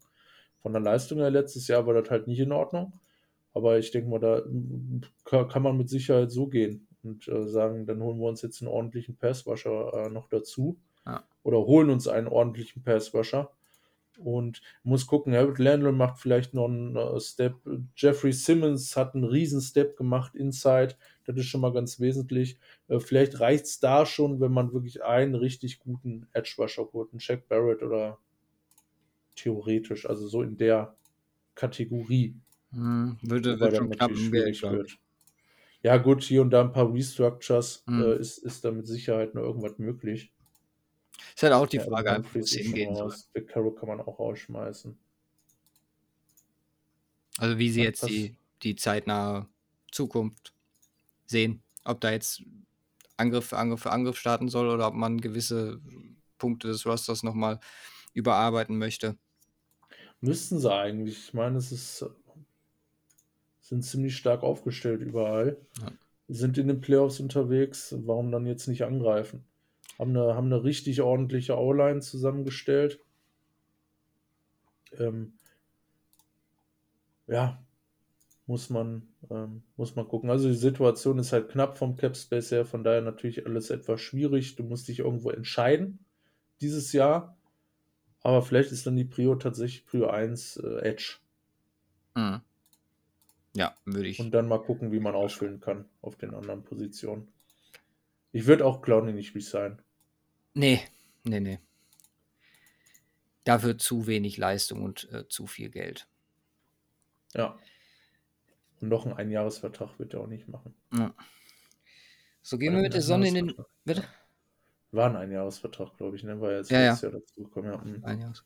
[0.63, 2.93] Von der Leistung her letztes Jahr war das halt nicht in Ordnung.
[3.53, 8.03] Aber ich denke mal, da kann man mit Sicherheit so gehen und äh, sagen, dann
[8.03, 10.79] holen wir uns jetzt einen ordentlichen Passwasher äh, noch dazu.
[11.07, 11.25] Ja.
[11.43, 13.51] Oder holen uns einen ordentlichen Passwasher.
[14.17, 17.57] Und muss gucken, Herbert Landl macht vielleicht noch einen uh, Step.
[17.97, 20.95] Jeffrey Simmons hat einen riesen Step gemacht inside.
[21.25, 22.59] Das ist schon mal ganz wesentlich.
[22.89, 27.11] Uh, vielleicht reicht es da schon, wenn man wirklich einen richtig guten Edge-Rusher holt.
[27.13, 28.19] Einen Jack Barrett oder
[29.35, 30.95] theoretisch, also so in der
[31.55, 32.37] Kategorie.
[32.71, 34.99] Hm, würde, wird schon knapp schwierig wird.
[35.83, 38.03] Ja, gut, hier und da ein paar Restructures hm.
[38.03, 40.33] äh, ist, ist da mit Sicherheit noch irgendwas möglich.
[41.35, 43.15] Ist halt auch die ja, Frage, wo es hingehen soll.
[43.33, 44.97] Big Carol kann man auch rausschmeißen.
[47.39, 49.49] Also, wie sie ja, jetzt die, die zeitnahe
[49.91, 50.53] Zukunft
[51.27, 51.63] sehen.
[51.85, 52.43] Ob da jetzt
[53.17, 55.81] Angriff für Angriff für Angriff starten soll oder ob man gewisse
[56.39, 57.61] Punkte des Rosters nochmal
[58.13, 59.17] überarbeiten möchte.
[60.21, 61.19] Müssten sie eigentlich.
[61.19, 62.07] Ich meine, es ist,
[63.61, 65.59] sind ziemlich stark aufgestellt überall.
[65.81, 65.93] Ja.
[66.29, 67.95] Sind in den Playoffs unterwegs.
[67.99, 69.45] Warum dann jetzt nicht angreifen?
[69.99, 73.01] Haben eine, haben eine richtig ordentliche O-Line zusammengestellt.
[74.99, 75.35] Ähm,
[77.27, 77.63] ja,
[78.47, 80.31] muss man, ähm, muss man gucken.
[80.31, 84.01] Also die Situation ist halt knapp vom Cap Space her, von daher natürlich alles etwas
[84.01, 84.57] schwierig.
[84.57, 86.05] Du musst dich irgendwo entscheiden
[86.61, 87.37] dieses Jahr.
[88.23, 91.17] Aber vielleicht ist dann die Prio tatsächlich Prio 1 äh, Edge.
[92.15, 92.41] Mhm.
[93.55, 94.19] Ja, würde ich.
[94.19, 97.29] Und dann mal gucken, wie man ausfüllen kann auf den anderen Positionen.
[98.33, 99.81] Ich würde auch Clowny nicht resignen.
[100.55, 100.83] Nee,
[101.25, 101.59] nee, nee.
[103.45, 106.09] Dafür zu wenig Leistung und äh, zu viel Geld.
[107.35, 107.59] Ja.
[108.81, 110.75] Und noch einen Einjahresvertrag wird er auch nicht machen.
[110.93, 111.15] Ja.
[112.43, 113.55] So gehen wir mit der Sonne in den.
[113.85, 114.05] Bitte?
[114.93, 116.41] War ein Einjahresvertrag, glaube ich, ne?
[116.41, 116.95] War jetzt ja, ja.
[116.95, 117.73] Jahr dazugekommen.
[117.73, 117.79] Ja.
[117.79, 118.05] Mhm.
[118.05, 118.45] Einjahres.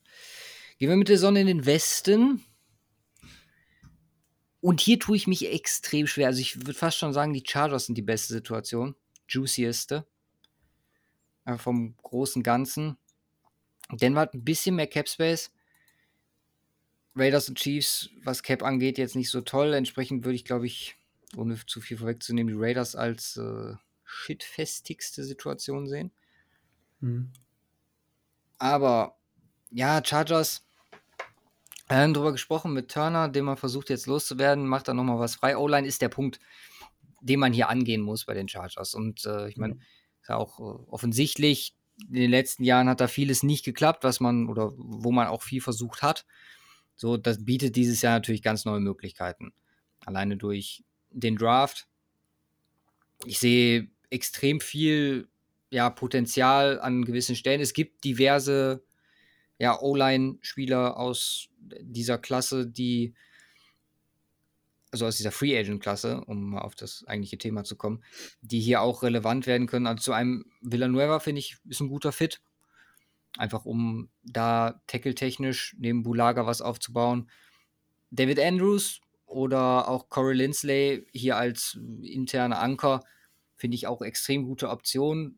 [0.78, 2.44] Gehen wir mit der Sonne in den Westen.
[4.60, 6.28] Und hier tue ich mich extrem schwer.
[6.28, 8.94] Also ich würde fast schon sagen, die Chargers sind die beste Situation.
[9.28, 10.06] Juicieste.
[11.48, 12.98] Aber vom großen Ganzen.
[13.90, 15.50] Denver hat ein bisschen mehr Cap Space.
[17.16, 19.72] Raiders und Chiefs, was Cap angeht, jetzt nicht so toll.
[19.72, 20.96] Entsprechend würde ich, glaube ich,
[21.38, 23.72] ohne zu viel vorwegzunehmen, die Raiders als äh,
[24.04, 26.12] shitfestigste Situation sehen.
[27.00, 27.32] Mhm.
[28.58, 29.16] Aber
[29.70, 30.66] ja, Chargers,
[31.88, 35.36] wir haben drüber gesprochen mit Turner, den man versucht jetzt loszuwerden, macht da nochmal was
[35.36, 35.56] frei.
[35.56, 36.40] O-Line ist der Punkt,
[37.22, 38.92] den man hier angehen muss bei den Chargers.
[38.94, 39.80] Und äh, ich meine, Mhm.
[40.36, 41.74] Auch äh, offensichtlich,
[42.06, 45.42] in den letzten Jahren hat da vieles nicht geklappt, was man oder wo man auch
[45.42, 46.26] viel versucht hat.
[46.94, 49.52] So, das bietet dieses Jahr natürlich ganz neue Möglichkeiten.
[50.04, 51.88] Alleine durch den Draft.
[53.24, 55.28] Ich sehe extrem viel
[55.70, 57.60] ja, Potenzial an gewissen Stellen.
[57.60, 58.82] Es gibt diverse
[59.58, 63.14] ja, O-Line-Spieler aus dieser Klasse, die,
[64.90, 68.02] also aus dieser Free Agent-Klasse, um mal auf das eigentliche Thema zu kommen,
[68.40, 69.86] die hier auch relevant werden können.
[69.86, 72.40] Also zu einem Villanueva, finde ich, ist ein guter Fit.
[73.36, 77.30] Einfach um da tackle-technisch neben Bulaga was aufzubauen.
[78.10, 83.04] David Andrews oder auch Corey Lindsley hier als interne Anker
[83.56, 85.36] finde ich auch extrem gute Option.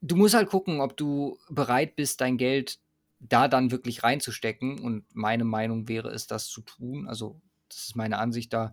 [0.00, 2.78] Du musst halt gucken, ob du bereit bist, dein Geld
[3.18, 4.78] da dann wirklich reinzustecken.
[4.78, 7.08] Und meine Meinung wäre es, das zu tun.
[7.08, 8.72] Also, das ist meine Ansicht, da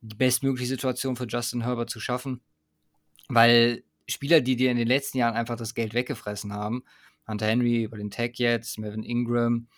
[0.00, 2.40] die bestmögliche Situation für Justin Herbert zu schaffen.
[3.28, 6.84] Weil Spieler, die dir in den letzten Jahren einfach das Geld weggefressen haben,
[7.26, 9.68] Hunter Henry über den Tag jetzt, Melvin Ingram,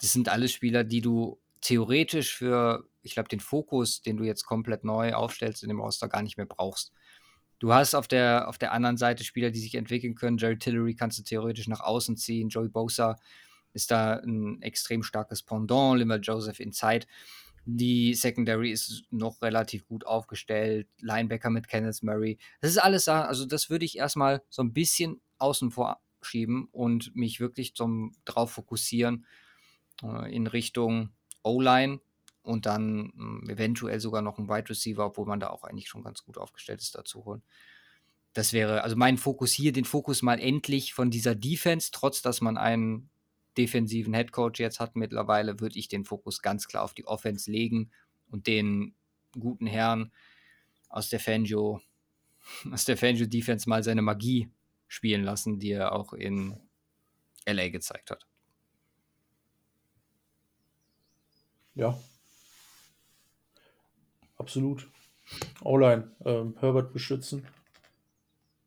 [0.00, 4.44] das sind alles Spieler, die du theoretisch für, ich glaube, den Fokus, den du jetzt
[4.44, 6.92] komplett neu aufstellst in dem Roster, gar nicht mehr brauchst.
[7.58, 10.38] Du hast auf der, auf der anderen Seite Spieler, die sich entwickeln können.
[10.38, 12.48] Jerry Tillery kannst du theoretisch nach außen ziehen.
[12.48, 13.18] Joey Bosa
[13.74, 15.98] ist da ein extrem starkes Pendant.
[15.98, 17.06] Limmer Joseph inside.
[17.66, 20.88] Die Secondary ist noch relativ gut aufgestellt.
[21.00, 22.38] Linebacker mit Kenneth Murray.
[22.60, 23.24] Das ist alles da.
[23.24, 28.12] Also, das würde ich erstmal so ein bisschen außen vor schieben und mich wirklich zum,
[28.24, 29.26] drauf fokussieren
[30.02, 31.10] äh, in Richtung
[31.42, 32.00] O-Line
[32.42, 36.02] und dann mh, eventuell sogar noch ein Wide Receiver, obwohl man da auch eigentlich schon
[36.02, 37.42] ganz gut aufgestellt ist, dazu holen.
[38.32, 42.40] Das wäre also mein Fokus hier, den Fokus mal endlich von dieser Defense, trotz dass
[42.40, 43.10] man einen
[43.56, 47.50] defensiven Head Coach jetzt hat mittlerweile, würde ich den Fokus ganz klar auf die Offense
[47.50, 47.90] legen
[48.28, 48.94] und den
[49.38, 50.12] guten Herrn
[50.88, 51.80] aus der Fangio,
[52.70, 54.50] aus der Fangio Defense mal seine Magie
[54.88, 56.58] spielen lassen, die er auch in
[57.46, 58.26] LA gezeigt hat.
[61.74, 61.98] Ja.
[64.36, 64.88] Absolut.
[65.62, 67.46] O-Line, ähm, Herbert beschützen.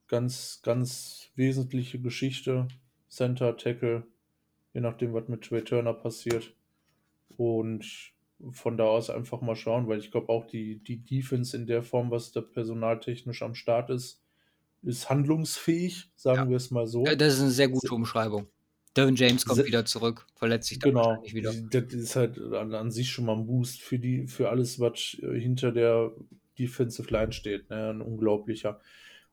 [0.08, 2.68] Ganz, ganz wesentliche Geschichte.
[3.10, 4.08] Center, Tackle,
[4.74, 6.54] je nachdem, was mit Trey Turner passiert.
[7.38, 8.12] Und
[8.52, 11.82] von da aus einfach mal schauen, weil ich glaube auch die, die Defense in der
[11.82, 14.22] Form, was da personaltechnisch am Start ist,
[14.82, 16.50] ist handlungsfähig, sagen Ja.
[16.50, 17.06] wir es mal so.
[17.06, 18.48] Ja, Das ist eine sehr gute Umschreibung.
[18.98, 21.54] Devin James kommt Se- wieder zurück, verletzt sich dann Genau, wahrscheinlich wieder.
[21.72, 25.18] das ist halt an, an sich schon mal ein Boost für die, für alles, was
[25.22, 26.12] äh, hinter der
[26.60, 27.90] Defensive Line steht, ne?
[27.90, 28.80] Ein unglaublicher.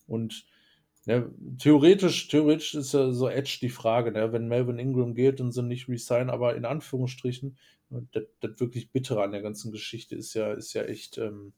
[0.06, 0.46] Und
[1.06, 4.32] ne, theoretisch, theoretisch ist ja so Edge die Frage, ne?
[4.32, 7.56] Wenn Melvin Ingram geht und sie nicht resign, aber in Anführungsstrichen,
[7.90, 11.52] und das, das wirklich Bittere an der ganzen Geschichte ist ja, ist ja echt ähm,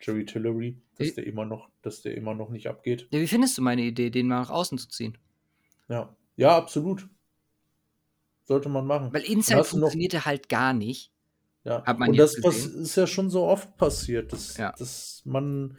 [0.00, 3.06] Jerry Tillery, dass Ich- der immer noch, dass der immer noch nicht abgeht.
[3.10, 5.18] Ja, wie findest du meine Idee, den mal nach außen zu ziehen?
[5.88, 7.08] Ja, ja, absolut.
[8.44, 9.12] Sollte man machen.
[9.12, 11.12] Weil Inside du noch- funktioniert halt gar nicht.
[11.64, 12.82] Ja, und das gesehen.
[12.82, 14.72] ist ja schon so oft passiert, dass, Ja.
[14.78, 15.76] dass man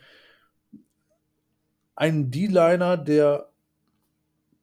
[2.00, 3.50] einen D-Liner, der,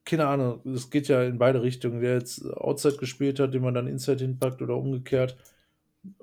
[0.06, 3.74] keine Ahnung, es geht ja in beide Richtungen, der jetzt Outside gespielt hat, den man
[3.74, 5.36] dann Inside hinpackt oder umgekehrt,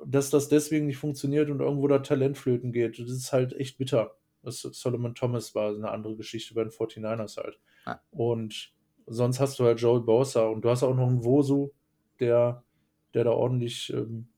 [0.04, 2.98] dass das deswegen nicht funktioniert und irgendwo da Talent flöten geht.
[2.98, 4.16] Das ist halt echt bitter.
[4.42, 7.60] Das Solomon Thomas war eine andere Geschichte bei den 49ers halt.
[7.86, 8.02] Ja.
[8.10, 8.74] Und
[9.06, 11.70] sonst hast du halt Joey Bosa und du hast auch noch einen Wosu,
[12.20, 12.64] der,
[13.14, 14.30] der da ordentlich ähm,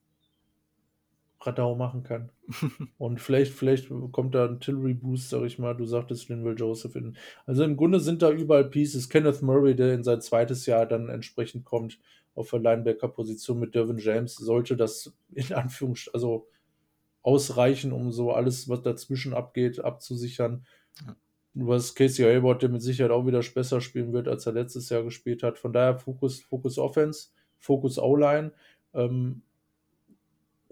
[1.46, 2.32] Radau machen kann.
[2.98, 5.74] Und vielleicht, vielleicht kommt da ein Tillery-Boost, sag ich mal.
[5.74, 6.96] Du sagtest Linville Joseph.
[6.96, 9.10] In, also im Grunde sind da überall Pieces.
[9.10, 12.00] Kenneth Murray, der in sein zweites Jahr dann entsprechend kommt
[12.36, 16.48] auf der Linebacker-Position mit Dervin James, sollte das in Anführungsstrichen, also
[17.22, 20.66] ausreichen, um so alles, was dazwischen abgeht, abzusichern.
[21.06, 21.16] Ja.
[21.56, 24.90] Du hast Casey Hayward, der mit Sicherheit auch wieder besser spielen wird, als er letztes
[24.90, 25.58] Jahr gespielt hat.
[25.58, 28.52] Von daher Fokus, Fokus Offense, Fokus O-Line.
[28.94, 29.42] Ähm,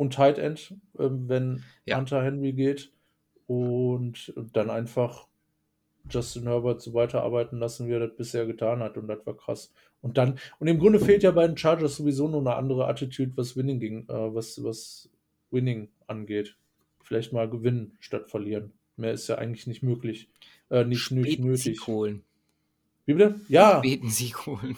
[0.04, 1.98] und Tight End, ähm, wenn Ja.
[1.98, 2.92] Hunter Henry geht.
[3.48, 5.28] Und dann einfach
[6.10, 8.98] Justin Herbert so weiterarbeiten lassen, wie er das bisher getan hat.
[8.98, 9.72] Und das war krass.
[10.02, 13.32] Und dann, und im Grunde fehlt ja bei den Chargers sowieso nur eine andere Attitude,
[13.36, 15.10] was Winning ging, äh, was, was
[15.52, 16.56] Winning angeht.
[17.04, 18.72] Vielleicht mal gewinnen statt verlieren.
[18.98, 20.30] Mehr ist ja eigentlich nicht möglich.
[20.70, 21.64] Äh, nicht, nicht Späten nötig.
[21.64, 22.24] Sieg holen.
[23.06, 23.40] Wie bitte?
[23.50, 24.78] Ja, Späten Sieg holen.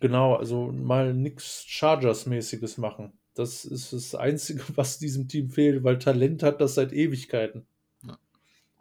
[0.00, 0.34] genau.
[0.34, 3.12] Also mal nichts Chargers-mäßiges machen.
[3.36, 7.66] Das ist das Einzige, was diesem Team fehlt, weil Talent hat das seit Ewigkeiten.
[8.02, 8.18] Ja.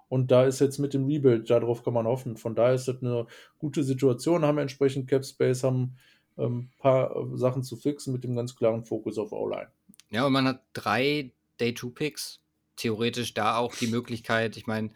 [0.07, 2.37] Und da ist jetzt mit dem Rebuild, darauf kann man hoffen.
[2.37, 3.27] Von daher ist das eine
[3.59, 5.97] gute Situation, haben entsprechend Cap Space, haben
[6.37, 9.67] ein ähm, paar äh, Sachen zu fixen mit dem ganz klaren Fokus auf O-Line.
[10.09, 12.39] Ja, und man hat drei Day-2-Picks.
[12.77, 14.91] Theoretisch da auch die Möglichkeit, ich meine,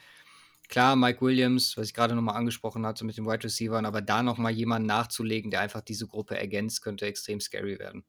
[0.68, 4.22] klar, Mike Williams, was ich gerade nochmal angesprochen hatte mit den Wide Receivers, aber da
[4.22, 8.04] nochmal jemanden nachzulegen, der einfach diese Gruppe ergänzt, könnte extrem scary werden.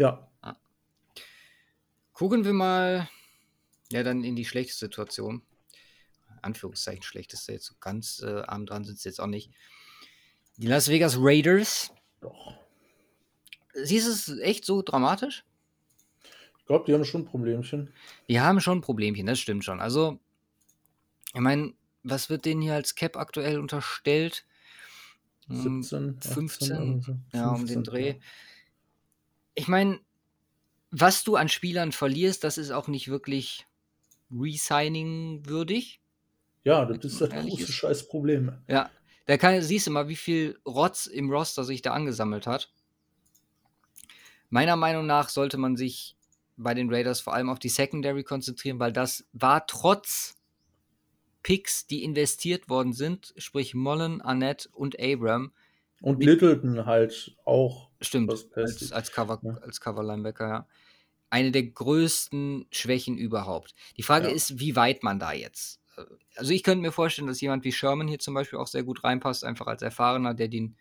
[0.00, 0.26] Ja.
[2.14, 3.10] Gucken wir mal,
[3.92, 5.42] ja, dann in die schlechte Situation.
[6.40, 9.50] Anführungszeichen schlechteste, jetzt so ganz äh, arm dran sind sie jetzt auch nicht.
[10.56, 11.92] Die Las Vegas Raiders.
[12.22, 12.54] Doch.
[13.74, 15.44] Siehst du es echt so dramatisch?
[16.58, 17.92] Ich glaube, die haben schon ein Problemchen.
[18.26, 19.80] Die haben schon ein Problemchen, das stimmt schon.
[19.80, 20.18] Also,
[21.34, 21.74] ich meine,
[22.04, 24.46] was wird denen hier als Cap aktuell unterstellt?
[25.48, 28.08] Hm, 17, 18, 15, also ja, um den 15, Dreh.
[28.12, 28.16] ja.
[29.60, 30.00] Ich meine,
[30.90, 33.66] was du an Spielern verlierst, das ist auch nicht wirklich
[34.32, 36.00] Resigning würdig.
[36.64, 37.72] Ja, das ist das große ist.
[37.72, 38.52] scheiß Problem.
[38.68, 38.90] Ja,
[39.26, 42.72] da kann, siehst du mal, wie viel Rotz im Roster sich da angesammelt hat.
[44.48, 46.16] Meiner Meinung nach sollte man sich
[46.56, 50.36] bei den Raiders vor allem auf die Secondary konzentrieren, weil das war trotz
[51.42, 55.52] Picks, die investiert worden sind, sprich Mullen, Annette und Abram,
[56.00, 57.89] Und Littleton halt auch.
[58.00, 59.52] Stimmt, als, als Cover, Ja.
[59.58, 60.68] als Cover-Linebacker, ja.
[61.30, 63.74] Eine der größten Schwächen überhaupt.
[63.96, 64.34] Die Frage Ja.
[64.34, 65.80] ist, wie weit man da jetzt.
[65.96, 66.02] äh,
[66.36, 69.04] Also ich könnte mir vorstellen, dass jemand wie Sherman hier zum Beispiel auch sehr gut
[69.04, 70.76] reinpasst, einfach als Erfahrener, der den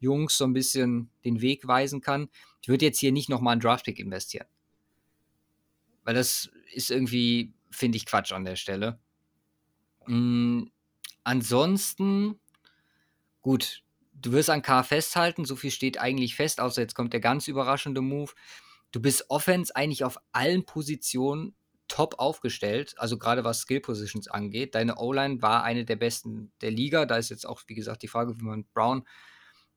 [0.00, 2.28] Jungs so ein bisschen den Weg weisen kann.
[2.60, 4.46] Ich würde jetzt hier nicht nochmal einen Draftpick investieren.
[6.04, 8.98] Weil das ist irgendwie, finde ich, Quatsch an der Stelle.
[10.06, 10.64] Mm,
[11.24, 12.40] ansonsten,
[13.40, 13.82] gut,
[14.22, 17.48] du wirst an K festhalten, so viel steht eigentlich fest, außer jetzt kommt der ganz
[17.48, 18.32] überraschende Move.
[18.92, 21.54] Du bist Offense eigentlich auf allen Positionen
[21.88, 24.74] top aufgestellt, also gerade was Skill Positions angeht.
[24.74, 27.04] Deine O-Line war eine der besten der Liga.
[27.04, 29.06] Da ist jetzt auch, wie gesagt, die Frage, wie man Brown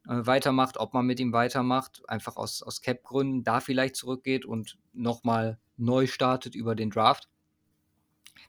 [0.07, 4.77] äh, weitermacht, ob man mit ihm weitermacht, einfach aus, aus Cap-Gründen da vielleicht zurückgeht und
[4.93, 7.27] nochmal neu startet über den Draft.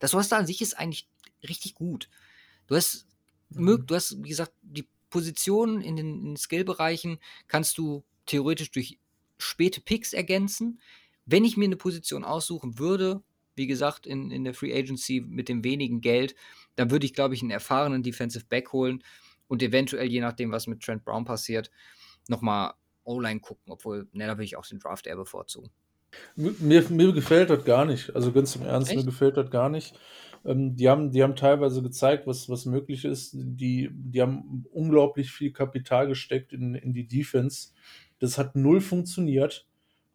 [0.01, 1.09] Das Roster an sich ist eigentlich
[1.47, 2.09] richtig gut.
[2.67, 3.07] Du hast,
[3.51, 3.87] Mhm.
[3.87, 7.19] du hast, wie gesagt, die Positionen in den, den Skill-Bereichen
[7.49, 8.99] kannst du theoretisch durch
[9.39, 10.81] späte Picks ergänzen.
[11.25, 13.23] Wenn ich mir eine Position aussuchen würde,
[13.55, 16.35] wie gesagt, in, in der Free Agency mit dem wenigen Geld,
[16.77, 19.03] dann würde ich, glaube ich, einen erfahrenen Defensive Back holen
[19.49, 21.71] und eventuell, je nachdem, was mit Trent Brown passiert,
[22.29, 22.75] nochmal
[23.05, 25.71] O-Line gucken, obwohl, ne, da würde ich auch den Draft eher bevorzugen.
[26.35, 28.15] Mir, mir gefällt das gar nicht.
[28.15, 29.07] Also ganz im Ernst, mir Echt?
[29.07, 29.95] gefällt das gar nicht.
[30.47, 33.33] Ähm, die, haben, die haben teilweise gezeigt, was, was möglich ist.
[33.35, 37.71] Die, die haben unglaublich viel Kapital gesteckt in, in die Defense.
[38.19, 39.67] Das hat null funktioniert.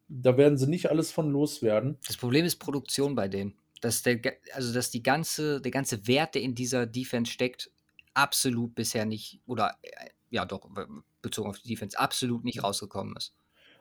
[0.07, 1.97] Da werden sie nicht alles von loswerden.
[2.07, 3.53] Das Problem ist Produktion bei denen.
[3.81, 4.19] Dass der,
[4.53, 7.71] also dass die ganze, der ganze Wert, der in dieser Defense steckt,
[8.13, 10.69] absolut bisher nicht, oder äh, ja doch,
[11.21, 13.33] bezogen auf die Defense, absolut nicht rausgekommen ist.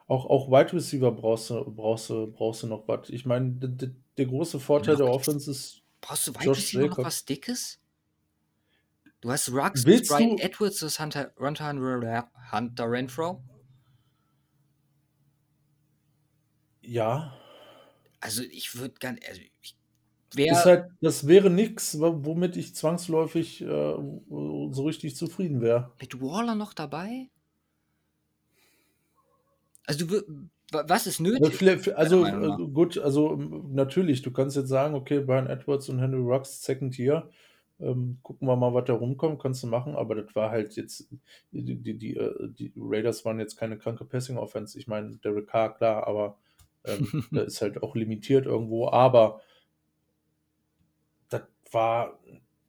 [0.06, 3.10] Auch, auch Wide Receiver brauchst du, brauchst du, brauchst du noch was.
[3.10, 7.24] Ich meine, d- d- der große Vorteil der Offense ist, Brauchst du Receiver noch was
[7.24, 7.78] Dickes?
[9.20, 11.72] Du hast Rux, Brian du- Edwards, das Hunter, Hunter,
[12.52, 13.42] Hunter Renfro.
[16.82, 17.32] ja,
[18.20, 19.76] Also ich würde gar nicht, also ich
[20.34, 25.92] wäre, halt, das wäre nichts, womit ich zwangsläufig äh, so richtig zufrieden wäre.
[26.00, 27.30] mit Waller noch dabei?
[29.86, 31.64] Also du, was ist Also, nötig?
[31.96, 32.58] also nach.
[32.58, 36.98] äh, gut, also natürlich, du kannst jetzt sagen, okay, Brian Edwards und Henry Rux, Second
[36.98, 37.30] Year,
[37.80, 41.08] ähm, gucken wir mal, was da rumkommt, kannst du machen, aber das war halt jetzt,
[41.52, 44.78] die, die, die, äh, die Raiders waren jetzt keine kranke Passing-Offense.
[44.78, 46.38] Ich meine, Derek Carr, klar, aber
[46.84, 49.40] ähm, da ist halt auch limitiert irgendwo, aber
[51.28, 51.42] das
[51.72, 52.18] war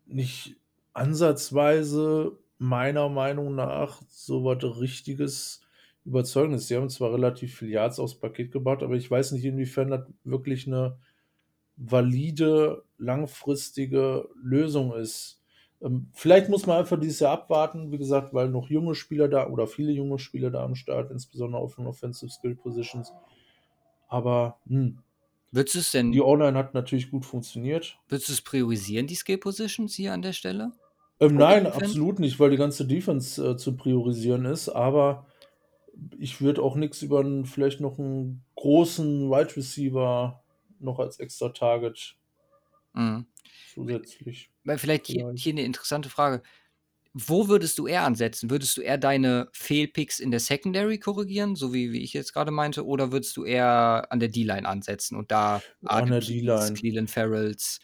[0.06, 0.58] nicht
[0.94, 5.61] ansatzweise meiner Meinung nach so was richtiges
[6.06, 6.68] Überzeugendes.
[6.68, 10.08] Sie haben zwar relativ viel Yards aufs Paket gebaut, aber ich weiß nicht, inwiefern das
[10.24, 10.98] wirklich eine
[11.78, 15.42] valide, langfristige Lösung ist.
[15.82, 19.48] Ähm, vielleicht muss man einfach dieses Jahr abwarten, wie gesagt, weil noch junge Spieler da
[19.48, 23.14] oder viele junge Spieler da am Start, insbesondere auf den Offensive Skill Positions.
[24.08, 25.00] Aber hm,
[25.52, 28.00] Würdest du es denn, die O-Line hat natürlich gut funktioniert.
[28.08, 30.72] würdest du es priorisieren, die Skill Positions hier an der Stelle?
[31.20, 34.70] Ähm, nein, absolut nicht, weil die ganze Defense äh, zu priorisieren ist.
[34.70, 35.28] Aber
[36.18, 40.44] ich würde auch nichts über einen, vielleicht noch einen großen Wide Receiver
[40.80, 42.16] noch als extra Target
[42.94, 43.26] Mhm.
[43.74, 44.50] zusätzlich.
[44.64, 46.44] Weil vielleicht hier, hier eine interessante Frage.
[47.14, 48.50] Wo würdest du eher ansetzen?
[48.50, 52.52] Würdest du eher deine Fehlpicks in der Secondary korrigieren, so wie, wie ich jetzt gerade
[52.52, 56.74] meinte, oder würdest du eher an der D-Line ansetzen und da An der D-Line.
[56.74, 57.80] Cleveland Farrells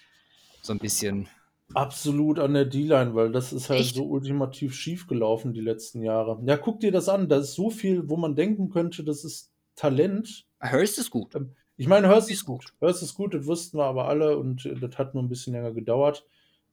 [0.61, 1.27] so ein bisschen.
[1.73, 3.95] Absolut an der D-Line, weil das ist halt Echt?
[3.95, 6.39] so ultimativ schief gelaufen die letzten Jahre.
[6.45, 7.27] Ja, guck dir das an.
[7.27, 10.47] Da ist so viel, wo man denken könnte, das ist Talent.
[10.61, 11.35] Hurst ist gut.
[11.35, 12.73] Ähm, Ich meine, Hurst Ist gut.
[12.81, 15.53] Hurst ist gut, das wussten wir aber alle und äh, das hat nur ein bisschen
[15.53, 16.25] länger gedauert.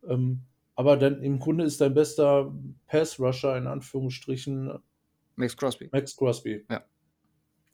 [0.08, 0.42] Ähm,
[0.76, 2.52] aber dann im Grunde ist dein bester
[2.86, 4.78] Pass-Rusher in Anführungsstrichen
[5.36, 5.88] Max Crosby.
[5.92, 6.64] Max Crosby.
[6.70, 6.84] Ja.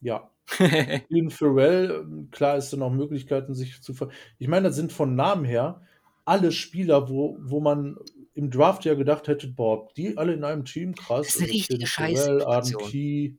[0.00, 0.30] Ja.
[1.10, 4.08] In Pharrell, ähm, klar ist da noch Möglichkeiten, sich zu ver.
[4.38, 5.82] Ich meine, das sind von Namen her
[6.30, 7.96] alle Spieler, wo, wo man
[8.34, 11.26] im Draft ja gedacht hätte, boah, die alle in einem Team, krass.
[11.26, 11.84] Das ist eine richtige.
[12.88, 13.32] Key.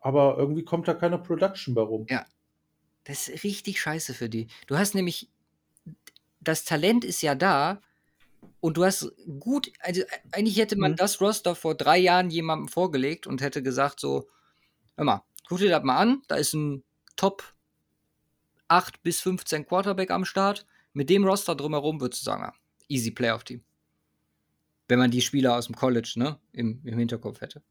[0.00, 2.06] Aber irgendwie kommt da keine Production bei rum.
[2.08, 2.24] Ja.
[3.04, 4.48] Das ist richtig scheiße für die.
[4.66, 5.28] Du hast nämlich,
[6.40, 7.82] das Talent ist ja da
[8.60, 10.02] und du hast gut, also
[10.32, 10.96] eigentlich hätte man Mhm.
[10.96, 14.28] das Roster vor drei Jahren jemandem vorgelegt und hätte gesagt so,
[14.96, 16.84] hör mal, guck dir das mal an, da ist ein
[17.16, 17.54] Top
[18.68, 20.64] 8 bis 15 Quarterback am Start.
[20.98, 22.54] Mit dem Roster drumherum würdest du sagen, ah,
[22.88, 23.62] easy Playoff-Team.
[24.88, 27.62] Wenn man die Spieler aus dem College ne, im, im Hinterkopf hätte.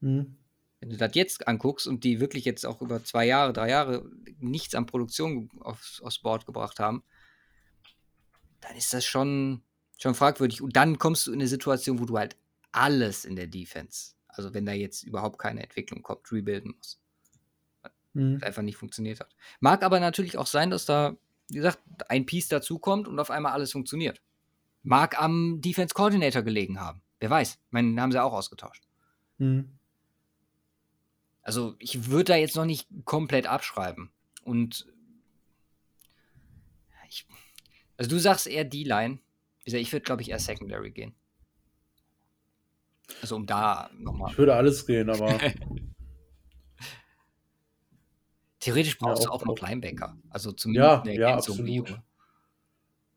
[0.00, 0.36] Mhm.
[0.80, 4.04] Wenn du das jetzt anguckst und die wirklich jetzt auch über zwei Jahre, drei Jahre
[4.40, 7.02] nichts an Produktion aufs, aufs Board gebracht haben,
[8.60, 9.62] dann ist das schon,
[9.96, 10.60] schon fragwürdig.
[10.60, 12.36] Und dann kommst du in eine Situation, wo du halt
[12.72, 17.00] alles in der Defense, also wenn da jetzt überhaupt keine Entwicklung kommt, rebuilden musst.
[18.12, 18.38] Mhm.
[18.42, 19.34] Einfach nicht funktioniert hat.
[19.60, 21.16] Mag aber natürlich auch sein, dass da,
[21.48, 21.78] wie gesagt,
[22.08, 24.20] ein Piece dazukommt und auf einmal alles funktioniert.
[24.82, 27.02] Mag am Defense Coordinator gelegen haben.
[27.20, 27.54] Wer weiß.
[27.54, 28.84] Ich meine, den haben sie auch ausgetauscht.
[29.38, 29.78] Mhm.
[31.42, 34.10] Also ich würde da jetzt noch nicht komplett abschreiben.
[34.42, 34.86] Und
[37.08, 37.26] ich,
[37.96, 39.18] also du sagst eher D-Line.
[39.60, 41.14] Wie gesagt, Ich würde, glaube ich, eher Secondary gehen.
[43.22, 44.30] Also um da nochmal.
[44.32, 45.38] Ich würde alles gehen, aber
[48.66, 50.16] Theoretisch brauchst Ja, du auch- auch- Linebacker.
[50.28, 52.00] Also zumindest ja, eine ja, Ergänzung absolut.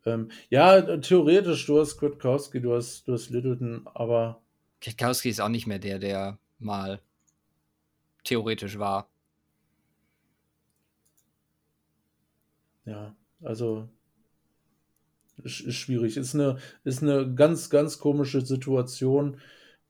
[0.05, 4.41] Ähm, ja, äh, theoretisch, du hast Kwiatkowski, du hast, du hast Littleton, aber
[4.79, 7.01] Kwiatkowski ist auch nicht mehr der, der mal
[8.23, 9.09] theoretisch war.
[12.85, 13.87] ja, also
[15.43, 16.17] ist, ist schwierig.
[16.17, 19.39] Ist eine, ist eine ganz, ganz komische Situation,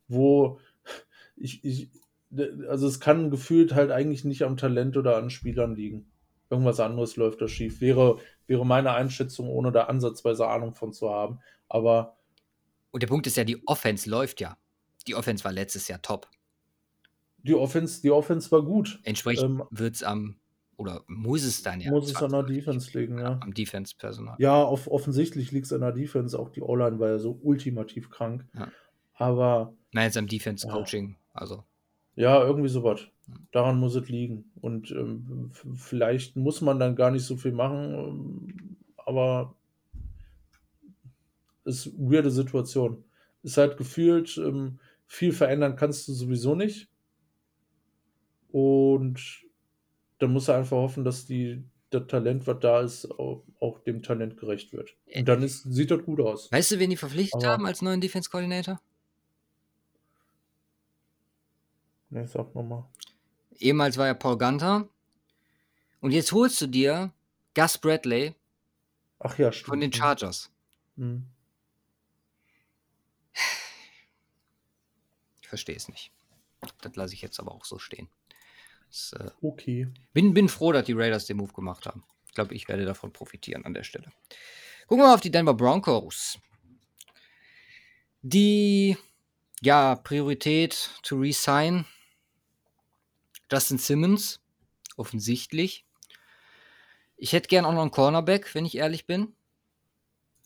[0.07, 0.60] wo
[1.36, 1.90] ich, ich,
[2.68, 6.11] also es kann gefühlt halt eigentlich nicht am Talent oder an Spielern liegen.
[6.49, 7.81] Irgendwas anderes läuft da schief.
[7.81, 11.39] Wäre, wäre meine Einschätzung, ohne da ansatzweise Ahnung von zu haben.
[11.68, 12.18] Aber
[12.91, 14.57] Und der Punkt ist ja, die Offense läuft ja.
[15.07, 16.27] Die Offense war letztes Jahr top.
[17.43, 18.99] die Offense, die Offense war gut.
[19.03, 20.35] Entsprechend Ähm, wird es am,
[20.77, 21.91] oder muss es dann ja.
[21.91, 23.39] Muss es an der Defense liegen, ja.
[23.41, 24.35] Am Defense-Personal.
[24.39, 26.38] Ja, off offensichtlich liegt es an der Defense.
[26.38, 28.45] Auch die O-Line war ja so ultimativ krank.
[28.57, 28.72] Ja.
[29.14, 31.18] Aber Nein, jetzt am Defense-Coaching.
[31.34, 31.64] Also,
[32.20, 33.00] ja, irgendwie sowas.
[33.52, 34.52] Daran muss es liegen.
[34.60, 37.94] Und ähm, vielleicht muss man dann gar nicht so viel machen.
[37.94, 39.56] ähm, Aber
[41.64, 43.04] ist eine weirde Situation.
[43.44, 46.90] Ist halt gefühlt, ähm, viel verändern kannst du sowieso nicht.
[48.52, 49.22] Und
[50.18, 54.02] dann musst du einfach hoffen, dass die, das Talent, was da ist, auch, auch dem
[54.02, 54.90] Talent gerecht wird.
[55.16, 56.52] Und dann ist, sieht das gut aus.
[56.52, 58.82] weißt du, wen die verpflichtet Aber- haben als neuen Defense-Coordinator?
[62.10, 62.86] Ne, sag nochmal.
[63.60, 64.88] Ehemals war ja Paul Gunter.
[66.02, 67.11] Und jetzt holst du dir
[67.56, 68.34] Gus Bradley
[69.19, 69.68] Ach ja, stimmt.
[69.68, 70.49] von den Chargers.
[70.95, 71.26] Mhm.
[75.41, 76.11] Ich verstehe es nicht.
[76.81, 78.07] Das lasse ich jetzt aber auch so stehen.
[78.88, 79.88] Das, äh, Okay.
[80.14, 82.03] bin, bin froh, dass die Raiders den Move gemacht haben.
[82.27, 84.11] Ich glaube, ich werde davon profitieren an der Stelle.
[84.88, 86.40] Gucken wir mal auf die Denver Broncos.
[88.22, 88.98] Die
[89.61, 91.86] ja, Priorität to resign.
[93.51, 94.41] Justin Simmons,
[94.97, 95.85] offensichtlich.
[97.17, 99.34] Ich hätte gern auch noch einen Cornerback, wenn ich ehrlich bin.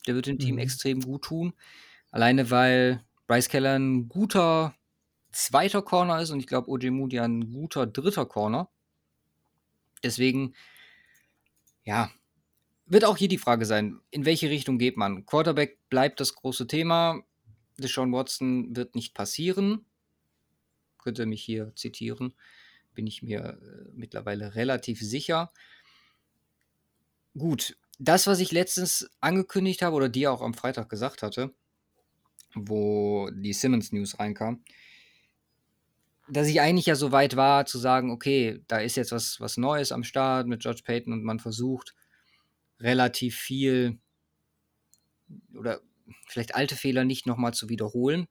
[0.07, 0.61] Der wird dem Team Mhm.
[0.61, 1.53] extrem gut tun.
[2.11, 4.75] Alleine weil Bryce Keller ein guter
[5.31, 8.69] zweiter Corner ist und ich glaube OJ Moody ein guter dritter Corner.
[10.03, 10.53] Deswegen,
[11.83, 12.11] ja,
[12.85, 15.25] wird auch hier die Frage sein, in welche Richtung geht man?
[15.25, 17.23] Quarterback bleibt das große Thema.
[17.77, 19.85] Deshaun Watson wird nicht passieren.
[20.97, 22.33] Könnte mich hier zitieren.
[22.93, 25.51] Bin ich mir äh, mittlerweile relativ sicher.
[27.37, 31.53] Gut, das, was ich letztens angekündigt habe oder dir auch am Freitag gesagt hatte,
[32.53, 34.63] wo die Simmons News reinkam,
[36.27, 39.57] dass ich eigentlich ja so weit war zu sagen, okay, da ist jetzt was, was
[39.57, 41.95] Neues am Start mit George Payton und man versucht
[42.79, 43.99] relativ viel
[45.55, 45.81] oder
[46.27, 48.27] vielleicht alte Fehler nicht nochmal zu wiederholen.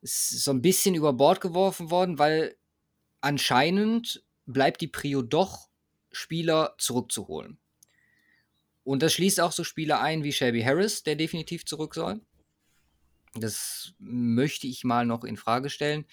[0.00, 2.56] Ist so ein bisschen über Bord geworfen worden, weil
[3.24, 5.68] anscheinend bleibt die Prio doch,
[6.12, 7.58] Spieler zurückzuholen.
[8.84, 12.20] Und das schließt auch so Spieler ein wie Shelby Harris, der definitiv zurück soll.
[13.34, 16.04] Das möchte ich mal noch in Frage stellen.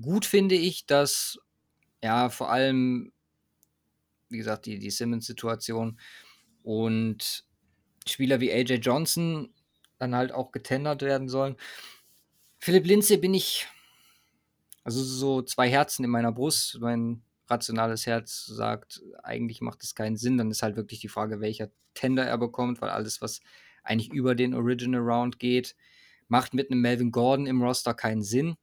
[0.00, 1.38] Gut finde ich, dass
[2.02, 3.12] ja vor allem,
[4.30, 6.00] wie gesagt, die, die Simmons-Situation
[6.62, 7.44] und
[8.06, 9.54] Spieler wie AJ Johnson
[9.98, 11.56] dann halt auch getendert werden sollen.
[12.58, 13.68] Philipp Lindsay bin ich,
[14.84, 16.78] also so zwei Herzen in meiner Brust.
[16.80, 20.38] Mein rationales Herz sagt, eigentlich macht es keinen Sinn.
[20.38, 23.40] Dann ist halt wirklich die Frage, welcher Tender er bekommt, weil alles, was
[23.82, 25.74] eigentlich über den Original Round geht,
[26.28, 28.56] macht mit einem Melvin Gordon im Roster keinen Sinn.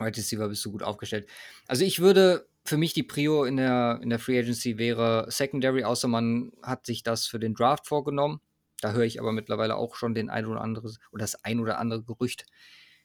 [0.00, 1.28] Right Receiver bist du gut aufgestellt.
[1.66, 5.84] Also ich würde für mich die Prio in der, in der Free Agency wäre Secondary,
[5.84, 8.40] außer man hat sich das für den Draft vorgenommen.
[8.80, 11.78] Da höre ich aber mittlerweile auch schon den ein oder andere oder das ein oder
[11.78, 12.46] andere Gerücht,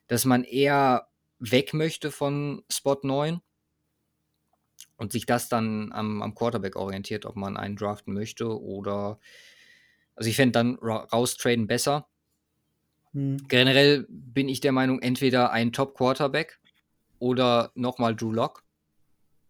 [0.08, 1.08] dass man eher
[1.52, 3.42] weg möchte von Spot 9
[4.98, 9.20] und sich das dann am, am Quarterback orientiert, ob man einen draften möchte oder
[10.16, 12.08] also ich fände dann ra raustraden besser.
[13.12, 13.38] Hm.
[13.48, 16.60] Generell bin ich der Meinung, entweder ein Top-Quarterback
[17.20, 18.64] oder nochmal Drew Lock.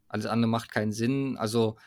[0.07, 1.37] Alles andere macht keinen Sinn.
[1.37, 1.77] Also,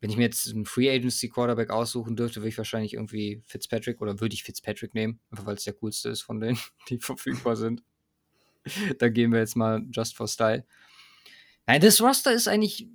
[0.00, 4.00] wenn ich mir jetzt einen Free Agency Quarterback aussuchen dürfte, würde ich wahrscheinlich irgendwie Fitzpatrick
[4.00, 6.58] oder würde ich Fitzpatrick nehmen, einfach weil es der coolste ist von denen,
[6.88, 7.82] die verfügbar sind.
[8.98, 10.64] Da gehen wir jetzt mal just for style.
[11.66, 12.88] Nein, das Roster ist eigentlich,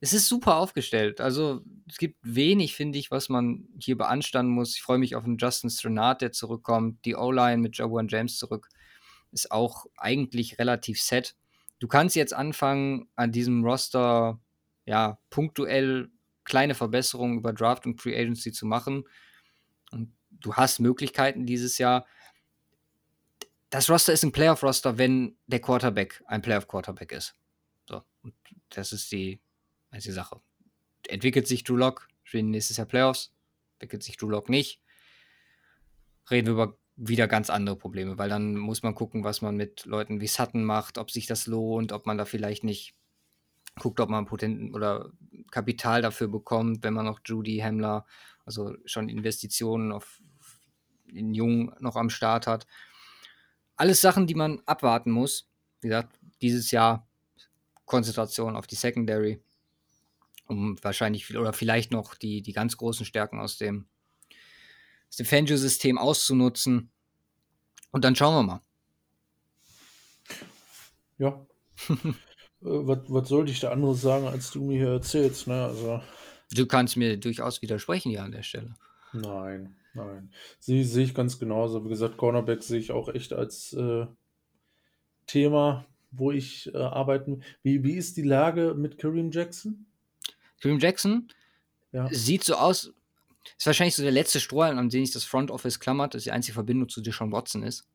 [0.00, 1.20] es ist super aufgestellt.
[1.20, 4.76] Also es gibt wenig, finde ich, was man hier beanstanden muss.
[4.76, 7.04] Ich freue mich auf einen Justin Strenard, der zurückkommt.
[7.04, 8.68] Die O-Line mit Jawan James zurück
[9.32, 11.36] ist auch eigentlich relativ set.
[11.78, 14.40] Du kannst jetzt anfangen, an diesem Roster
[14.84, 16.10] ja punktuell
[16.44, 19.04] kleine Verbesserungen über Draft und Free Agency zu machen.
[19.92, 22.06] Und du hast Möglichkeiten dieses Jahr.
[23.70, 27.34] Das Roster ist ein Playoff-Roster, wenn der Quarterback ein Playoff-Quarterback ist.
[27.86, 28.34] So, und
[28.70, 29.40] das ist die
[29.90, 30.40] einzige Sache.
[31.06, 33.32] Entwickelt sich Drew Lock, spielen nächstes Jahr Playoffs,
[33.74, 34.80] entwickelt sich Drew Lock nicht,
[36.30, 39.84] reden wir über wieder ganz andere Probleme, weil dann muss man gucken, was man mit
[39.86, 42.94] Leuten wie Sutton macht, ob sich das lohnt, ob man da vielleicht nicht
[43.78, 45.12] guckt, ob man Potenten oder
[45.52, 48.04] Kapital dafür bekommt, wenn man noch Judy Hemmler,
[48.44, 50.20] also schon Investitionen auf
[51.06, 52.66] in Jung noch am Start hat.
[53.78, 55.48] Alles Sachen, die man abwarten muss.
[55.80, 57.08] Wie gesagt, dieses Jahr
[57.86, 59.40] Konzentration auf die Secondary,
[60.46, 63.86] um wahrscheinlich oder vielleicht noch die, die ganz großen Stärken aus dem
[65.08, 66.90] das Defensive-System auszunutzen.
[67.92, 68.62] Und dann schauen wir mal.
[71.18, 71.46] Ja.
[71.88, 72.14] äh,
[72.60, 75.46] was, was sollte ich da anderes sagen, als du mir hier erzählst?
[75.46, 75.64] Ne?
[75.64, 76.02] Also,
[76.50, 78.74] du kannst mir durchaus widersprechen ja an der Stelle.
[79.12, 79.76] Nein,
[80.06, 80.30] nein.
[80.58, 81.84] Sie sehe ich ganz genauso.
[81.84, 84.06] Wie gesagt, Cornerback sehe ich auch echt als äh,
[85.26, 87.42] Thema, wo ich äh, arbeiten.
[87.62, 89.86] Wie, wie ist die Lage mit Kareem Jackson?
[90.60, 91.28] Kareem Jackson
[91.92, 92.08] ja.
[92.10, 92.92] sieht so aus,
[93.56, 96.32] ist wahrscheinlich so der letzte Strohhalm, an den sich das Front Office klammert, dass die
[96.32, 97.88] einzige Verbindung zu Deshaun Watson ist.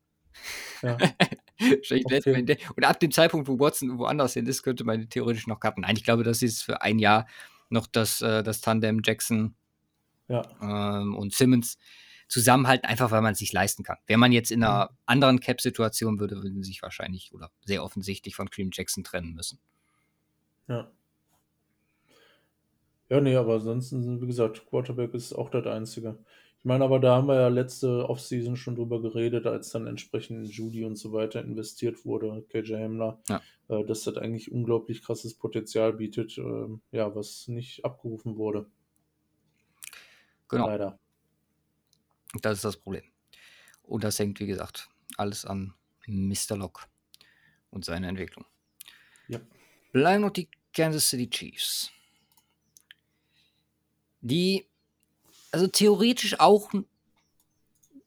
[0.82, 0.96] Ja.
[1.60, 2.58] okay.
[2.76, 5.82] Und ab dem Zeitpunkt, wo Watson woanders hin ist, könnte man theoretisch noch cutten.
[5.82, 7.26] Nein, ich glaube, das ist für ein Jahr
[7.68, 9.54] noch das, äh, das Tandem Jackson
[10.28, 10.42] ja.
[10.60, 11.78] ähm, und Simmons
[12.28, 13.98] zusammenhalten, einfach weil man es sich leisten kann.
[14.06, 14.96] Wäre man jetzt in einer mhm.
[15.06, 19.58] anderen Cap-Situation, würde, würden sie sich wahrscheinlich oder sehr offensichtlich von Cream Jackson trennen müssen.
[20.68, 20.90] Ja.
[23.10, 26.18] Ja, nee, aber ansonsten, wie gesagt, Quarterback ist auch das Einzige.
[26.58, 30.46] Ich meine, aber da haben wir ja letzte Offseason schon drüber geredet, als dann entsprechend
[30.46, 33.42] in Judy und so weiter investiert wurde, KJ Hamler, ja.
[33.68, 38.64] äh, dass das eigentlich unglaublich krasses Potenzial bietet, äh, ja, was nicht abgerufen wurde.
[40.48, 40.68] Genau.
[40.68, 40.98] Leider.
[42.42, 43.04] Das ist das Problem.
[43.82, 45.74] Und das hängt, wie gesagt, alles an
[46.06, 46.56] Mr.
[46.56, 46.86] Lock
[47.70, 48.44] und seiner Entwicklung.
[49.28, 49.40] Ja.
[49.92, 51.90] Bleiben noch die Kansas City Chiefs
[54.24, 54.66] die
[55.52, 56.84] also theoretisch auch eine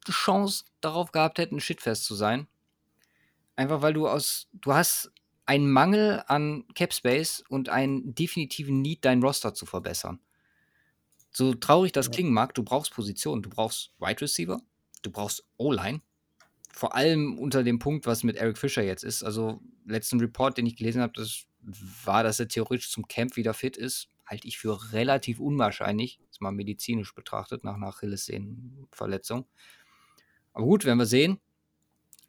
[0.10, 2.48] Chance darauf gehabt hätten, shitfest zu sein.
[3.56, 5.12] Einfach weil du aus, du hast
[5.46, 10.20] einen Mangel an Cap Space und einen definitiven Need, dein Roster zu verbessern.
[11.32, 12.14] So traurig das ja.
[12.14, 14.62] klingen mag, du brauchst Positionen, du brauchst Wide Receiver,
[15.04, 16.02] du brauchst O-Line.
[16.74, 19.24] Vor allem unter dem Punkt, was mit Eric Fischer jetzt ist.
[19.24, 21.48] Also, letzten Report, den ich gelesen habe, dass
[22.06, 26.42] war, dass er theoretisch zum Camp wieder fit ist, halte ich für relativ unwahrscheinlich, jetzt
[26.42, 29.46] mal medizinisch betrachtet, nach einer Achillessehnenverletzung.
[30.54, 31.40] Aber gut, werden wir sehen.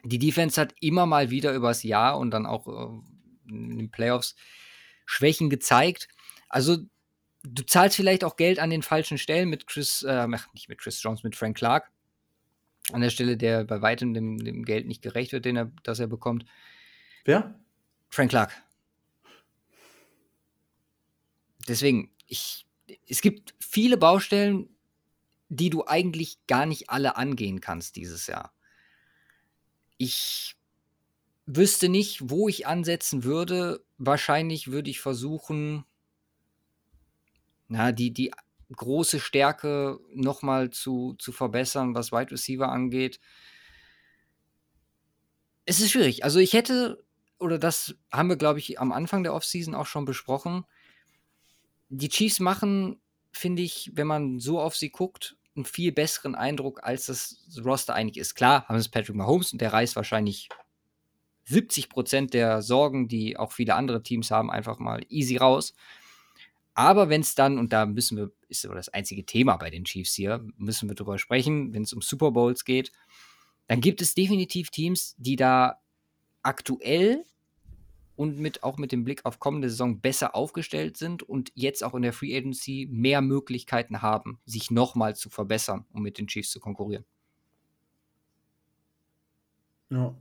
[0.04, 4.36] Die Defense hat immer mal wieder übers Jahr und dann auch äh, in den Playoffs
[5.06, 6.08] Schwächen gezeigt.
[6.48, 6.78] Also
[7.42, 11.02] du zahlst vielleicht auch Geld an den falschen Stellen mit Chris, äh, nicht mit Chris
[11.02, 11.90] Jones, mit Frank Clark.
[12.92, 15.98] An der Stelle, der bei weitem dem, dem Geld nicht gerecht wird, den er, das
[15.98, 16.46] er bekommt.
[17.24, 17.58] Wer?
[18.08, 18.52] Frank Clark.
[21.68, 22.66] Deswegen, ich,
[23.06, 24.70] es gibt viele Baustellen,
[25.50, 28.52] die du eigentlich gar nicht alle angehen kannst dieses Jahr.
[29.98, 30.56] Ich
[31.46, 33.84] wüsste nicht, wo ich ansetzen würde.
[33.98, 35.84] Wahrscheinlich würde ich versuchen,
[37.68, 38.32] na, die, die
[38.74, 43.20] große Stärke nochmal zu, zu verbessern, was Wide Receiver angeht.
[45.64, 46.24] Es ist schwierig.
[46.24, 47.04] Also ich hätte,
[47.38, 50.64] oder das haben wir, glaube ich, am Anfang der Offseason auch schon besprochen.
[51.88, 53.00] Die Chiefs machen,
[53.32, 57.94] finde ich, wenn man so auf sie guckt, einen viel besseren Eindruck, als das Roster
[57.94, 58.34] eigentlich ist.
[58.34, 60.48] Klar, haben es Patrick Mahomes und der reißt wahrscheinlich
[61.44, 65.74] 70 Prozent der Sorgen, die auch viele andere Teams haben, einfach mal easy raus.
[66.78, 69.82] Aber wenn es dann, und da müssen wir, ist aber das einzige Thema bei den
[69.82, 72.92] Chiefs hier, müssen wir drüber sprechen, wenn es um Super Bowls geht,
[73.66, 75.80] dann gibt es definitiv Teams, die da
[76.44, 77.24] aktuell
[78.14, 81.94] und mit, auch mit dem Blick auf kommende Saison besser aufgestellt sind und jetzt auch
[81.94, 86.52] in der Free Agency mehr Möglichkeiten haben, sich nochmal zu verbessern, um mit den Chiefs
[86.52, 87.04] zu konkurrieren.
[89.90, 90.14] Ja.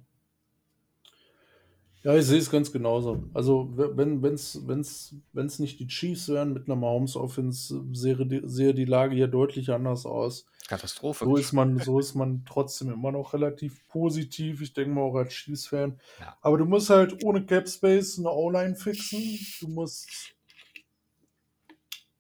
[2.08, 3.26] Ja, ich sehe es ganz genauso.
[3.34, 9.14] Also, wenn es wenn's, wenn's nicht die Chiefs wären mit einer Mahomes-Offense, sähe die, Lage
[9.14, 10.46] hier deutlich anders aus.
[10.70, 11.26] Katastrophe.
[11.26, 14.62] So ist man, so ist man trotzdem immer noch relativ positiv.
[14.62, 16.00] Ich denke mal auch als Chiefs-Fan.
[16.22, 16.38] Ja.
[16.40, 19.38] Aber du musst halt ohne Cap Space eine O-Line fixen.
[19.60, 20.34] Du musst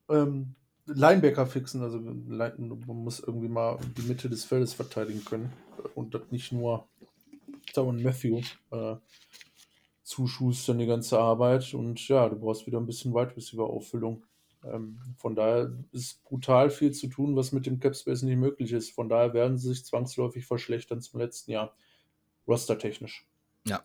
[0.10, 0.56] ähm,
[0.86, 1.82] Linebacker fixen.
[1.82, 5.54] Also man muss irgendwie mal die Mitte des Feldes verteidigen können.
[5.96, 6.90] Und das nicht nur
[7.74, 8.42] Darren Matthew
[8.72, 8.98] äh,
[10.08, 11.74] zuschustern, die ganze Arbeit.
[11.74, 14.24] Und ja, du brauchst wieder ein bisschen Wide Receiver-Auffüllung.
[14.64, 18.72] Ähm, von daher ist brutal viel zu tun, was mit dem Cap Space nicht möglich
[18.72, 18.92] ist.
[18.92, 21.76] Von daher werden sie sich zwangsläufig verschlechtern zum letzten Jahr.
[22.48, 23.28] Roster-technisch.
[23.68, 23.84] Ja.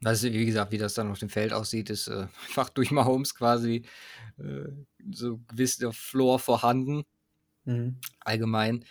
[0.00, 2.90] Das ist, wie gesagt, wie das dann auf dem Feld aussieht, ist äh, einfach durch
[2.90, 3.84] Mahomes quasi
[4.38, 4.68] äh,
[5.12, 7.04] so gewiss der Floor vorhanden.
[7.64, 7.98] Mhm.
[8.20, 8.84] Allgemein.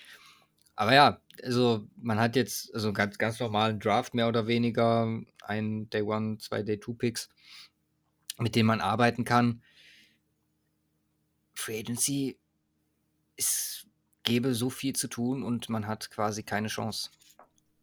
[0.75, 5.89] Aber ja, also man hat jetzt also ganz, ganz normalen Draft mehr oder weniger, ein
[5.89, 7.29] Day One, zwei Day Two Picks,
[8.37, 9.61] mit denen man arbeiten kann.
[11.53, 12.37] Free Agency,
[13.37, 13.87] es
[14.23, 17.09] gäbe so viel zu tun und man hat quasi keine Chance.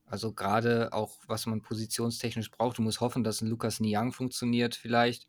[0.05, 4.75] Also gerade auch, was man positionstechnisch braucht, du musst hoffen, dass ein Lukas Niang funktioniert
[4.75, 5.27] vielleicht,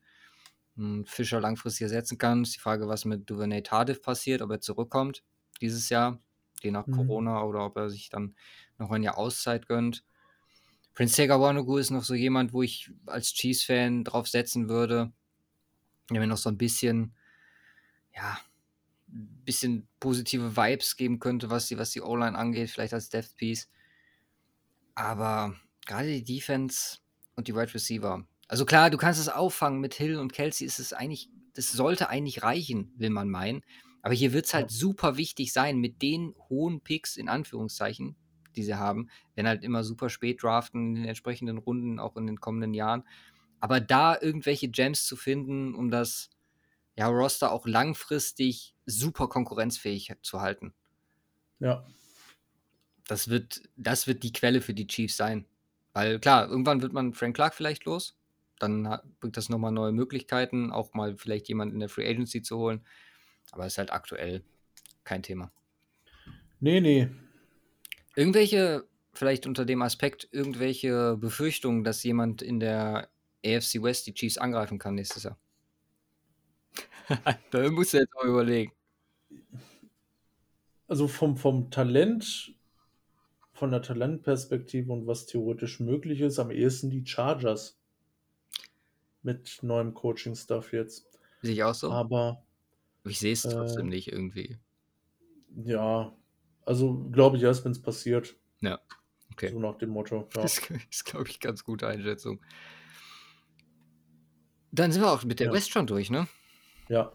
[0.76, 2.44] ein Fischer langfristig ersetzen kann.
[2.44, 5.24] Ist die Frage, was mit Duvernay Tardif passiert, ob er zurückkommt
[5.62, 6.20] dieses Jahr,
[6.64, 6.94] je nach mhm.
[6.94, 8.36] Corona oder ob er sich dann
[8.78, 10.04] noch ein Jahr Auszeit gönnt.
[10.94, 15.12] Prince Tegawanogu ist noch so jemand, wo ich als Chiefs-Fan drauf setzen würde,
[16.12, 17.14] der mir noch so ein bisschen
[18.16, 18.38] ja,
[19.10, 23.36] ein bisschen positive Vibes geben könnte, was die, was die O-Line angeht, vielleicht als Death
[23.38, 23.70] Piece.
[24.96, 27.00] Aber gerade die Defense
[27.36, 28.26] und die Wide Receiver.
[28.48, 32.10] Also klar, du kannst es auffangen mit Hill und Kelsey, ist es eigentlich, das sollte
[32.10, 33.64] eigentlich reichen, will man meinen.
[34.04, 38.16] Aber hier wird es halt super wichtig sein, mit den hohen Picks in Anführungszeichen,
[38.56, 42.28] die sie haben, wenn halt immer super spät draften in den entsprechenden Runden, auch in
[42.28, 43.04] den kommenden Jahren.
[43.62, 46.30] Aber da irgendwelche Gems zu finden, um das
[46.98, 50.74] ja, Roster auch langfristig super konkurrenzfähig zu halten.
[51.60, 51.86] Ja.
[53.08, 55.46] Das wird, das wird die Quelle für die Chiefs sein.
[55.94, 58.18] Weil klar, irgendwann wird man Frank Clark vielleicht los.
[58.60, 62.58] Dann bringt das nochmal neue Möglichkeiten, auch mal vielleicht jemanden in der Free Agency zu
[62.58, 62.86] holen.
[63.52, 64.44] Aber ist halt aktuell
[65.04, 65.52] kein Thema.
[66.60, 67.10] Nee, nee.
[68.16, 73.10] Irgendwelche, vielleicht unter dem Aspekt, irgendwelche Befürchtungen, dass jemand in der
[73.46, 75.38] AFC West die Chiefs angreifen kann nächstes Jahr?
[77.52, 78.72] da musst du jetzt mal überlegen.
[80.88, 82.54] Also vom, vom Talent,
[83.54, 87.80] von der Talentperspektive und was theoretisch möglich ist, am ehesten die Chargers.
[89.22, 91.08] Mit neuem Coaching-Stuff jetzt.
[91.42, 91.92] Sehe ich auch so.
[91.92, 92.44] Aber.
[93.06, 94.58] Ich sehe es trotzdem äh, nicht irgendwie.
[95.56, 96.16] Ja,
[96.66, 98.36] also glaube ich erst, wenn es passiert.
[98.62, 98.80] Ja,
[99.32, 99.50] okay.
[99.52, 100.30] So nach dem Motto.
[100.36, 100.42] Ja.
[100.42, 102.40] Das ist, glaube ich, ganz gute Einschätzung.
[104.72, 105.54] Dann sind wir auch mit der ja.
[105.54, 106.28] West schon durch, ne?
[106.90, 107.12] Ja.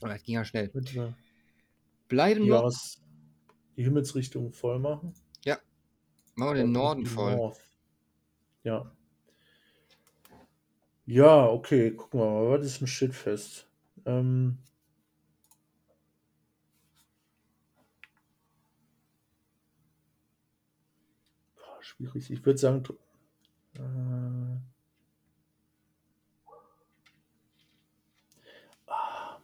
[0.00, 0.68] Aber das ging ja schnell.
[0.68, 1.14] Bitte.
[2.08, 2.72] Bleiben ja, noch.
[3.76, 5.14] Die Himmelsrichtung voll machen.
[5.44, 5.58] Ja.
[6.34, 7.36] Machen wir den Norden voll.
[7.36, 7.58] North.
[8.64, 8.92] Ja.
[11.06, 12.58] Ja, okay, gucken wir mal.
[12.58, 13.66] Was ist ein Shitfest?
[14.06, 14.58] Ähm,
[21.96, 22.30] schwierig.
[22.30, 22.82] Ich würde sagen,
[23.76, 23.80] äh,
[28.86, 29.40] ah.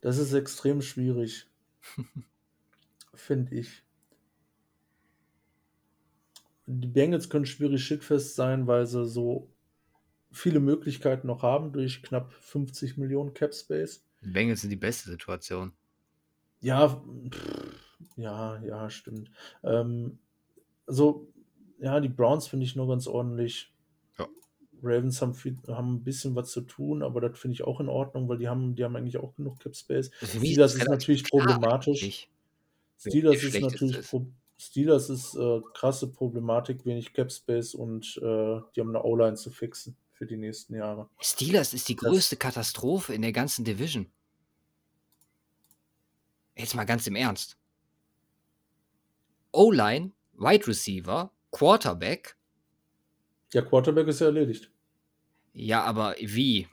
[0.00, 1.46] das ist extrem schwierig,
[3.14, 3.82] finde ich.
[6.66, 9.50] Die Bengals können schwierig Shitfest sein, weil sie so
[10.30, 14.04] viele Möglichkeiten noch haben durch knapp 50 Millionen Cap Space.
[14.20, 15.72] Bengals sind die beste Situation.
[16.60, 16.88] Ja,
[17.30, 17.74] pff,
[18.16, 19.30] ja, ja, stimmt.
[19.62, 20.18] Ähm,
[20.86, 21.28] also,
[21.80, 23.72] ja, die Browns finde ich nur ganz ordentlich.
[24.18, 24.26] Ja.
[24.82, 27.88] Ravens haben, viel, haben ein bisschen was zu tun, aber das finde ich auch in
[27.88, 30.10] Ordnung, weil die haben, die haben eigentlich auch genug Cap Space.
[30.20, 32.02] Also Steelers das ist natürlich klar problematisch.
[32.02, 32.30] eigentlich,
[32.98, 34.10] Steelers ist natürlich ist.
[34.10, 34.26] pro
[34.60, 38.20] Steelers ist äh, krasse Problematik, wenig Cap Space und äh,
[38.74, 41.08] die haben eine O-Line zu fixen für die nächsten Jahre.
[41.20, 44.06] Steelers ist die Das- größte Katastrophe in der ganzen Division.
[46.58, 47.56] Jetzt mal ganz im Ernst.
[49.52, 52.36] O-Line, Wide Receiver, Quarterback.
[53.52, 54.70] Ja, Quarterback ist ja erledigt.
[55.54, 56.66] Ja, aber wie?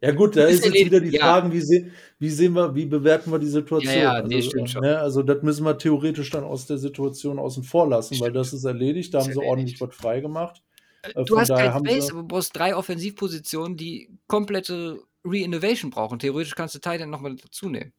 [0.00, 1.20] Ja gut, da Ist ist jetzt erledigt, wieder die ja.
[1.20, 3.94] Frage, wie, se wie sehen wir, wie bewerten wir die Situation?
[3.94, 4.82] Ja, ja, nee, also, stimmt schon.
[4.82, 8.36] Ne, also das müssen wir theoretisch dann aus der Situation außen vor lassen, weil Stimmt.
[8.36, 10.62] das ist erledigt, da Ist haben sie ordentlich was freigemacht.
[11.02, 16.18] Äh, Du von hast kein Space, aber du brauchst drei Offensivpositionen, die komplette Re-Innovation brauchen.
[16.18, 17.92] Theoretisch kannst du Titan nochmal dazu nehmen.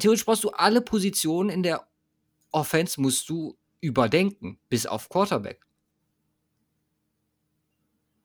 [0.00, 1.88] Theoretisch brauchst du alle Positionen in der
[2.52, 5.66] Offense, musst du überdenken, bis auf Quarterback.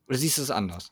[0.07, 0.89] Oder siehst du es anders?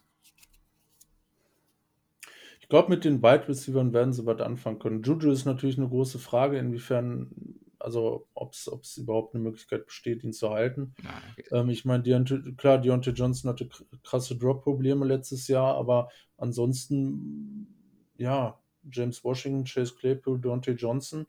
[2.62, 5.04] ich glaube, mit den Wide Receivers werden sie was anfangen können.
[5.04, 10.34] Juju ist natürlich eine große Frage, inwiefern, also ob es überhaupt eine Möglichkeit besteht, ihn
[10.34, 10.94] zu halten.
[11.04, 12.04] Nein, Ähm, ich meine,
[12.58, 17.68] klar, Deontay Johnson hatte kr- krasse Drop-Probleme letztes Jahr, aber ansonsten,
[18.18, 21.28] ja, James Washington, Chase Claypool, Deontay Johnson,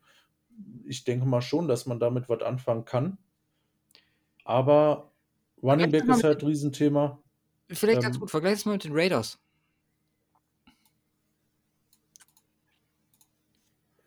[0.87, 3.19] ich denke mal schon, dass man damit was anfangen kann.
[4.45, 5.11] Aber
[5.63, 7.19] Running Back ist halt ein Riesenthema.
[7.71, 8.31] Vielleicht ganz Ähm, gut.
[8.31, 9.39] Vergleich es mal mit den Raiders.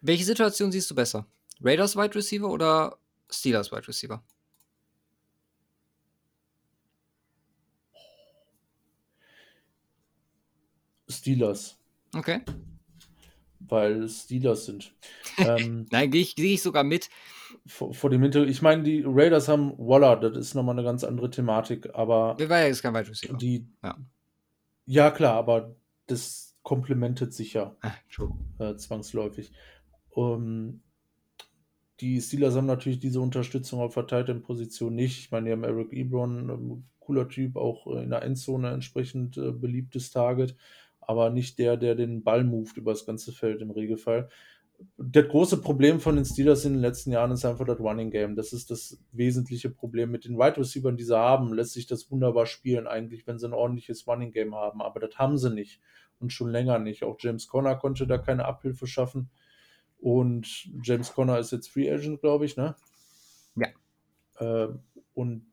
[0.01, 1.25] Welche Situation siehst du besser?
[1.61, 2.97] Raiders Wide Receiver oder
[3.29, 4.23] Steelers Wide Receiver?
[11.09, 11.77] Steelers,
[12.15, 12.41] Okay.
[13.69, 14.93] Weil Steelers sind.
[15.37, 17.09] ähm, Nein, gehe ich, gehe ich sogar mit.
[17.65, 21.03] vor, vor dem Hintergrund, ich meine, die Raiders haben Waller, das ist nochmal eine ganz
[21.03, 23.37] andere Thematik, aber Wer war ja jetzt kein Wide Receiver?
[23.37, 23.97] die, Ja.
[24.85, 25.75] ja klar, aber
[26.07, 27.75] das komplementet sich ja.
[27.81, 28.35] Ah, true.
[28.59, 29.51] äh, zwangsläufig.
[30.15, 30.81] Ähm,
[32.01, 35.19] die Steelers haben natürlich diese Unterstützung auf verteilten Positionen nicht.
[35.19, 39.51] Ich meine, die haben Eric Ebron, ähm, cooler Typ, auch in der Endzone entsprechend äh,
[39.51, 40.55] beliebtes Target,
[41.07, 44.29] aber nicht der, der den Ball moved über das ganze Feld im Regelfall.
[44.97, 48.35] Das große Problem von den Steelers in den letzten Jahren ist einfach das Running Game.
[48.35, 50.11] Das ist das wesentliche Problem.
[50.11, 53.47] Mit den Wide Receivers, die sie haben, lässt sich das wunderbar spielen, eigentlich, wenn sie
[53.47, 54.81] ein ordentliches Running Game haben.
[54.81, 55.79] Aber das haben sie nicht
[56.19, 57.03] und schon länger nicht.
[57.03, 59.29] Auch James Conner konnte da keine Abhilfe schaffen.
[59.97, 62.75] Und James Conner ist jetzt Free Agent, glaube ich, ne?
[63.55, 63.67] Ja.
[64.39, 64.73] Äh,
[65.13, 65.45] und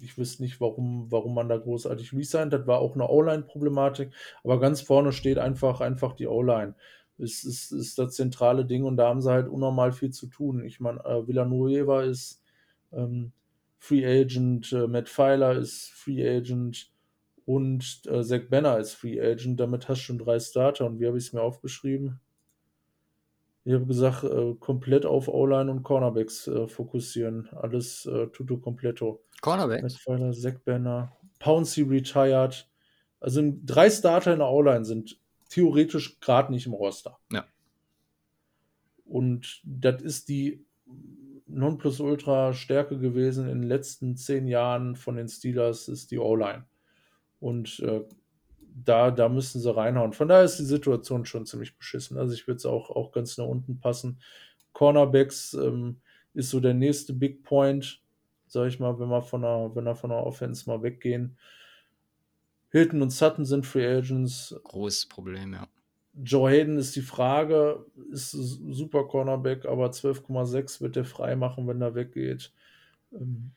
[0.00, 2.52] ich wüsste nicht, warum, warum man da großartig resigned.
[2.52, 4.10] Das war auch eine O-Line-Problematik.
[4.44, 6.74] Aber ganz vorne steht einfach, einfach die O-Line.
[7.18, 10.64] Es ist, ist das zentrale Ding und da haben sie halt unnormal viel zu tun.
[10.64, 12.42] Ich meine, äh, Villanueva ist
[12.92, 13.32] ähm,
[13.78, 16.90] Free Agent, äh, Matt Pfeiler ist Free Agent
[17.46, 19.60] und äh, Zach Banner ist Free Agent.
[19.60, 20.86] Damit hast du schon drei Starter.
[20.86, 22.20] Und wie habe ich es mir aufgeschrieben?
[23.66, 27.48] Ich habe gesagt, äh, komplett auf O-Line und Cornerbacks äh, fokussieren.
[27.50, 29.24] Alles äh, tutto completo.
[29.40, 29.96] Cornerbacks.
[29.96, 31.10] Pfeiler, Zach Banner,
[31.40, 32.70] Pouncy retired.
[33.18, 37.18] Also drei Starter in der O-Line sind theoretisch gerade nicht im Roster.
[37.32, 37.44] Ja.
[39.04, 40.64] Und das ist die
[41.48, 46.66] Nonplusultra-Stärke gewesen in den letzten zehn Jahren von den Steelers, ist die O-Line.
[47.40, 48.04] Und äh,
[48.84, 50.12] da, da müssen sie reinhauen.
[50.12, 52.18] Von daher ist die Situation schon ziemlich beschissen.
[52.18, 54.20] Also ich würde es auch, auch ganz nach unten passen.
[54.72, 56.00] Cornerbacks ähm,
[56.34, 58.02] ist so der nächste Big Point,
[58.46, 61.38] sag ich mal, wenn wir von der, wenn wir von der Offense mal weggehen.
[62.70, 64.54] Hilton und Sutton sind Free Agents.
[64.64, 65.66] Großes Problem, ja.
[66.22, 71.80] Joe Hayden ist die Frage, ist super Cornerback, aber 12,6 wird er frei machen, wenn
[71.80, 72.52] er weggeht.
[73.12, 73.52] Ähm,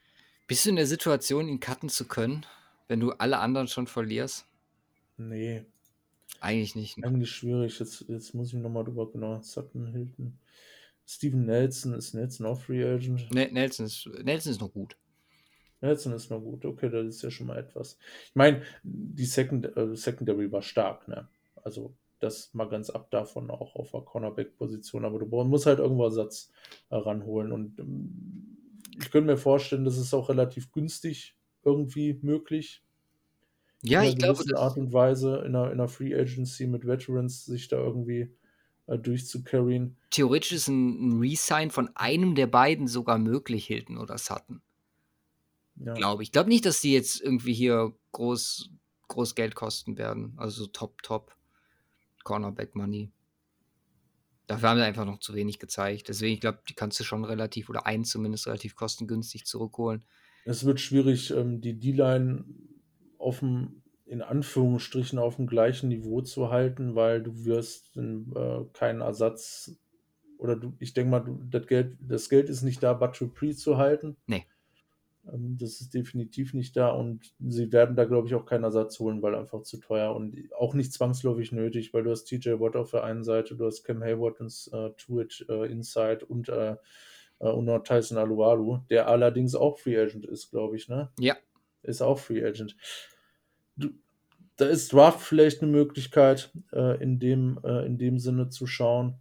[0.47, 2.45] Bist du in der Situation, ihn cutten zu können,
[2.87, 4.45] wenn du alle anderen schon verlierst?
[5.19, 5.65] Nee,
[6.41, 6.97] Eigentlich nicht.
[6.97, 7.07] Ne?
[7.07, 7.79] eigentlich schwierig.
[7.79, 9.41] Jetzt, jetzt muss ich nochmal drüber genau.
[9.41, 10.37] Sutton, Hilton.
[11.05, 13.33] Steven Nelson, ist Nelson auch Free Agent?
[13.33, 14.95] Ne, Nelson, ist, Nelson ist noch gut.
[15.81, 17.97] Nelson ist noch gut, okay, das ist ja schon mal etwas.
[18.27, 21.27] Ich meine, die Second, äh, Secondary war stark, ne?
[21.63, 26.03] Also das mal ganz ab davon auch auf der Cornerback-Position, aber du musst halt irgendwo
[26.03, 26.51] Ersatz
[26.89, 28.57] äh, ranholen und ähm,
[28.99, 32.83] ich könnte mir vorstellen, das ist auch relativ günstig irgendwie möglich.
[33.81, 34.43] Ja, ich glaube.
[34.43, 38.29] In Art und Weise in einer, in einer Free Agency mit Veterans sich da irgendwie
[38.87, 39.95] äh, durchzucarryen.
[40.09, 44.61] Theoretisch ist ein, ein Resign von einem der beiden sogar möglich, Hilton oder Sutton.
[45.77, 45.93] Ja.
[45.93, 46.29] Glaube ich.
[46.29, 48.69] Ich glaube nicht, dass die jetzt irgendwie hier groß,
[49.07, 50.33] groß Geld kosten werden.
[50.37, 51.35] Also top, top
[52.23, 53.11] Cornerback Money.
[54.47, 56.09] Dafür haben sie einfach noch zu wenig gezeigt.
[56.09, 60.03] Deswegen, ich glaube, die kannst du schon relativ, oder einen zumindest relativ kostengünstig zurückholen.
[60.43, 62.43] Es wird schwierig, ähm, die D-Line
[63.19, 69.01] auf dem, in Anführungsstrichen, auf dem gleichen Niveau zu halten, weil du wirst äh, keinen
[69.01, 69.77] Ersatz
[70.39, 73.77] oder du, ich denke mal, du, das, Geld, das Geld ist nicht da, Battery zu
[73.77, 74.15] halten.
[74.25, 74.45] Nee.
[75.31, 78.99] Ähm, das ist definitiv nicht da und sie werden da, glaube ich, auch keinen Ersatz
[78.99, 82.75] holen, weil einfach zu teuer und auch nicht zwangsläufig nötig, weil du hast TJ Watt
[82.75, 86.77] auf der einen Seite, du hast Cam Hayward ins äh, Twitch äh, Inside und, äh,
[87.39, 91.11] äh, und noch Tyson Alualu, der allerdings auch Free Agent ist, glaube ich, ne?
[91.19, 91.35] Ja.
[91.83, 92.75] Ist auch Free Agent.
[93.75, 93.89] Du,
[94.57, 99.15] da ist Draft vielleicht eine Möglichkeit, äh, in, dem, äh, in dem Sinne zu schauen.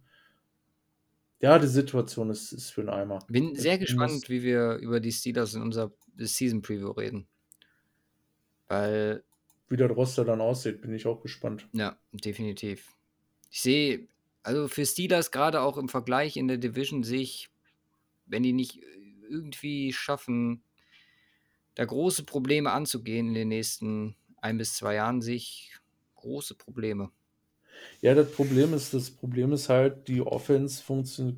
[1.39, 3.19] Ja, die Situation ist, ist für einen Eimer.
[3.29, 7.27] Bin sehr ich gespannt, wie wir über die Steelers in unserer Season Preview reden.
[8.67, 9.23] Weil.
[9.69, 11.67] Wie der Roster dann aussieht, bin ich auch gespannt.
[11.71, 12.93] Ja, definitiv.
[13.49, 14.07] Ich sehe,
[14.43, 17.49] also für Steelers gerade auch im Vergleich in der Division sehe ich,
[18.25, 18.81] wenn die nicht
[19.29, 20.63] irgendwie schaffen,
[21.79, 25.71] da große Probleme anzugehen in den nächsten ein bis zwei Jahren, sehe ich
[26.15, 27.09] große Probleme.
[28.01, 30.83] Ja, das Problem ist, das Problem ist halt, die Offense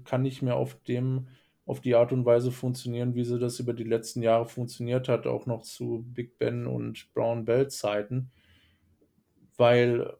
[0.03, 1.27] kann nicht mehr auf dem,
[1.67, 5.27] auf die Art und Weise funktionieren, wie sie das über die letzten Jahre funktioniert hat,
[5.27, 8.31] auch noch zu Big Ben und Brown Bell Zeiten,
[9.57, 10.11] weil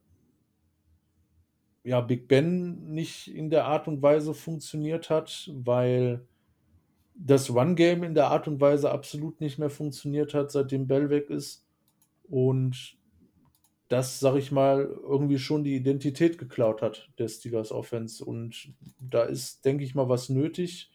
[1.84, 6.27] ja Big Ben nicht in der Art und Weise funktioniert hat, weil
[7.15, 11.09] das Run Game in der Art und Weise absolut nicht mehr funktioniert hat, seitdem Bell
[11.09, 11.65] weg ist
[12.23, 12.97] und
[13.91, 18.23] das, sag ich mal, irgendwie schon die Identität geklaut hat, der Steelers Offense.
[18.23, 20.89] Und da ist, denke ich mal, was nötig.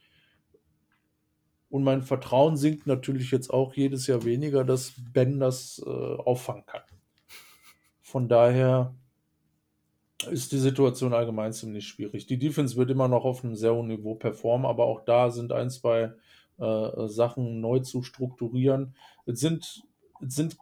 [1.69, 6.65] Und mein Vertrauen sinkt natürlich jetzt auch jedes Jahr weniger, dass Ben das äh, auffangen
[6.65, 6.81] kann.
[8.01, 8.95] Von daher
[10.31, 12.27] ist die Situation allgemein ziemlich schwierig.
[12.27, 15.53] Die Defense wird immer noch auf einem sehr hohen Niveau performen, aber auch da sind
[15.53, 16.13] ein, zwei
[16.59, 18.95] äh, Sachen neu zu strukturieren.
[19.27, 19.83] Es sind,
[20.21, 20.57] es sind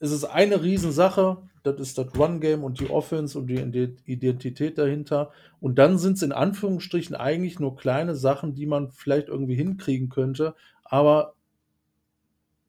[0.00, 5.32] es ist eine Riesensache, das ist das Run-Game und die Offense und die Identität dahinter.
[5.60, 10.08] Und dann sind es in Anführungsstrichen eigentlich nur kleine Sachen, die man vielleicht irgendwie hinkriegen
[10.08, 10.54] könnte,
[10.84, 11.34] aber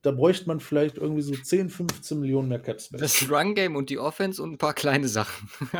[0.01, 2.99] da bräuchte man vielleicht irgendwie so 10, 15 Millionen mehr Capspace.
[2.99, 5.49] Das Run-Game und die Offense und ein paar kleine Sachen.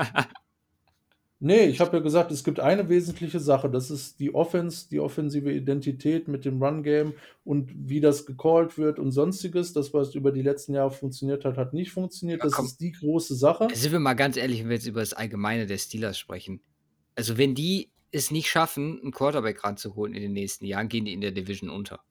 [1.42, 3.70] Nee, ich habe ja gesagt, es gibt eine wesentliche Sache.
[3.70, 7.14] Das ist die Offense, die offensive Identität mit dem Run-Game
[7.46, 9.72] und wie das gecallt wird und sonstiges.
[9.72, 12.44] Das, was über die letzten Jahre funktioniert hat, hat nicht funktioniert.
[12.44, 13.70] Das ja, ist die große Sache.
[13.74, 16.60] Sind wir mal ganz ehrlich, wenn wir jetzt über das Allgemeine der Steelers sprechen.
[17.16, 21.14] Also, wenn die es nicht schaffen, einen Quarterback ranzuholen in den nächsten Jahren, gehen die
[21.14, 22.02] in der Division unter.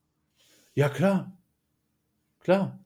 [0.74, 1.37] Ja, klar.
[2.48, 2.82] Klar.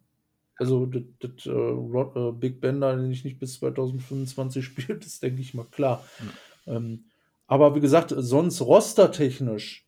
[0.57, 5.41] Also, das, das äh, äh, Big Ben, da nicht, nicht bis 2025 spielt, ist, denke
[5.41, 6.05] ich mal, klar.
[6.19, 6.75] Mhm.
[6.75, 7.05] Ähm,
[7.47, 9.87] aber wie gesagt, sonst rostertechnisch,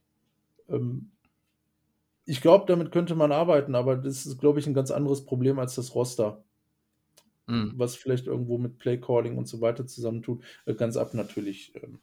[0.68, 1.10] ähm,
[2.24, 5.58] ich glaube, damit könnte man arbeiten, aber das ist, glaube ich, ein ganz anderes Problem
[5.58, 6.44] als das Roster.
[7.48, 7.72] Mhm.
[7.74, 10.40] Was vielleicht irgendwo mit Playcalling und so weiter zusammentut.
[10.66, 11.74] Äh, ganz ab natürlich.
[11.82, 11.98] Ähm,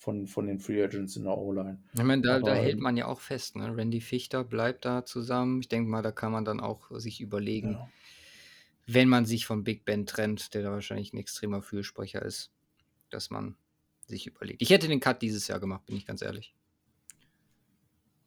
[0.00, 1.78] von, von den Free Agents in der O-Line.
[1.92, 3.76] Ich meine, da, da hält man ja auch fest, ne?
[3.76, 5.60] Randy Fichter bleibt da zusammen.
[5.60, 7.88] Ich denke mal, da kann man dann auch sich überlegen, ja.
[8.86, 12.50] wenn man sich von Big Ben trennt, der da wahrscheinlich ein extremer Fürsprecher ist,
[13.10, 13.56] dass man
[14.06, 14.62] sich überlegt.
[14.62, 16.54] Ich hätte den Cut dieses Jahr gemacht, bin ich ganz ehrlich.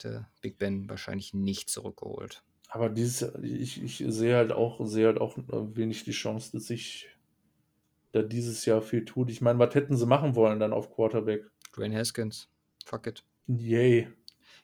[0.04, 2.44] Der Big Ben wahrscheinlich nicht zurückgeholt.
[2.70, 7.10] Aber dieses, ich, ich sehe halt auch, sehe halt auch wenig die Chance, dass sich
[8.14, 9.30] da dieses Jahr viel tut.
[9.32, 11.50] Ich meine, was hätten sie machen wollen dann auf Quarterback?
[11.76, 12.48] Dwayne Haskins.
[12.86, 13.24] Fuck it.
[13.48, 14.08] Yay.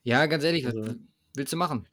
[0.04, 0.82] Ja, ganz ehrlich, also.
[0.82, 0.96] was
[1.36, 1.88] willst du machen?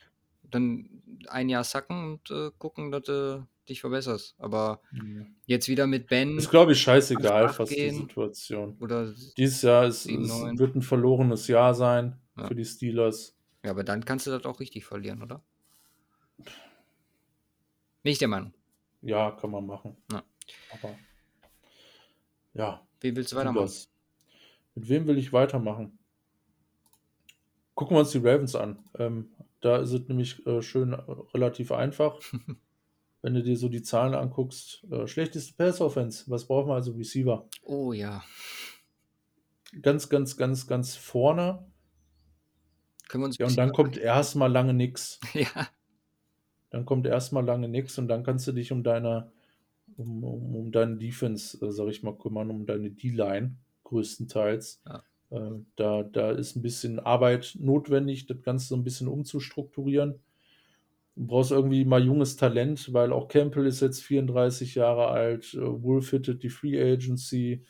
[0.44, 4.34] Dann ein Jahr sacken und äh, gucken, dass du dich verbesserst.
[4.38, 5.26] Aber ja.
[5.46, 6.36] jetzt wieder mit Ben.
[6.38, 8.76] Ist, glaube ich, scheißegal, fast die Situation.
[8.80, 12.46] Oder Dieses Jahr ist, es wird ein verlorenes Jahr sein ja.
[12.46, 13.36] für die Steelers.
[13.64, 15.42] Ja, aber dann kannst du das auch richtig verlieren, oder?
[18.04, 18.52] Nicht der Meinung.
[19.02, 19.96] Ja, kann man machen.
[20.12, 20.22] Ja.
[20.72, 20.96] Aber
[22.54, 22.86] ja.
[23.00, 23.70] Wie willst du weitermachen?
[24.76, 25.98] Mit wem will ich weitermachen?
[27.74, 28.78] Gucken wir uns die Ravens an.
[28.98, 29.30] Ähm,
[29.62, 31.02] da ist es nämlich äh, schön äh,
[31.34, 32.20] relativ einfach.
[33.22, 37.48] Wenn du dir so die Zahlen anguckst, äh, schlechteste Pass-Offense, was brauchen wir also Receiver?
[37.62, 38.22] Oh ja.
[39.80, 41.66] Ganz, ganz, ganz, ganz vorne.
[43.08, 45.18] Können wir uns Ja, und dann kommt erstmal lange nix.
[45.32, 45.68] ja.
[46.68, 49.32] Dann kommt erstmal lange nix und dann kannst du dich um deine,
[49.96, 53.56] um, um, um deine Defense, äh, sag ich mal, kümmern, um deine D-Line
[53.86, 54.82] größtenteils.
[54.86, 55.02] Ja.
[55.30, 60.20] Äh, da, da ist ein bisschen Arbeit notwendig, das Ganze so ein bisschen umzustrukturieren.
[61.16, 65.82] Du brauchst irgendwie mal junges Talent, weil auch Campbell ist jetzt 34 Jahre alt, äh,
[65.82, 67.64] Wolf hittet die Free Agency,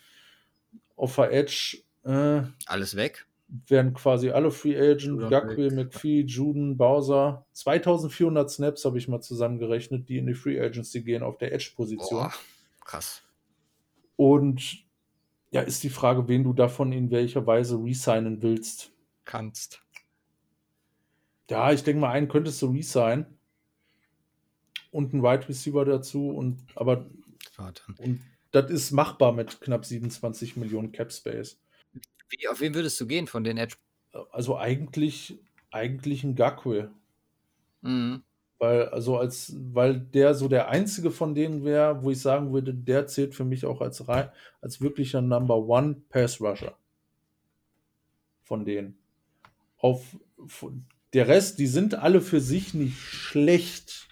[0.97, 3.27] auf der Edge äh, Alles weg.
[3.49, 5.71] werden quasi alle Free Agent, Gakwe.
[5.71, 7.47] McPhee, Juden, Bowser.
[7.53, 12.31] 2400 Snaps habe ich mal zusammengerechnet, die in die Free Agency gehen auf der Edge-Position.
[12.85, 13.23] Krass.
[14.17, 14.86] Und
[15.51, 18.93] ja, ist die Frage, wen du davon in welcher Weise resignen willst.
[19.25, 19.83] Kannst.
[21.51, 23.27] Ja, ich denke mal, einen könntest du resignen.
[24.91, 26.31] Und einen Wide Receiver dazu.
[26.31, 27.07] Und, aber
[27.57, 27.83] Warte.
[27.99, 28.21] und
[28.51, 31.61] das ist machbar mit knapp 27 Millionen Cap Space.
[32.29, 33.77] Wie, auf wen würdest du gehen von den Edge?
[34.33, 35.39] Also eigentlich,
[35.71, 36.91] eigentlich ein Gakwe.
[37.83, 38.23] Mhm.
[38.59, 42.73] Weil, also als, weil der so der einzige von denen wäre, wo ich sagen würde,
[42.73, 46.75] der zählt für mich auch als, als wirklicher Number One Pass Rusher.
[48.45, 48.97] Von denen.
[49.79, 50.17] Auf,
[50.47, 54.09] von- der Rest, die sind alle für sich nicht schlecht,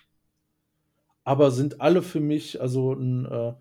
[1.24, 3.54] aber sind alle für mich, also ein äh,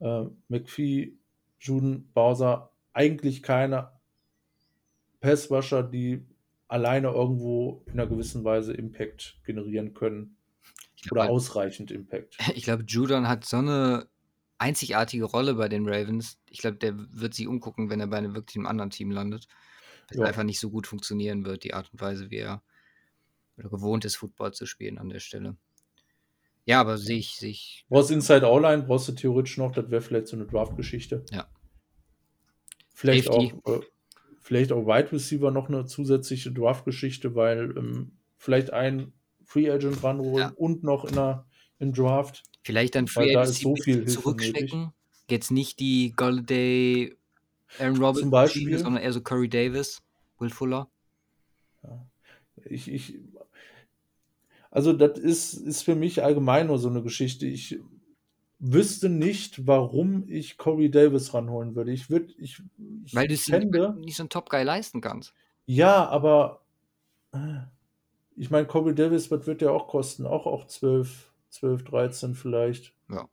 [0.00, 1.14] äh, McPhee,
[1.58, 3.90] Juden, Bowser, eigentlich keine
[5.20, 6.24] Pass Rusher, die
[6.74, 10.36] alleine irgendwo in einer gewissen Weise Impact generieren können.
[10.96, 12.36] Ich Oder ausreichend Impact.
[12.56, 14.08] ich glaube, Judon hat so eine
[14.58, 16.36] einzigartige Rolle bei den Ravens.
[16.50, 19.46] Ich glaube, der wird sich umgucken, wenn er bei einem wirklich einem anderen Team landet.
[20.08, 20.24] Weil Ja.
[20.24, 22.60] es einfach nicht so gut funktionieren wird, die Art und Weise, wie er
[23.56, 25.56] gewohnt ist, Football zu spielen an der Stelle.
[26.66, 27.84] Ja, aber sehe ich, sehe ich.
[27.88, 31.24] Brauchst Inside O-Line, brauchst du theoretisch noch, das wäre vielleicht so eine Draft-Geschichte.
[31.30, 31.46] Ja.
[32.92, 33.54] Vielleicht Safety.
[33.62, 33.80] auch, äh,
[34.44, 40.50] vielleicht auch Wide Receiver noch eine zusätzliche Draft-Geschichte, weil ähm, vielleicht ein Free Agent ranholen
[40.50, 40.52] Ja.
[40.56, 41.46] und noch in einer,
[41.78, 42.42] im Draft.
[42.62, 44.92] Vielleicht dann Free ist so zurückstecken.
[45.30, 47.16] Jetzt nicht die Golladay,
[47.78, 48.48] Aaron.
[48.48, 50.02] Schiene, sondern eher so Corey Davis,
[50.38, 50.90] Will Fuller.
[52.66, 53.18] Ich, ich,
[54.70, 57.46] also das ist, ist für mich allgemein nur so eine Geschichte.
[57.46, 57.78] Ich
[58.72, 61.92] wüsste nicht, warum ich Corey Davis ranholen würde.
[61.92, 62.62] Ich würde, ich,
[63.04, 65.34] ich Weil du es nicht so einen Top-Guy leisten kannst.
[65.66, 66.62] ja, aber
[67.32, 67.58] äh,
[68.36, 70.26] ich meine, Corey Davis, was wird der auch kosten?
[70.26, 72.94] Auch, auch 12, 12, 13 vielleicht.
[73.10, 73.22] Ja.
[73.22, 73.28] Da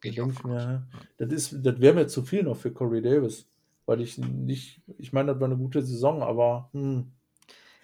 [0.00, 0.86] Geh ich auch mir,
[1.16, 3.48] das ist, das wäre mir zu viel noch für Corey Davis.
[3.86, 7.12] Weil ich nicht, ich meine, das war eine gute Saison, aber hm,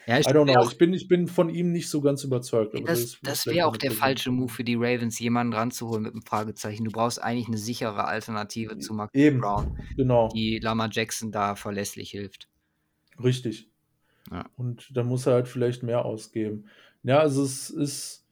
[0.07, 0.61] Ja, ich I don't know.
[0.61, 2.75] auch, Ich bin, ich bin von ihm nicht so ganz überzeugt.
[2.75, 6.13] aber das das vielleicht wäre auch der falsche Move für die Ravens, jemanden ranzuholen mit
[6.13, 6.85] einem Fragezeichen.
[6.85, 11.55] Du brauchst eigentlich eine sichere Alternative zu Mark Eben, Brown, genau, die Lama Jackson da
[11.57, 12.49] verlässlich hilft.
[13.23, 13.69] richtig.
[14.31, 14.47] Ja.
[14.57, 16.65] Und dann muss er halt vielleicht mehr ausgeben.
[17.03, 18.27] Ja, also es ist,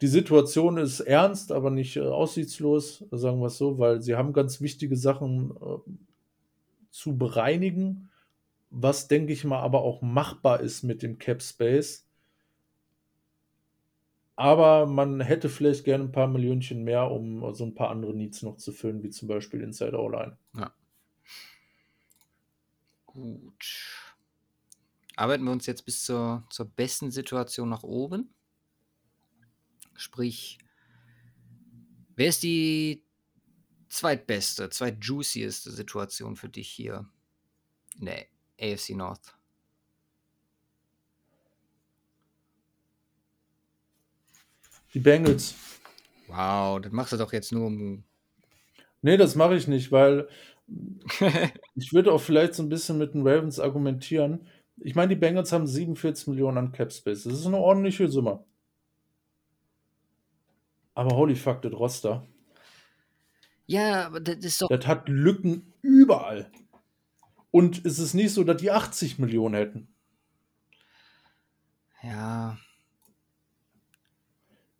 [0.00, 4.32] die Situation ist ernst, aber nicht äh, aussichtslos, sagen wir es so, weil sie haben
[4.32, 5.90] ganz wichtige Sachen äh,
[6.90, 8.10] zu bereinigen,
[8.70, 12.06] was denke ich mal aber auch machbar ist mit dem Cap Space.
[14.36, 18.42] Aber man hätte vielleicht gerne ein paar Millionchen mehr, um so ein paar andere Needs
[18.42, 20.36] noch zu füllen, wie zum Beispiel Inside O-Line.
[20.54, 20.74] Ja.
[23.06, 24.14] Gut.
[25.16, 28.34] Arbeiten wir uns jetzt bis zur, zur besten Situation nach oben.
[29.94, 30.58] Sprich,
[32.14, 33.02] wer ist die
[33.88, 37.08] zweitbeste, zweitjuicieste Situation für dich hier
[37.98, 38.26] in der
[38.60, 39.36] AFC North?
[44.94, 45.54] Die Bengals.
[46.28, 48.04] Wow, das machst du doch jetzt nur um.
[49.02, 50.28] Nee, das mache ich nicht, weil
[51.74, 54.48] ich würde auch vielleicht so ein bisschen mit den Ravens argumentieren.
[54.78, 57.24] Ich meine, die Bengals haben 47 Millionen an Cap Space.
[57.24, 58.44] Das ist eine ordentliche Summe.
[60.94, 62.26] Aber holy fuck, das Roster.
[63.66, 64.68] ja, aber das ist doch.
[64.68, 66.50] Das hat Lücken überall.
[67.56, 69.88] Und es ist nicht so, dass die 80 Millionen hätten.
[72.02, 72.58] Ja,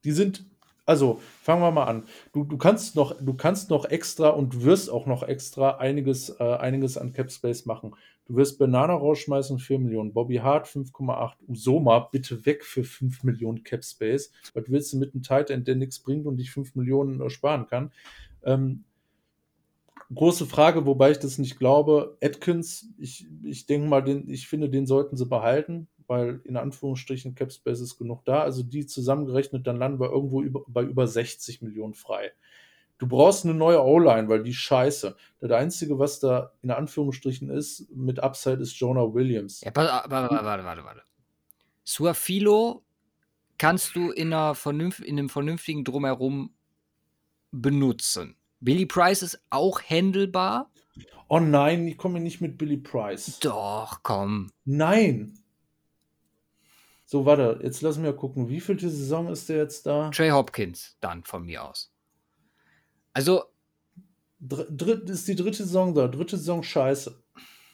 [0.05, 0.45] Die sind,
[0.85, 2.05] also fangen wir mal an.
[2.35, 6.45] Du, du, kannst noch, du kannst noch extra und wirst auch noch extra einiges, äh,
[6.45, 7.95] einiges an Cap Space machen.
[8.27, 10.13] Du wirst Banana rausschmeißen, 4 Millionen.
[10.13, 11.49] Bobby Hart 5,8.
[11.49, 14.31] Usoma bitte weg für 5 Millionen Cap Space.
[14.53, 17.31] Was willst du mit einem Tight End, der nichts bringt und dich 5 Millionen äh,
[17.31, 17.91] sparen kann?
[18.45, 18.85] Ähm,
[20.15, 22.17] Große Frage, wobei ich das nicht glaube.
[22.23, 27.35] Atkins, ich, ich denke mal, den, ich finde, den sollten sie behalten, weil in Anführungsstrichen
[27.35, 28.43] Capspace ist genug da.
[28.43, 32.33] Also die zusammengerechnet, dann landen wir irgendwo über, bei über 60 Millionen frei.
[32.99, 35.17] Du brauchst eine neue O-Line, weil die scheiße.
[35.41, 39.61] Das Einzige, was da in Anführungsstrichen ist, mit Upside, ist Jonah Williams.
[39.61, 41.03] Ja, warte, warte, warte, warte.
[41.85, 42.85] Suafilo
[43.59, 46.55] kannst du in, einer vernünft, in einem vernünftigen Drumherum
[47.51, 48.37] benutzen.
[48.61, 50.71] Billy Price ist auch handelbar.
[51.29, 53.39] Oh nein, ich komme nicht mit Billy Price.
[53.41, 54.53] Doch, komm.
[54.65, 55.39] Nein.
[57.05, 58.49] So, warte, jetzt lassen wir gucken.
[58.49, 60.11] Wie viel Saison ist der jetzt da?
[60.11, 61.93] Trey Hopkins, dann von mir aus.
[63.13, 63.45] Also.
[64.39, 66.09] Dritt, ist die dritte Saison da.
[66.09, 67.23] Dritte Saison scheiße.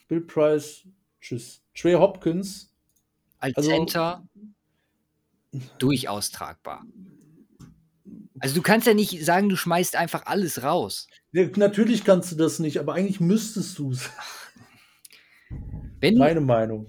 [0.08, 0.86] Bill Price,
[1.20, 1.62] tschüss.
[1.74, 2.74] Trey Hopkins.
[3.38, 4.22] Als also, Center
[5.78, 6.84] durchaus tragbar.
[8.42, 11.06] Also du kannst ja nicht sagen, du schmeißt einfach alles raus.
[11.30, 14.10] Ja, natürlich kannst du das nicht, aber eigentlich müsstest du es.
[16.00, 16.88] Meine Meinung.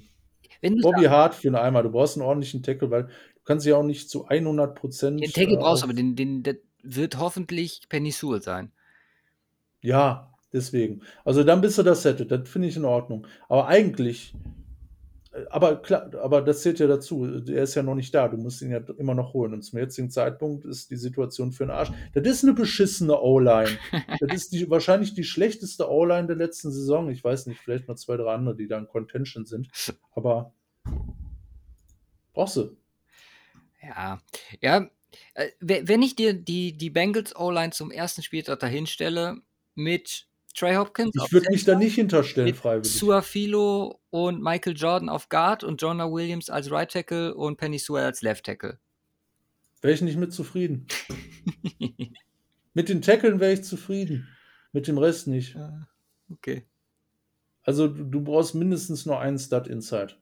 [0.61, 1.83] Wenn Bobby Hart für einen Eimer.
[1.83, 5.21] Du brauchst einen ordentlichen Tackle, weil du kannst ja auch nicht zu 100 Prozent.
[5.21, 8.71] Den Tackle äh, brauchst du, aber den, den, der wird hoffentlich Penny Sewell sein.
[9.81, 11.03] Ja, deswegen.
[11.23, 12.31] Also dann bist du das Set.
[12.31, 13.27] Das finde ich in Ordnung.
[13.47, 14.33] Aber eigentlich
[15.49, 17.25] aber klar, aber das zählt ja dazu.
[17.47, 18.27] Er ist ja noch nicht da.
[18.27, 19.53] Du musst ihn ja immer noch holen.
[19.53, 21.91] Und zum jetzigen Zeitpunkt ist die Situation für den Arsch.
[22.13, 23.77] Das ist eine beschissene O-Line.
[24.19, 27.09] das ist die, wahrscheinlich die schlechteste O-Line der letzten Saison.
[27.09, 29.69] Ich weiß nicht, vielleicht noch zwei, drei andere, die da in Contention sind.
[30.13, 30.53] Aber
[32.33, 32.77] brauchst du.
[33.81, 34.21] Ja,
[34.61, 34.87] ja.
[35.33, 39.37] Äh, wenn ich dir die, die Bengals O-Line zum ersten Spieltag dahinstelle
[39.75, 41.11] mit Trey Hopkins.
[41.15, 42.93] Ich würde mich da nicht hinterstellen, freiwillig.
[42.93, 48.05] Suafilo und Michael Jordan auf Guard und Jonah Williams als Right Tackle und Penny Sewell
[48.05, 48.79] als Left Tackle.
[49.81, 50.87] Wäre ich nicht mit zufrieden.
[52.73, 54.27] mit den Tackeln wäre ich zufrieden.
[54.71, 55.55] Mit dem Rest nicht.
[55.55, 55.87] Ah,
[56.29, 56.67] okay.
[57.63, 60.15] Also du, du brauchst mindestens nur einen Stud Inside.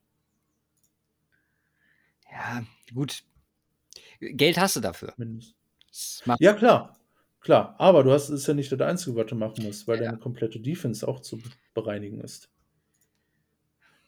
[2.31, 2.63] Ja,
[2.93, 3.23] gut.
[4.19, 5.13] Geld hast du dafür.
[5.17, 6.23] Mindestens.
[6.39, 6.97] Ja, klar.
[7.41, 10.05] Klar, aber du hast ist ja nicht das Einzige, was du machen musst, weil ja.
[10.05, 11.39] deine komplette Defense auch zu
[11.73, 12.49] bereinigen ist.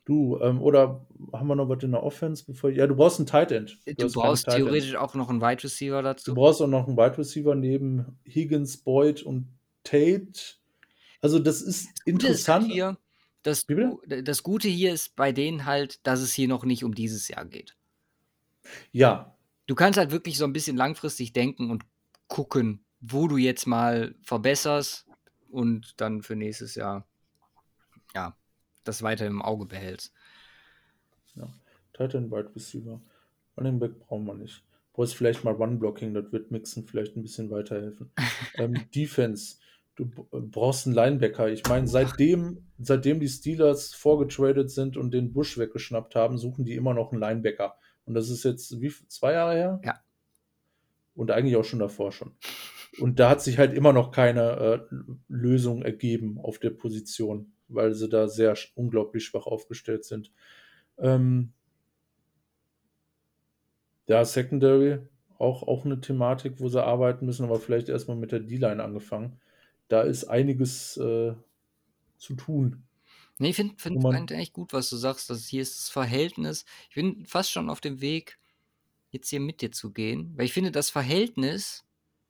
[0.06, 2.44] Du, ähm, oder haben wir noch was in der Offense?
[2.46, 3.80] Bevor, ja, du brauchst einen Tight End.
[3.86, 6.32] Du, du brauchst theoretisch auch noch einen Wide Receiver dazu.
[6.32, 9.48] Du brauchst auch noch einen Wide Receiver neben Higgins, Boyd und
[9.84, 10.58] Tate.
[11.22, 12.68] Also, das ist das interessant.
[12.68, 12.98] Ist hier,
[13.44, 13.66] das,
[14.24, 17.46] das Gute hier ist bei denen halt, dass es hier noch nicht um dieses Jahr
[17.46, 17.78] geht.
[18.92, 19.38] Ja.
[19.68, 21.84] Du kannst halt wirklich so ein bisschen langfristig denken und
[22.28, 25.06] gucken, wo du jetzt mal verbesserst
[25.50, 27.06] und dann für nächstes Jahr
[28.16, 28.36] ja,
[28.86, 30.14] das weiter im Auge behältst.
[31.36, 31.54] Ja,
[31.94, 33.02] Titan Wide Receiver.
[33.58, 34.64] Running Back brauchen wir nicht.
[34.94, 38.12] Brauchst vielleicht mal One-Blocking, das wird Mixen vielleicht ein bisschen weiterhelfen.
[38.56, 39.58] ähm, Defense.
[39.96, 41.50] Du brauchst einen Linebacker.
[41.50, 46.74] Ich meine, seitdem, seitdem die Steelers vorgetradet sind und den Bush weggeschnappt haben, suchen die
[46.74, 47.76] immer noch einen Linebacker.
[48.06, 49.82] Und das ist jetzt wie zwei Jahre her?
[49.84, 50.00] Ja.
[51.14, 52.36] Und eigentlich auch schon davor schon.
[52.99, 54.95] Und da hat sich halt immer noch keine äh,
[55.28, 60.32] Lösung ergeben auf der Position, weil sie da sehr unglaublich schwach aufgestellt sind.
[60.98, 61.53] Ähm,
[64.07, 64.99] ja, Secondary,
[65.40, 69.40] auch, auch eine Thematik, wo sie arbeiten müssen, aber vielleicht erstmal mit der D-Line angefangen.
[69.88, 71.34] Da ist einiges äh,
[72.18, 72.84] zu tun.
[73.40, 75.30] Nee, ich finde find, find eigentlich gut, was du sagst.
[75.30, 76.65] Dass hier ist das Verhältnis.
[76.90, 78.38] Ich bin fast schon auf dem Weg,
[79.11, 81.83] jetzt hier mit dir zu gehen, weil ich finde, das Verhältnis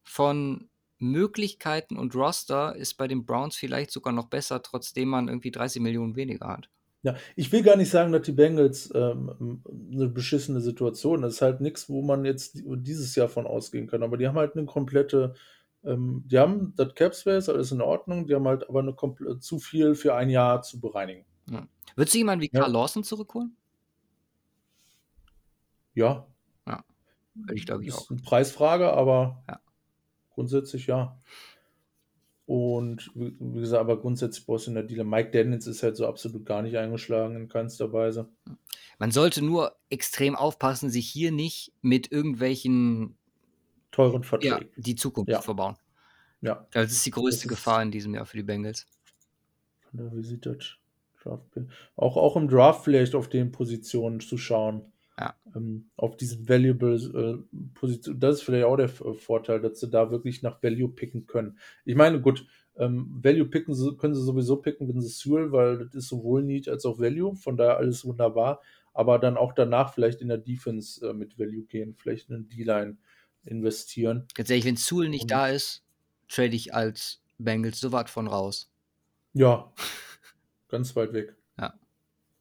[0.03, 0.69] von
[0.99, 5.81] Möglichkeiten und Roster ist bei den Browns vielleicht sogar noch besser, trotzdem man irgendwie 30
[5.81, 6.69] Millionen weniger hat.
[7.01, 9.61] Ja, ich will gar nicht sagen, dass die Bengals ähm,
[9.91, 11.23] eine beschissene Situation ist.
[11.23, 14.03] Das ist halt nichts, wo man jetzt dieses Jahr von ausgehen kann.
[14.03, 15.33] Aber die haben halt eine komplette,
[15.83, 18.95] ähm, die haben das Cap Space, alles in Ordnung, die haben halt aber eine
[19.39, 21.25] zu viel für ein Jahr zu bereinigen.
[21.49, 21.67] Ja.
[21.97, 22.79] Würdest du jemanden wie Carl ja.
[22.79, 23.57] Lawson zurückholen?
[25.93, 26.25] Ja.
[27.35, 28.01] Ja, ich glaube ich auch.
[28.01, 29.59] Ist eine Preisfrage, aber ja.
[30.33, 31.17] Grundsätzlich ja.
[32.45, 35.05] Und wie gesagt, aber grundsätzlich brauchst du in der Dealer.
[35.05, 38.27] Mike Daniels ist halt so absolut gar nicht eingeschlagen in keinster Weise.
[38.99, 43.15] Man sollte nur extrem aufpassen, sich hier nicht mit irgendwelchen
[43.91, 45.41] teuren Verträgen ja, die Zukunft ja.
[45.41, 45.77] verbauen.
[46.41, 46.67] Ja.
[46.71, 48.85] Das ist die größte ist Gefahr in diesem Jahr für die Bengals.
[49.93, 50.75] Wie sieht das?
[51.95, 54.91] Auch, auch im Draft vielleicht auf den Positionen zu schauen.
[55.19, 55.35] Ja.
[55.55, 58.19] Ähm, auf diesen Valuable äh, Position.
[58.19, 61.59] Das ist vielleicht auch der Vorteil, dass sie da wirklich nach Value picken können.
[61.85, 65.93] Ich meine, gut, ähm, Value picken können sie sowieso picken, wenn sie Sewell, weil das
[65.93, 68.61] ist sowohl Need als auch Value, von daher alles wunderbar.
[68.93, 72.49] Aber dann auch danach vielleicht in der Defense äh, mit Value gehen, vielleicht in den
[72.49, 72.97] D-Line
[73.43, 74.27] investieren.
[74.33, 75.83] Ganz ehrlich, wenn Sewell nicht Und da ist,
[76.27, 78.71] trade ich als Bengals so weit von raus.
[79.33, 79.71] Ja,
[80.69, 81.35] ganz weit weg.
[81.59, 81.73] Ja.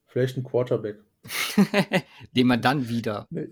[0.07, 1.01] Vielleicht ein Quarterback.
[2.37, 3.49] Den man dann wieder Nee.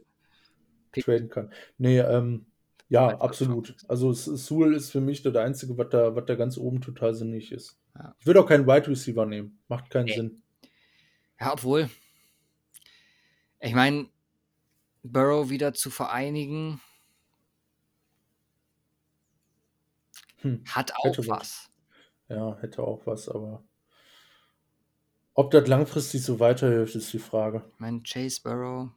[0.92, 1.52] Traden kann.
[1.78, 2.47] Nee, ähm,
[2.88, 3.76] ja, absolut.
[3.86, 7.52] Also Sewell ist für mich der Einzige, was da, was da ganz oben total sinnig
[7.52, 7.78] ist.
[7.94, 8.16] Ja.
[8.18, 9.60] Ich würde auch keinen Wide Receiver nehmen.
[9.68, 10.14] Macht keinen Nee.
[10.16, 10.42] Sinn.
[11.40, 11.88] Ja, obwohl.
[13.60, 14.09] Ich meine,
[15.05, 16.80] Burrow wieder zu vereinigen,
[20.38, 20.64] Hm.
[20.68, 21.28] hat auch was.
[21.28, 21.70] was.
[22.28, 23.62] Ja, hätte auch was, aber
[25.40, 27.62] ob das langfristig so weiterhilft, ist die Frage.
[27.72, 28.90] Ich meine, Chase Burrow,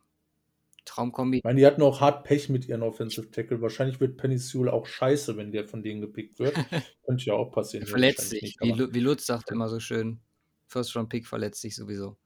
[0.86, 1.38] Traumkombi.
[1.38, 3.62] Ich meine, die hatten auch hart Pech mit ihren Offensive Tackle.
[3.62, 6.56] Wahrscheinlich wird Penny Sewell auch scheiße, wenn der von denen gepickt wird.
[7.06, 7.84] Könnte ja auch passieren.
[7.84, 8.42] Er Ja, verletzt sich.
[8.42, 10.20] nicht, Wie, wie Lutz sagt immer so schön,
[10.68, 12.18] First Round Pick verletzt sich sowieso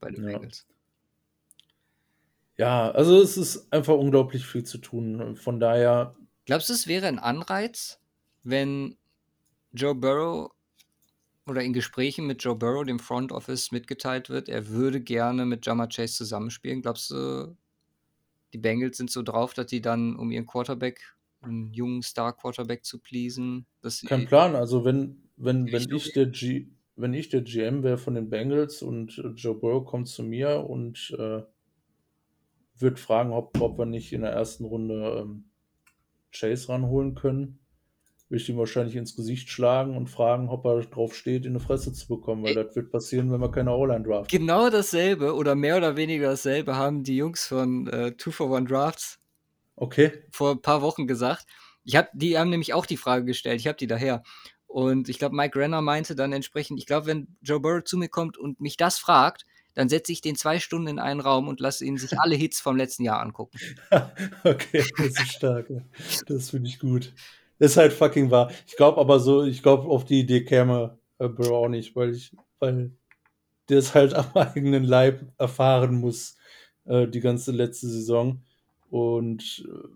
[0.00, 0.38] bei den Ja.
[0.38, 0.66] Bengals.
[2.58, 5.36] Ja, also es ist einfach unglaublich viel zu tun.
[5.36, 6.14] Von daher,
[6.44, 8.00] Glaubst du, es wäre ein Anreiz,
[8.42, 8.96] wenn
[9.72, 10.50] Joe Burrow
[11.46, 15.66] oder in Gesprächen mit Joe Burrow, dem Front Office, mitgeteilt wird, er würde gerne mit
[15.66, 16.82] Jamar Chase zusammenspielen?
[16.82, 17.56] Glaubst du,
[18.52, 21.00] die Bengals sind so drauf, dass die dann, um ihren Quarterback,
[21.40, 23.66] einen jungen Star-Quarterback zu pleasen,
[24.06, 24.54] kein Plan.
[24.54, 28.82] Also wenn, wenn, wenn ich der G, wenn ich der GM wäre von den Bengals
[28.82, 31.42] und äh, Joe Burrow kommt zu mir und äh,
[32.78, 35.44] wird fragen, ob, ob wir nicht in der ersten Runde ähm,
[36.30, 37.58] Chase ranholen können,
[38.32, 41.60] würde ich ihm wahrscheinlich ins Gesicht schlagen und fragen, ob er drauf steht, in eine
[41.60, 42.64] Fresse zu bekommen, weil Ey.
[42.64, 44.38] das wird passieren, wenn wir keine O-Line draften.
[44.38, 48.66] Genau dasselbe oder mehr oder weniger dasselbe haben die Jungs von äh, Two for One
[48.66, 49.20] Drafts
[49.76, 51.46] Okay, vor ein paar Wochen gesagt.
[51.84, 54.22] Ich hab, die haben nämlich auch die Frage gestellt, ich habe die daher.
[54.66, 58.08] Und ich glaube, Mike Renner meinte dann entsprechend, ich glaube, wenn Joe Burrow zu mir
[58.08, 59.44] kommt und mich das fragt,
[59.74, 62.60] dann setze ich den zwei Stunden in einen Raum und lasse ihn sich alle Hits
[62.60, 63.58] vom letzten Jahr angucken.
[64.44, 65.66] okay, das ist stark.
[66.26, 67.12] Das finde ich gut.
[67.62, 68.50] Ist halt fucking wahr.
[68.66, 72.12] Ich glaube aber so, ich glaube, auf die Idee käme äh, Burrow auch nicht, weil
[72.12, 72.90] ich, weil
[73.68, 76.36] der es halt am eigenen Leib erfahren muss,
[76.86, 78.42] äh, die ganze letzte Saison.
[78.90, 79.88] Und äh,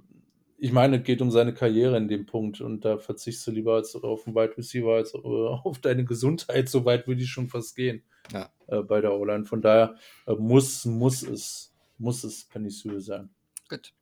[0.58, 3.74] ich meine, es geht um seine Karriere in dem Punkt und da verzichtest du lieber
[3.74, 6.68] als auf einen Wide Receiver als äh, auf deine Gesundheit.
[6.68, 8.48] So weit würde ich schon fast gehen Ja.
[8.68, 9.44] äh, bei der O-Line.
[9.44, 9.96] Von daher
[10.28, 13.28] äh, muss, muss es, muss es Penny Sewell sein.
[13.68, 13.92] Gut.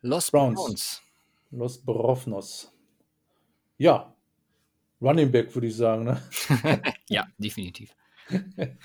[0.00, 0.54] Los Browns.
[0.56, 1.02] Browns.
[1.56, 2.72] Los Brovnos.
[3.78, 4.14] Ja,
[5.00, 6.04] Running Back würde ich sagen.
[6.04, 6.20] Ne?
[7.08, 7.94] Ja, definitiv.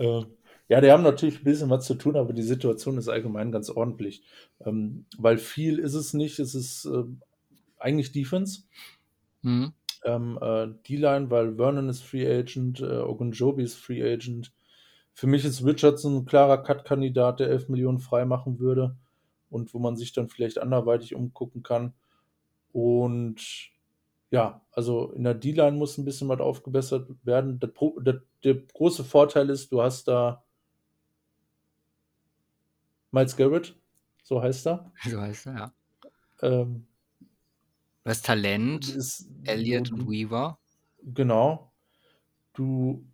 [0.00, 0.22] Äh,
[0.68, 3.68] ja, die haben natürlich ein bisschen was zu tun, aber die Situation ist allgemein ganz
[3.68, 4.22] ordentlich.
[4.64, 7.02] Ähm, weil viel ist es nicht, es ist äh,
[7.78, 8.62] eigentlich Defense.
[9.42, 9.72] Mhm.
[10.04, 14.52] Ähm, äh, D-Line, weil Vernon ist Free Agent, äh, Ogunjobi ist Free Agent.
[15.14, 18.94] Für mich ist Richardson ein klarer Cut-Kandidat, der 11 Millionen frei machen würde
[19.50, 21.92] und wo man sich dann vielleicht anderweitig umgucken kann.
[22.72, 23.70] Und
[24.30, 27.58] ja, also in der D-Line muss ein bisschen was aufgebessert werden.
[27.60, 27.70] Der,
[28.00, 30.44] der, der große Vorteil ist, du hast da
[33.10, 33.74] Miles Garrett,
[34.22, 34.92] so heißt er.
[35.08, 35.72] So heißt er, ja.
[36.42, 36.86] Ähm,
[38.08, 40.58] Du hast Talent, ist, Elliott du- und Weaver.
[41.02, 41.72] Genau.
[42.54, 43.04] Du.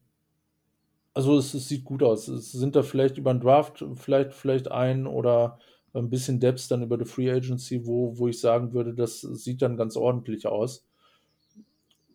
[1.12, 2.28] Also es, es sieht gut aus.
[2.28, 5.59] Es sind da vielleicht über den Draft vielleicht, vielleicht ein oder
[5.98, 9.62] ein bisschen Depth dann über die Free Agency, wo, wo ich sagen würde, das sieht
[9.62, 10.86] dann ganz ordentlich aus.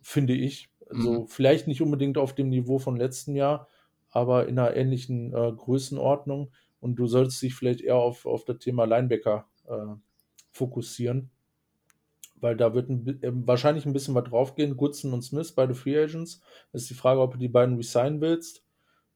[0.01, 0.69] Finde ich.
[0.89, 3.67] Also vielleicht nicht unbedingt auf dem Niveau von letzten Jahr,
[4.09, 6.51] aber in einer ähnlichen äh, Größenordnung.
[6.81, 9.95] Und du solltest dich vielleicht eher auf, auf das Thema Linebacker äh,
[10.51, 11.29] fokussieren
[12.41, 14.77] weil da wird ein, äh, wahrscheinlich ein bisschen was draufgehen.
[14.77, 16.41] Goodson und Smith, beide Free Agents.
[16.73, 18.63] Ist die Frage, ob du die beiden resignen willst,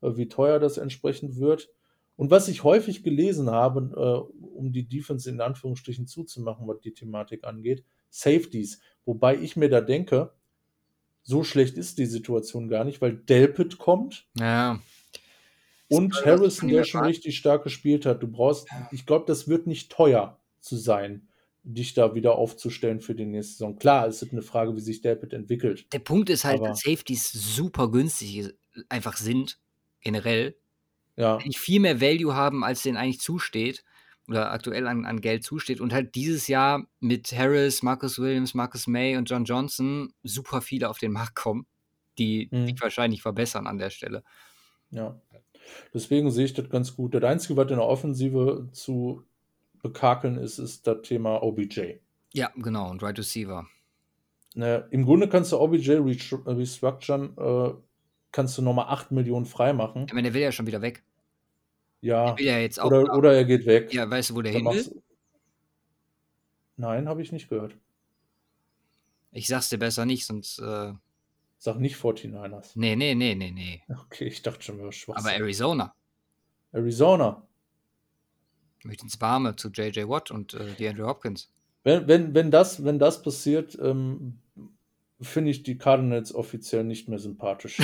[0.01, 1.69] äh, wie teuer das entsprechend wird.
[2.15, 6.93] Und was ich häufig gelesen habe, äh, um die Defense in Anführungsstrichen zuzumachen, was die
[6.93, 8.79] Thematik angeht, Safeties.
[9.05, 10.33] Wobei ich mir da denke,
[11.23, 14.79] so schlecht ist die Situation gar nicht, weil Delpit kommt Ja.
[15.89, 18.21] und Harrison, der schon richtig stark gespielt hat.
[18.23, 21.27] Du brauchst, ich glaube, das wird nicht teuer zu sein,
[21.63, 23.77] dich da wieder aufzustellen für die nächste Saison.
[23.77, 25.87] Klar, es ist eine Frage, wie sich Delpit entwickelt.
[25.93, 28.53] Der Punkt ist halt, dass Safeties super günstig
[28.89, 29.59] einfach sind,
[30.01, 30.55] generell.
[31.15, 33.83] Ja, Eigentlich viel mehr Value haben, als denen eigentlich zusteht.
[34.29, 35.81] Oder aktuell an, an Geld zusteht.
[35.81, 40.89] Und halt dieses Jahr mit Harris, Marcus Williams, Marcus May und John Johnson super viele
[40.89, 41.65] auf den Markt kommen,
[42.17, 42.67] die Mhm.
[42.67, 44.23] sich wahrscheinlich verbessern an der Stelle.
[44.91, 45.19] ja.
[45.93, 47.13] Deswegen sehe ich das ganz gut.
[47.15, 49.23] Das Einzige, was in der Offensive zu
[49.81, 51.99] bekakeln ist, ist das Thema OBJ.
[52.33, 52.89] Ja, genau.
[52.91, 53.65] Und Right Receiver.
[54.55, 57.73] Ne, Im Grunde kannst du OBJ restru- restructuren, äh,
[58.33, 60.05] kannst du nochmal 8 Millionen freimachen.
[60.07, 61.03] Ich meine, der will ja schon wieder weg.
[62.01, 62.87] Ja, ja jetzt auch.
[62.87, 63.93] oder, oder er geht weg.
[63.93, 65.01] ja, weißt du, wo der Dann hin will?
[66.75, 67.77] Nein, habe ich nicht gehört.
[69.31, 70.59] Ich sag's dir besser nicht, sonst.
[70.59, 70.93] Äh,
[71.57, 72.71] Sag nicht 49ers.
[72.75, 73.81] Nee, nee, nee, nee, nee.
[73.87, 75.15] Okay, ich dachte schon, wir schwach.
[75.15, 75.95] Aber Arizona.
[76.73, 77.47] Arizona.
[78.83, 80.09] Möchte ins Warme zu J.J.
[80.09, 81.49] Watt und äh, die Andrew Hopkins.
[81.83, 84.39] Wenn, wenn, wenn, das, wenn das passiert, ähm,
[85.23, 87.79] finde ich die Cardinals offiziell nicht mehr sympathisch.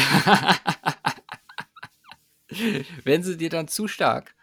[3.03, 4.35] Wenn sie dir dann zu stark.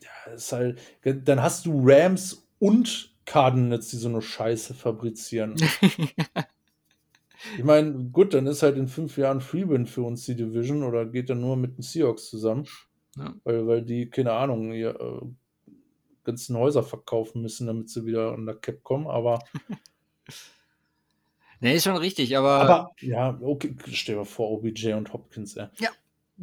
[0.00, 5.54] Ja, ist halt, dann hast du Rams und Cardinals, die so eine Scheiße fabrizieren.
[7.56, 11.06] ich meine, gut, dann ist halt in fünf Jahren Freewin für uns die Division oder
[11.06, 12.66] geht dann nur mit den Seahawks zusammen.
[13.16, 13.34] Ja.
[13.44, 15.26] Weil, weil die, keine Ahnung, ihr äh,
[16.24, 19.38] ganzen Häuser verkaufen müssen, damit sie wieder an der Cap kommen, aber.
[21.64, 22.50] nee, ist schon richtig, aber.
[22.60, 25.66] Aber, ja, okay, stell dir vor, OBJ und Hopkins, ey.
[25.78, 25.90] Ja.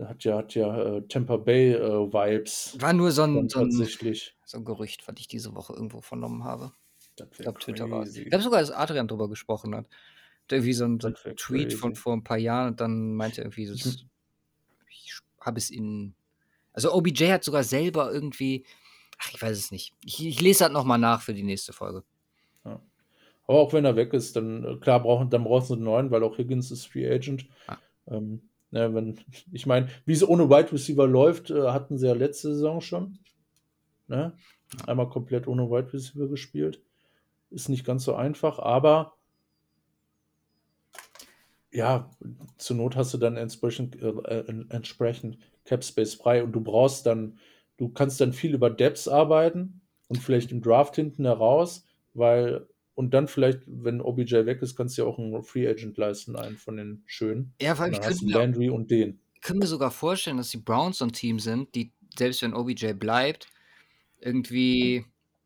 [0.06, 2.78] Hat ja, hat ja äh, Tampa Bay äh, Vibes.
[2.80, 6.44] War nur so ein, so, ein, so ein Gerücht, was ich diese Woche irgendwo vernommen
[6.46, 6.72] habe.
[7.18, 8.16] Das Ich glaube, Twitter war es.
[8.16, 9.86] Ich glaube sogar, dass Adrian drüber gesprochen hat.
[9.86, 12.02] Hat irgendwie so ein, so ein Das Tweet von crazy.
[12.02, 14.06] vor ein paar Jahren und dann meinte er irgendwie, so, Ich-
[14.90, 16.14] ich habe es in.
[16.74, 18.66] Also OBJ hat sogar selber irgendwie.
[19.20, 19.94] Ach, ich weiß es nicht.
[20.06, 22.04] Ich, ich lese das nochmal nach für die nächste Folge.
[23.52, 26.10] Aber auch wenn er weg ist, dann äh, klar brauchen, dann brauchst du einen neuen,
[26.10, 27.48] weil auch Higgins ist Free Agent.
[27.68, 27.76] Ah.
[28.08, 29.20] Ähm, ne, wenn,
[29.52, 33.20] ich meine, wie es ohne Wide Receiver läuft, äh, hatten sie ja letzte Saison schon.
[34.08, 34.32] Ne?
[34.88, 36.82] Einmal komplett ohne Wide Receiver gespielt.
[37.50, 39.16] Ist nicht ganz so einfach, aber
[41.74, 42.10] ja,
[42.58, 47.06] zur Not hast du dann entsprechend, äh, äh, entsprechend Cap Space frei und du brauchst
[47.06, 47.38] dann,
[47.76, 52.66] du kannst dann viel über Depths arbeiten und vielleicht im Draft hinten heraus, weil
[53.02, 56.36] und dann vielleicht, wenn OBJ weg ist, kannst du ja auch einen Free Agent leisten,
[56.36, 57.52] einen von den schönen.
[57.60, 59.20] Ja, weil ich könnte Landry und den.
[59.42, 62.94] können mir sogar vorstellen, dass die Browns so ein Team sind, die, selbst wenn OBJ
[62.94, 63.48] bleibt,
[64.20, 65.04] irgendwie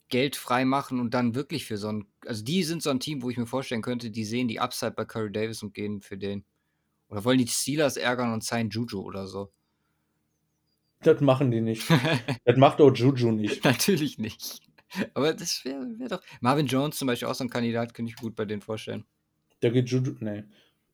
[0.10, 2.08] Geld frei machen und dann wirklich für so ein.
[2.26, 4.92] Also die sind so ein Team, wo ich mir vorstellen könnte, die sehen die Upside
[4.92, 6.44] bei Curry Davis und gehen für den.
[7.08, 9.50] Oder wollen die Steelers ärgern und signen Juju oder so.
[11.04, 11.90] Das machen die nicht.
[12.44, 13.64] das macht auch Juju nicht.
[13.64, 14.60] Natürlich nicht.
[15.14, 16.22] Aber das wäre wär doch.
[16.42, 19.06] Marvin Jones zum Beispiel auch so ein Kandidat, könnte ich gut bei denen vorstellen.
[19.62, 20.44] Da geht Juju, nee.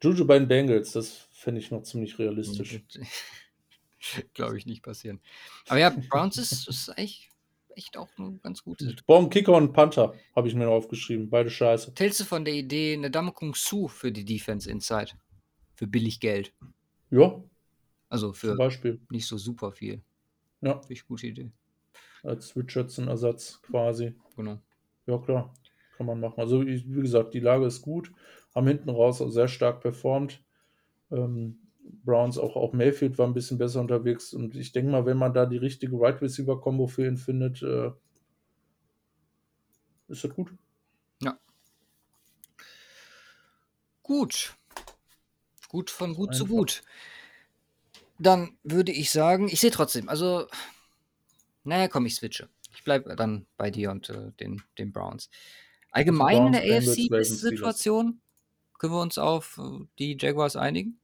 [0.02, 2.82] Juju bei den Bengals, das fände ich noch ziemlich realistisch.
[4.34, 5.20] Glaube ich nicht passieren.
[5.68, 7.30] Aber ja, Browns ist, ist echt,
[7.76, 8.96] echt auch eine ganz Situation.
[9.06, 11.30] Baum, Kicker und Panther habe ich mir noch aufgeschrieben.
[11.30, 11.94] Beide scheiße.
[11.98, 15.12] Hältst du von der Idee eine Dame Kung Su für die Defense Inside?
[15.76, 16.54] Für billig Geld.
[17.12, 17.44] Ja,
[18.10, 19.00] Also zum für Beispiel.
[19.12, 20.02] nicht so super viel.
[20.62, 21.52] Ja, Finde ich gute Idee.
[22.24, 24.16] Als Richardson-Ersatz quasi.
[24.36, 24.60] Genau.
[25.06, 25.54] Ja, klar.
[25.98, 26.40] Kann man machen.
[26.40, 28.12] Also, ich, wie gesagt, die Lage ist gut.
[28.56, 30.44] Haben hinten raus auch sehr stark performt.
[31.12, 31.60] Ähm,
[32.04, 34.34] Browns, auch, auch Mayfield war ein bisschen besser unterwegs.
[34.34, 37.92] Und ich denke mal, wenn man da die richtige Right Receiver-Kombo für ihn findet, äh,
[40.08, 40.54] ist das gut.
[44.12, 44.58] Gut.
[45.70, 46.56] Gut von gut zu Einfach.
[46.58, 46.84] gut.
[48.20, 50.48] Dann würde ich sagen, ich sehe trotzdem, also,
[51.64, 52.50] naja, komm, ich switche.
[52.74, 55.30] Ich bleibe dann bei dir und äh, den, den Browns.
[55.92, 58.22] Allgemein in der Bengals, AFC Ravens, beste Situation,
[58.80, 61.00] können wir uns auf äh, die Jaguars einigen?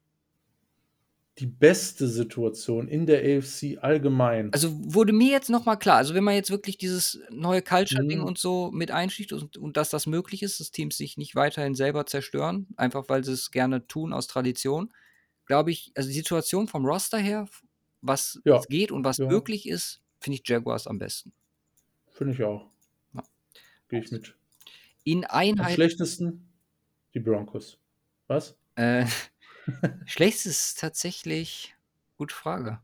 [1.40, 4.54] Die beste Situation in der AFC allgemein.
[4.54, 8.24] Also wurde mir jetzt nochmal klar, also wenn man jetzt wirklich dieses neue Culture-Ding Mhm.
[8.24, 11.76] und so mit einschließt und, und dass das möglich ist, dass Teams sich nicht weiterhin
[11.76, 14.94] selber zerstören, einfach weil sie es gerne tun aus Tradition,
[15.46, 17.48] glaube ich, also die Situation vom Roster her,
[18.02, 18.68] was Ja.
[18.70, 19.28] geht und was Ja.
[19.28, 21.34] möglich ist, finde ich Jaguars am besten.
[22.10, 22.70] Finde ich auch.
[23.14, 23.24] Ja.
[23.90, 24.36] Gehe ich mit.
[25.04, 26.48] In Am Einheit, schlechtesten
[27.14, 27.80] die Broncos.
[28.28, 28.58] Was?
[28.76, 29.06] äh,
[30.06, 31.76] schlecht ist tatsächlich,
[32.18, 32.80] gute Frage.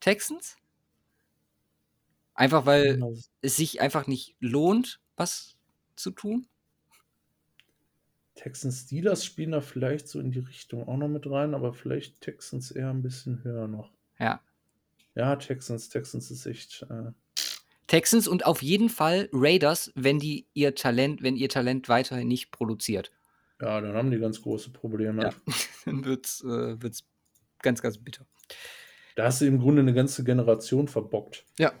[0.00, 0.56] Texans?
[2.34, 3.00] Einfach weil
[3.42, 5.56] es sich einfach nicht lohnt, was
[5.96, 6.46] zu tun?
[8.34, 12.20] Texans Steelers spielen da vielleicht so in die Richtung auch noch mit rein, aber vielleicht
[12.20, 13.92] Texans eher ein bisschen höher noch.
[14.18, 14.40] Ja.
[15.14, 16.82] Ja, Texans, Texans ist echt.
[16.90, 17.12] Äh,
[17.86, 22.50] Texans und auf jeden Fall Raiders, wenn die ihr Talent, wenn ihr Talent weiterhin nicht
[22.50, 23.12] produziert.
[23.60, 25.22] ja, dann haben die ganz große Probleme.
[25.24, 25.34] Ja.
[25.84, 27.04] Dann wird's, äh, wird's
[27.62, 28.26] ganz, ganz bitter.
[29.16, 31.44] Da hast du im Grunde eine ganze Generation verbockt.
[31.58, 31.72] Ja.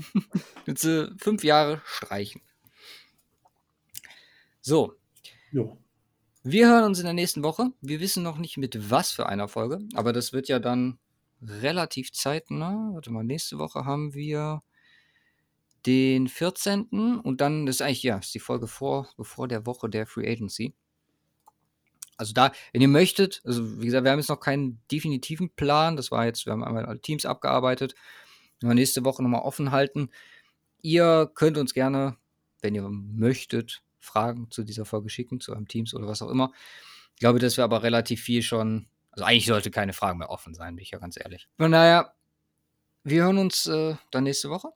[0.66, 2.40] Jetzt äh, fünf Jahre streichen.
[4.62, 4.94] So,
[5.52, 5.78] Jo.
[6.42, 7.70] wir hören uns in der nächsten Woche.
[7.80, 10.98] Wir wissen noch nicht mit was für einer Folge, aber das wird ja dann
[11.42, 12.90] relativ zeitnah.
[12.92, 14.62] Warte mal, nächste Woche haben wir
[15.86, 17.20] den 14.
[17.22, 20.74] und dann ist eigentlich, ja, ist die Folge vor, bevor der Woche der Free Agency.
[22.16, 25.96] Also da, wenn ihr möchtet, also wie gesagt, wir haben jetzt noch keinen definitiven Plan.
[25.96, 27.94] Das war jetzt, wir haben einmal alle Teams abgearbeitet.
[28.60, 30.10] Wenn wir nächste Woche nochmal offen halten.
[30.80, 32.16] Ihr könnt uns gerne,
[32.62, 36.52] wenn ihr möchtet, Fragen zu dieser Folge schicken, zu eurem Teams oder was auch immer.
[37.14, 38.88] Ich glaube, dass wir aber relativ viel schon.
[39.16, 41.48] Also eigentlich sollte keine Frage mehr offen sein, bin ich ja ganz ehrlich.
[41.56, 42.14] Von daher,
[43.02, 44.68] wir hören uns äh, dann nächste Woche.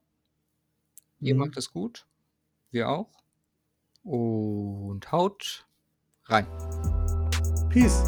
[1.20, 1.40] Ihr Mhm.
[1.40, 2.06] macht es gut.
[2.70, 3.10] Wir auch.
[4.02, 5.66] Und haut
[6.24, 6.46] rein.
[7.68, 8.02] Peace.